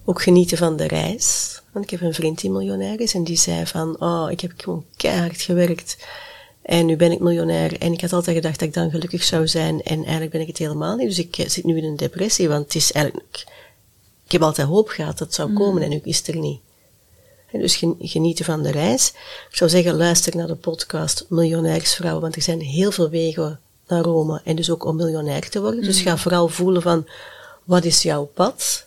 Ook 0.05 0.21
genieten 0.21 0.57
van 0.57 0.77
de 0.77 0.87
reis. 0.87 1.61
Want 1.71 1.85
ik 1.85 1.91
heb 1.91 2.01
een 2.01 2.13
vriend 2.13 2.41
die 2.41 2.51
miljonair 2.51 2.99
is 2.99 3.13
en 3.13 3.23
die 3.23 3.37
zei 3.37 3.65
van, 3.65 3.95
oh, 3.99 4.27
ik 4.31 4.39
heb 4.39 4.51
gewoon 4.57 4.85
keihard 4.95 5.41
gewerkt. 5.41 5.97
En 6.61 6.85
nu 6.85 6.95
ben 6.95 7.11
ik 7.11 7.19
miljonair 7.19 7.81
en 7.81 7.93
ik 7.93 8.01
had 8.01 8.13
altijd 8.13 8.35
gedacht 8.35 8.59
dat 8.59 8.67
ik 8.67 8.73
dan 8.73 8.89
gelukkig 8.89 9.23
zou 9.23 9.47
zijn 9.47 9.81
en 9.81 10.03
eigenlijk 10.03 10.31
ben 10.31 10.41
ik 10.41 10.47
het 10.47 10.57
helemaal 10.57 10.95
niet. 10.95 11.07
Dus 11.07 11.19
ik 11.19 11.49
zit 11.49 11.63
nu 11.63 11.77
in 11.77 11.83
een 11.83 11.97
depressie, 11.97 12.47
want 12.47 12.63
het 12.63 12.75
is 12.75 12.91
eigenlijk 12.91 13.45
ik 14.27 14.33
heb 14.33 14.41
altijd 14.41 14.67
hoop 14.67 14.89
gehad 14.89 15.17
dat 15.17 15.27
het 15.27 15.35
zou 15.35 15.53
komen 15.53 15.75
mm. 15.75 15.81
en 15.81 15.89
nu 15.89 15.99
is 16.03 16.17
het 16.17 16.27
er 16.27 16.37
niet. 16.37 16.59
En 17.51 17.59
dus 17.59 17.83
genieten 17.99 18.45
van 18.45 18.63
de 18.63 18.71
reis. 18.71 19.13
Ik 19.49 19.55
zou 19.55 19.69
zeggen, 19.69 19.95
luister 19.95 20.35
naar 20.35 20.47
de 20.47 20.55
podcast 20.55 21.25
Miljonairsvrouw, 21.29 22.19
want 22.19 22.35
er 22.35 22.41
zijn 22.41 22.61
heel 22.61 22.91
veel 22.91 23.09
wegen 23.09 23.59
naar 23.87 24.01
Rome 24.01 24.41
en 24.43 24.55
dus 24.55 24.69
ook 24.69 24.85
om 24.85 24.95
miljonair 24.95 25.49
te 25.49 25.61
worden. 25.61 25.83
Dus 25.83 25.97
mm. 25.97 26.03
ga 26.03 26.17
vooral 26.17 26.47
voelen 26.47 26.81
van, 26.81 27.07
wat 27.63 27.85
is 27.85 28.01
jouw 28.01 28.25
pad? 28.25 28.85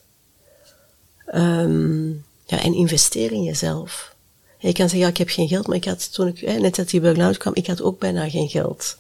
Um, 1.35 2.25
ja, 2.47 2.63
en 2.63 2.75
investeer 2.75 3.33
in 3.33 3.43
jezelf. 3.43 4.15
je 4.59 4.73
kan 4.73 4.89
zeggen, 4.89 4.99
ja, 4.99 5.09
ik 5.09 5.17
heb 5.17 5.29
geen 5.29 5.49
geld, 5.49 5.67
maar 5.67 5.77
ik 5.77 5.85
had 5.85 6.13
toen 6.13 6.27
ik, 6.27 6.61
net 6.61 6.75
dat 6.75 6.89
die 6.89 7.01
burn-out 7.01 7.37
kwam, 7.37 7.55
ik 7.55 7.67
had 7.67 7.83
ook 7.83 7.99
bijna 7.99 8.31
geen 8.31 8.49
geld. 8.49 8.97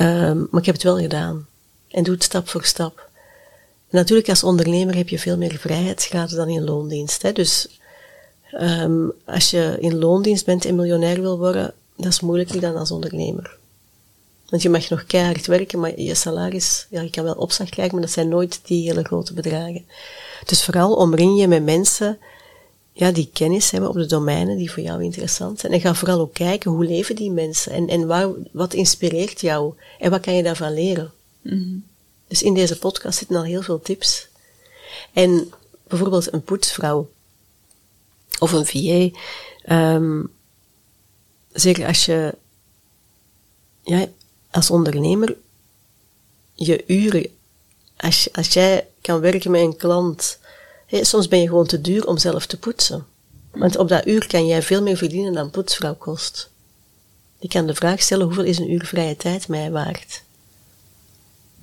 Um, 0.00 0.48
maar 0.50 0.60
ik 0.60 0.66
heb 0.66 0.74
het 0.74 0.84
wel 0.84 0.98
gedaan. 0.98 1.46
En 1.88 2.02
doe 2.02 2.14
het 2.14 2.22
stap 2.22 2.48
voor 2.48 2.64
stap. 2.64 3.10
Natuurlijk, 3.92 4.28
als 4.28 4.44
ondernemer 4.44 4.96
heb 4.96 5.08
je 5.08 5.18
veel 5.18 5.36
meer 5.36 5.58
vrijheidsgraden 5.58 6.36
dan 6.36 6.48
in 6.48 6.64
loondienst. 6.64 7.22
Hè? 7.22 7.32
Dus 7.32 7.68
um, 8.60 9.12
als 9.24 9.50
je 9.50 9.76
in 9.80 9.98
loondienst 9.98 10.44
bent 10.44 10.64
en 10.64 10.74
miljonair 10.74 11.20
wil 11.20 11.38
worden, 11.38 11.74
dat 11.96 12.06
is 12.06 12.20
moeilijker 12.20 12.60
dan 12.60 12.76
als 12.76 12.90
ondernemer. 12.90 13.56
Want 14.48 14.62
je 14.62 14.68
mag 14.68 14.88
nog 14.88 15.04
keihard 15.04 15.46
werken, 15.46 15.80
maar 15.80 16.00
je 16.00 16.14
salaris, 16.14 16.86
ja, 16.90 17.00
je 17.00 17.10
kan 17.10 17.24
wel 17.24 17.34
opslag 17.34 17.68
krijgen, 17.68 17.94
maar 17.94 18.04
dat 18.04 18.12
zijn 18.12 18.28
nooit 18.28 18.60
die 18.64 18.88
hele 18.88 19.04
grote 19.04 19.34
bedragen. 19.34 19.84
Dus 20.44 20.64
vooral 20.64 20.94
omring 20.94 21.40
je 21.40 21.48
met 21.48 21.64
mensen 21.64 22.18
ja, 22.92 23.12
die 23.12 23.30
kennis 23.32 23.70
hebben 23.70 23.90
op 23.90 23.96
de 23.96 24.06
domeinen 24.06 24.56
die 24.56 24.70
voor 24.70 24.82
jou 24.82 25.02
interessant 25.02 25.60
zijn. 25.60 25.72
En 25.72 25.80
ga 25.80 25.94
vooral 25.94 26.20
ook 26.20 26.34
kijken, 26.34 26.70
hoe 26.70 26.84
leven 26.84 27.16
die 27.16 27.30
mensen? 27.30 27.72
En, 27.72 27.88
en 27.88 28.06
waar, 28.06 28.28
wat 28.52 28.74
inspireert 28.74 29.40
jou? 29.40 29.74
En 29.98 30.10
wat 30.10 30.20
kan 30.20 30.34
je 30.34 30.42
daarvan 30.42 30.74
leren? 30.74 31.12
Mm 31.42 31.90
dus 32.32 32.42
in 32.42 32.54
deze 32.54 32.78
podcast 32.78 33.18
zitten 33.18 33.36
al 33.36 33.44
heel 33.44 33.62
veel 33.62 33.80
tips. 33.80 34.28
En 35.12 35.52
bijvoorbeeld 35.88 36.32
een 36.32 36.42
poetsvrouw 36.42 37.10
of 38.38 38.52
een 38.52 38.66
VA, 38.66 39.18
um, 39.94 40.32
zeker 41.52 41.86
als 41.86 42.04
je 42.04 42.34
ja, 43.82 44.06
als 44.50 44.70
ondernemer 44.70 45.36
je 46.54 46.84
uren 46.86 47.26
als, 47.96 48.28
als 48.32 48.52
jij 48.52 48.88
kan 49.00 49.20
werken 49.20 49.50
met 49.50 49.60
een 49.60 49.76
klant, 49.76 50.38
soms 50.90 51.28
ben 51.28 51.40
je 51.40 51.48
gewoon 51.48 51.66
te 51.66 51.80
duur 51.80 52.06
om 52.06 52.18
zelf 52.18 52.46
te 52.46 52.58
poetsen. 52.58 53.06
Want 53.50 53.76
op 53.76 53.88
dat 53.88 54.06
uur 54.06 54.26
kan 54.26 54.46
jij 54.46 54.62
veel 54.62 54.82
meer 54.82 54.96
verdienen 54.96 55.32
dan 55.32 55.50
poetsvrouw 55.50 55.94
kost. 55.94 56.50
Je 57.38 57.48
kan 57.48 57.66
de 57.66 57.74
vraag 57.74 58.00
stellen, 58.00 58.24
hoeveel 58.24 58.44
is 58.44 58.58
een 58.58 58.72
uur 58.72 58.86
vrije 58.86 59.16
tijd 59.16 59.48
mij 59.48 59.70
waard? 59.70 60.22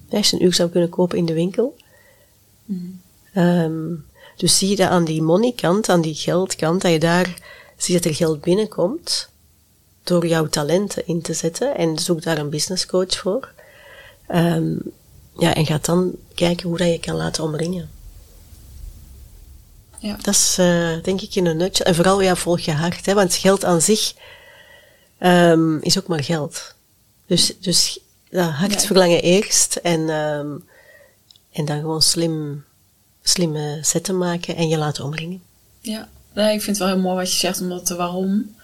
Je 0.09 0.29
een 0.31 0.43
uur 0.43 0.53
zou 0.53 0.69
kunnen 0.69 0.89
kopen 0.89 1.17
in 1.17 1.25
de 1.25 1.33
winkel. 1.33 1.75
Mm. 2.65 3.01
Um, 3.35 4.05
dus 4.35 4.57
zie 4.57 4.69
je 4.69 4.75
dat 4.75 4.89
aan 4.89 5.05
die 5.05 5.21
money-kant, 5.21 5.89
aan 5.89 6.01
die 6.01 6.15
geldkant, 6.15 6.81
dat 6.81 6.91
je 6.91 6.99
daar 6.99 7.33
ziet 7.77 7.95
dat 7.95 8.05
er 8.05 8.15
geld 8.15 8.41
binnenkomt 8.41 9.29
door 10.03 10.27
jouw 10.27 10.47
talenten 10.47 11.07
in 11.07 11.21
te 11.21 11.33
zetten 11.33 11.77
en 11.77 11.99
zoek 11.99 12.21
daar 12.21 12.37
een 12.37 12.49
business 12.49 12.85
coach 12.85 13.17
voor. 13.17 13.51
Um, 14.35 14.81
ja, 15.37 15.53
en 15.53 15.65
gaat 15.65 15.85
dan 15.85 16.15
kijken 16.35 16.69
hoe 16.69 16.77
dat 16.77 16.87
je 16.87 16.99
kan 16.99 17.15
laten 17.15 17.43
omringen. 17.43 17.89
Ja. 19.97 20.17
Dat 20.21 20.33
is 20.33 20.57
uh, 20.59 21.03
denk 21.03 21.21
ik 21.21 21.35
in 21.35 21.45
een 21.45 21.57
nutje. 21.57 21.83
En 21.83 21.95
vooral, 21.95 22.21
ja, 22.21 22.35
volg 22.35 22.59
je 22.59 22.71
hart. 22.71 23.05
Hè, 23.05 23.13
want 23.13 23.35
geld 23.35 23.65
aan 23.65 23.81
zich 23.81 24.13
um, 25.19 25.81
is 25.81 25.97
ook 25.97 26.07
maar 26.07 26.23
geld. 26.23 26.75
Dus, 27.25 27.59
dus 27.59 27.99
ja, 28.29 28.49
hartverlangen 28.49 29.21
eerst 29.21 29.75
en, 29.75 30.09
um, 30.09 30.63
en 31.51 31.65
dan 31.65 31.79
gewoon 31.79 32.01
slim, 32.01 32.63
slimme 33.21 33.79
zetten 33.81 34.17
maken 34.17 34.55
en 34.55 34.67
je 34.67 34.77
laten 34.77 35.03
omringen. 35.03 35.41
Ja, 35.81 36.09
nee, 36.33 36.53
ik 36.53 36.61
vind 36.61 36.77
het 36.77 36.85
wel 36.87 36.95
heel 36.95 37.03
mooi 37.03 37.15
wat 37.15 37.31
je 37.31 37.37
zegt, 37.37 37.61
omdat 37.61 37.87
de 37.87 37.95
waarom. 37.95 38.57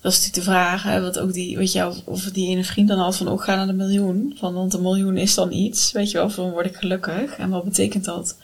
Dat 0.00 0.12
is 0.12 0.18
natuurlijk 0.18 0.46
de 0.46 0.52
vraag, 0.52 0.82
hè, 0.82 1.00
wat 1.00 1.18
ook 1.18 1.32
die, 1.32 1.56
weet 1.56 1.72
je, 1.72 1.86
of, 1.86 1.96
of 2.04 2.22
die 2.22 2.48
ene 2.48 2.64
vriend 2.64 2.88
dan 2.88 2.98
had 2.98 3.16
van, 3.16 3.28
ook 3.28 3.38
oh, 3.38 3.44
ga 3.44 3.54
naar 3.54 3.66
de 3.66 3.72
miljoen. 3.72 4.36
Van, 4.38 4.54
want 4.54 4.74
een 4.74 4.82
miljoen 4.82 5.16
is 5.16 5.34
dan 5.34 5.52
iets, 5.52 5.92
weet 5.92 6.10
je 6.10 6.18
wel, 6.18 6.30
van 6.30 6.50
word 6.50 6.66
ik 6.66 6.76
gelukkig. 6.76 7.36
En 7.36 7.50
wat 7.50 7.64
betekent 7.64 8.04
dat? 8.04 8.36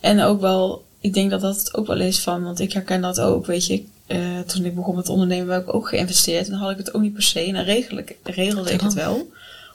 En 0.00 0.20
ook 0.20 0.40
wel, 0.40 0.84
ik 1.00 1.14
denk 1.14 1.30
dat 1.30 1.40
dat 1.40 1.56
het 1.56 1.74
ook 1.74 1.86
wel 1.86 2.00
is 2.00 2.18
van, 2.18 2.42
want 2.42 2.60
ik 2.60 2.72
herken 2.72 3.00
dat 3.00 3.20
ook, 3.20 3.46
weet 3.46 3.66
je. 3.66 3.84
Uh, 4.06 4.40
toen 4.40 4.64
ik 4.64 4.74
begon 4.74 4.94
met 4.94 5.08
ondernemen, 5.08 5.54
heb 5.54 5.68
ik 5.68 5.74
ook 5.74 5.88
geïnvesteerd. 5.88 6.44
En 6.44 6.50
dan 6.50 6.60
had 6.60 6.70
ik 6.70 6.76
het 6.76 6.94
ook 6.94 7.02
niet 7.02 7.12
per 7.12 7.22
se. 7.22 7.40
En 7.40 7.54
dan 7.54 7.64
regelde, 7.64 8.04
regelde 8.22 8.72
ik 8.72 8.80
het 8.80 8.94
wel 8.94 9.32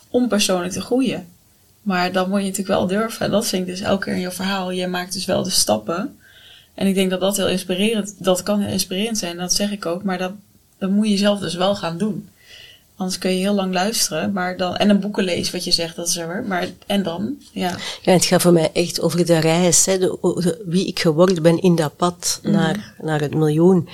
om 0.10 0.28
persoonlijk 0.28 0.74
te 0.74 0.82
groeien. 0.82 1.28
Maar 1.82 2.12
dan 2.12 2.30
moet 2.30 2.40
je 2.40 2.46
natuurlijk 2.46 2.80
wel 2.80 2.88
durven. 2.88 3.26
En 3.26 3.32
dat 3.32 3.48
vind 3.48 3.68
ik 3.68 3.74
dus 3.74 3.82
elke 3.82 4.06
keer 4.06 4.14
in 4.14 4.20
je 4.20 4.32
verhaal. 4.32 4.72
Je 4.72 4.88
maakt 4.88 5.14
dus 5.14 5.26
wel 5.26 5.44
de 5.44 5.50
stappen. 5.50 6.18
En 6.74 6.88
ik 6.88 6.96
denk 6.96 7.10
dat 7.10 7.20
dat 7.20 7.38
heel 7.38 7.50
inspirerend, 7.50 8.14
dat 8.18 8.44
kan 8.44 8.60
heel 8.60 8.72
inspirerend 8.72 9.18
zijn. 9.18 9.38
Dat 9.38 9.54
zeg 9.54 9.72
ik 9.72 9.86
ook. 9.86 10.04
Maar 10.04 10.18
dat, 10.18 10.32
dat 10.78 10.90
moet 10.90 11.10
je 11.10 11.18
zelf 11.18 11.40
dus 11.40 11.56
wel 11.56 11.76
gaan 11.76 11.98
doen. 11.98 12.30
Anders 13.00 13.18
kun 13.18 13.32
je 13.32 13.38
heel 13.38 13.54
lang 13.54 13.74
luisteren, 13.74 14.32
maar 14.32 14.58
dan, 14.58 14.76
en 14.76 14.90
een 14.90 15.00
boeken 15.00 15.24
lezen, 15.24 15.54
wat 15.54 15.64
je 15.64 15.72
zegt, 15.72 15.96
dat 15.96 16.08
is 16.08 16.18
er. 16.18 16.44
Maar, 16.44 16.68
en 16.86 17.04
dan, 17.04 17.36
ja. 17.52 17.78
Ja, 18.02 18.12
het 18.12 18.26
gaat 18.26 18.42
voor 18.42 18.54
mij 18.54 18.70
echt 18.74 19.02
over 19.02 19.26
de 19.26 19.40
reis, 19.40 19.86
hè, 19.86 19.98
de, 19.98 20.58
wie 20.66 20.88
ik 20.88 21.00
geworden 21.00 21.44
ben 21.44 21.62
in 21.62 21.76
dat 21.76 21.96
pad 21.96 22.40
mhm. 22.44 22.52
naar, 22.52 22.94
naar 23.02 23.20
het 23.20 23.34
miljoen 23.34 23.90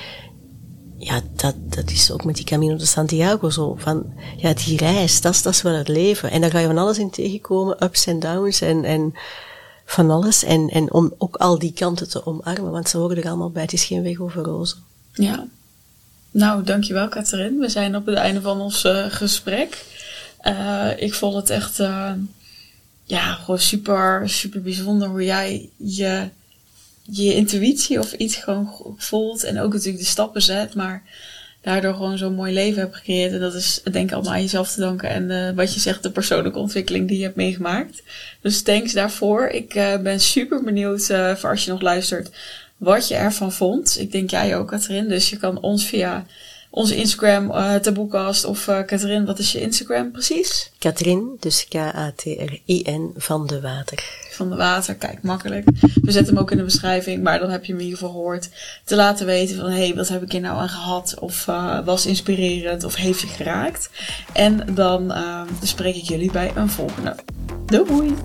ja, 1.06 1.22
dat, 1.36 1.56
dat 1.58 1.92
is 1.92 2.12
ook 2.12 2.24
met 2.24 2.36
die 2.36 2.46
Camino 2.46 2.76
de 2.76 2.86
Santiago 2.86 3.50
zo. 3.50 3.76
Van, 3.78 4.14
ja, 4.38 4.54
die 4.54 4.78
reis, 4.78 5.22
dat 5.22 5.34
is, 5.34 5.42
dat 5.42 5.54
is 5.54 5.62
wel 5.62 5.74
het 5.74 5.88
leven. 5.88 6.32
En 6.32 6.42
daar 6.42 6.52
ga 6.52 6.60
je 6.60 6.68
van 6.68 6.78
alles 6.78 6.98
in 6.98 7.10
tegenkomen, 7.10 7.84
ups 7.84 8.06
en 8.06 8.20
downs 8.20 8.62
en, 8.62 8.84
en 8.84 9.14
van 9.86 10.10
alles. 10.10 10.44
En, 10.44 10.70
en 10.70 10.94
om 10.94 11.14
ook 11.18 11.36
al 11.36 11.60
die 11.60 11.74
kanten 11.74 12.10
te 12.10 12.26
omarmen, 12.26 12.72
want 12.72 12.90
ze 12.90 12.98
horen 12.98 13.18
er 13.18 13.28
allemaal 13.28 13.52
bij. 13.52 13.62
Het 13.62 13.74
is 13.74 13.86
geen 13.86 14.04
weg 14.04 14.20
over 14.20 14.44
rozen. 14.44 14.78
Ja. 15.14 15.48
Nou, 16.32 16.64
dankjewel 16.64 17.08
Katerin. 17.10 17.58
We 17.58 17.70
zijn 17.70 17.96
op 17.96 18.06
het 18.06 18.16
einde 18.16 18.42
van 18.42 18.62
ons 18.62 18.86
uh, 18.86 19.06
gesprek. 19.10 19.86
Uh, 20.44 20.90
ik 20.96 21.14
vond 21.14 21.36
het 21.36 21.50
echt, 21.50 21.80
uh, 21.80 22.12
ja, 23.04 23.34
gewoon 23.34 23.60
super, 23.60 24.30
super 24.30 24.62
bijzonder 24.62 25.08
hoe 25.08 25.24
jij 25.24 25.70
je 25.78 26.30
je 27.12 27.34
intuïtie 27.34 28.00
of 28.00 28.14
iets 28.14 28.36
gewoon 28.36 28.96
voelt. 28.98 29.44
En 29.44 29.60
ook 29.60 29.74
natuurlijk 29.74 30.04
de 30.04 30.10
stappen 30.10 30.42
zet. 30.42 30.74
Maar 30.74 31.04
daardoor 31.62 31.94
gewoon 31.94 32.18
zo'n 32.18 32.36
mooi 32.36 32.54
leven 32.54 32.82
hebt 32.82 32.96
gecreëerd. 32.96 33.32
En 33.32 33.40
dat 33.40 33.54
is 33.54 33.82
denk 33.92 34.10
ik 34.10 34.16
allemaal 34.16 34.34
aan 34.34 34.42
jezelf 34.42 34.72
te 34.72 34.80
danken. 34.80 35.10
En 35.10 35.30
uh, 35.30 35.56
wat 35.56 35.74
je 35.74 35.80
zegt, 35.80 36.04
de 36.04 36.12
persoonlijke 36.12 36.60
ontwikkeling 36.60 37.08
die 37.08 37.18
je 37.18 37.24
hebt 37.24 37.36
meegemaakt. 37.36 38.04
Dus 38.42 38.62
thanks 38.62 38.94
daarvoor. 38.94 39.48
Ik 39.48 39.76
uh, 39.76 39.98
ben 39.98 40.20
super 40.20 40.64
benieuwd 40.64 41.10
uh, 41.10 41.36
voor 41.36 41.50
als 41.50 41.66
je 41.66 41.72
nog 41.72 41.82
luistert. 41.82 42.30
Wat 42.78 43.08
je 43.08 43.16
ervan 43.16 43.52
vond. 43.52 44.00
Ik 44.00 44.12
denk 44.12 44.30
jij 44.30 44.58
ook, 44.58 44.68
Katrien. 44.68 45.08
Dus 45.08 45.30
je 45.30 45.38
kan 45.38 45.62
ons 45.62 45.86
via 45.86 46.26
onze 46.76 46.96
Instagram, 46.96 47.52
uh, 47.52 47.76
Taboekast 47.76 48.46
of 48.46 48.68
uh, 48.68 48.80
Katrien, 48.86 49.26
wat 49.26 49.40
is 49.40 49.52
je 49.52 49.62
Instagram 49.62 50.12
precies? 50.12 50.72
Katrien, 50.80 51.38
dus 51.40 51.68
K-A-T-R-I-N 51.68 53.14
van 53.18 53.48
de 53.48 53.62
water. 53.62 54.04
Van 54.32 54.50
de 54.50 54.56
water, 54.56 54.96
kijk, 54.96 55.22
makkelijk. 55.22 55.66
We 56.02 56.12
zetten 56.12 56.34
hem 56.34 56.44
ook 56.44 56.52
in 56.52 56.58
de 56.58 56.64
beschrijving, 56.64 57.24
maar 57.24 57.40
dan 57.40 57.50
heb 57.50 57.66
je 57.66 57.72
hem 57.72 57.82
in 57.82 57.88
ieder 57.88 58.00
geval 58.00 58.14
gehoord. 58.14 58.50
Te 58.84 58.96
laten 58.96 59.26
weten 59.26 59.56
van, 59.56 59.70
hé, 59.70 59.86
hey, 59.86 59.96
wat 59.96 60.08
heb 60.08 60.24
ik 60.24 60.32
hier 60.32 60.42
nou 60.42 60.60
aan 60.60 60.70
gehad? 60.70 61.16
Of 61.20 61.48
uh, 61.48 61.86
was 61.86 62.06
inspirerend 62.06 62.84
of 62.84 62.96
heeft 62.96 63.22
je 63.22 63.28
geraakt? 63.28 63.90
En 64.34 64.74
dan 64.74 65.14
spreek 65.64 65.96
ik 65.96 66.04
jullie 66.04 66.32
bij 66.32 66.52
een 66.56 66.70
volgende. 66.70 67.16
Doei! 67.66 68.16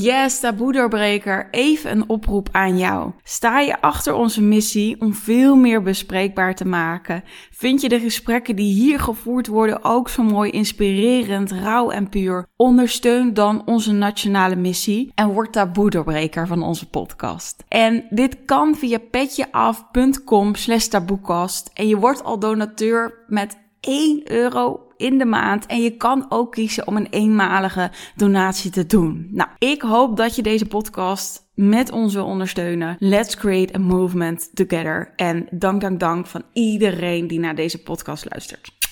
Yes, 0.00 0.40
taboe-doorbreker, 0.40 1.48
even 1.50 1.90
een 1.90 2.08
oproep 2.08 2.48
aan 2.52 2.78
jou. 2.78 3.10
Sta 3.22 3.60
je 3.60 3.80
achter 3.80 4.14
onze 4.14 4.42
missie 4.42 5.00
om 5.00 5.14
veel 5.14 5.56
meer 5.56 5.82
bespreekbaar 5.82 6.54
te 6.54 6.64
maken? 6.66 7.24
Vind 7.50 7.80
je 7.80 7.88
de 7.88 8.00
gesprekken 8.00 8.56
die 8.56 8.72
hier 8.72 9.00
gevoerd 9.00 9.46
worden 9.46 9.84
ook 9.84 10.08
zo 10.08 10.22
mooi 10.22 10.50
inspirerend, 10.50 11.52
rauw 11.52 11.90
en 11.90 12.08
puur? 12.08 12.46
Ondersteun 12.56 13.34
dan 13.34 13.66
onze 13.66 13.92
nationale 13.92 14.56
missie 14.56 15.12
en 15.14 15.28
word 15.28 15.52
taboe-doorbreker 15.52 16.46
van 16.46 16.62
onze 16.62 16.88
podcast. 16.88 17.64
En 17.68 18.04
dit 18.10 18.36
kan 18.44 18.74
via 18.74 18.98
petjeaf.com 19.10 20.54
slash 20.54 20.86
taboekast 20.86 21.70
en 21.74 21.88
je 21.88 21.96
wordt 21.96 22.24
al 22.24 22.38
donateur 22.38 23.24
met 23.26 23.58
1 23.80 24.32
euro 24.32 24.87
in 24.98 25.18
de 25.18 25.24
maand. 25.24 25.66
En 25.66 25.82
je 25.82 25.96
kan 25.96 26.26
ook 26.28 26.52
kiezen 26.52 26.86
om 26.86 26.96
een 26.96 27.08
eenmalige 27.10 27.90
donatie 28.16 28.70
te 28.70 28.86
doen. 28.86 29.28
Nou, 29.30 29.48
ik 29.58 29.82
hoop 29.82 30.16
dat 30.16 30.36
je 30.36 30.42
deze 30.42 30.66
podcast 30.66 31.46
met 31.54 31.90
ons 31.90 32.14
wil 32.14 32.24
ondersteunen. 32.24 32.96
Let's 32.98 33.36
create 33.36 33.74
a 33.74 33.78
movement 33.78 34.50
together. 34.54 35.12
En 35.16 35.46
dank, 35.50 35.80
dank, 35.80 36.00
dank 36.00 36.26
van 36.26 36.42
iedereen 36.52 37.26
die 37.26 37.40
naar 37.40 37.54
deze 37.54 37.82
podcast 37.82 38.26
luistert. 38.30 38.87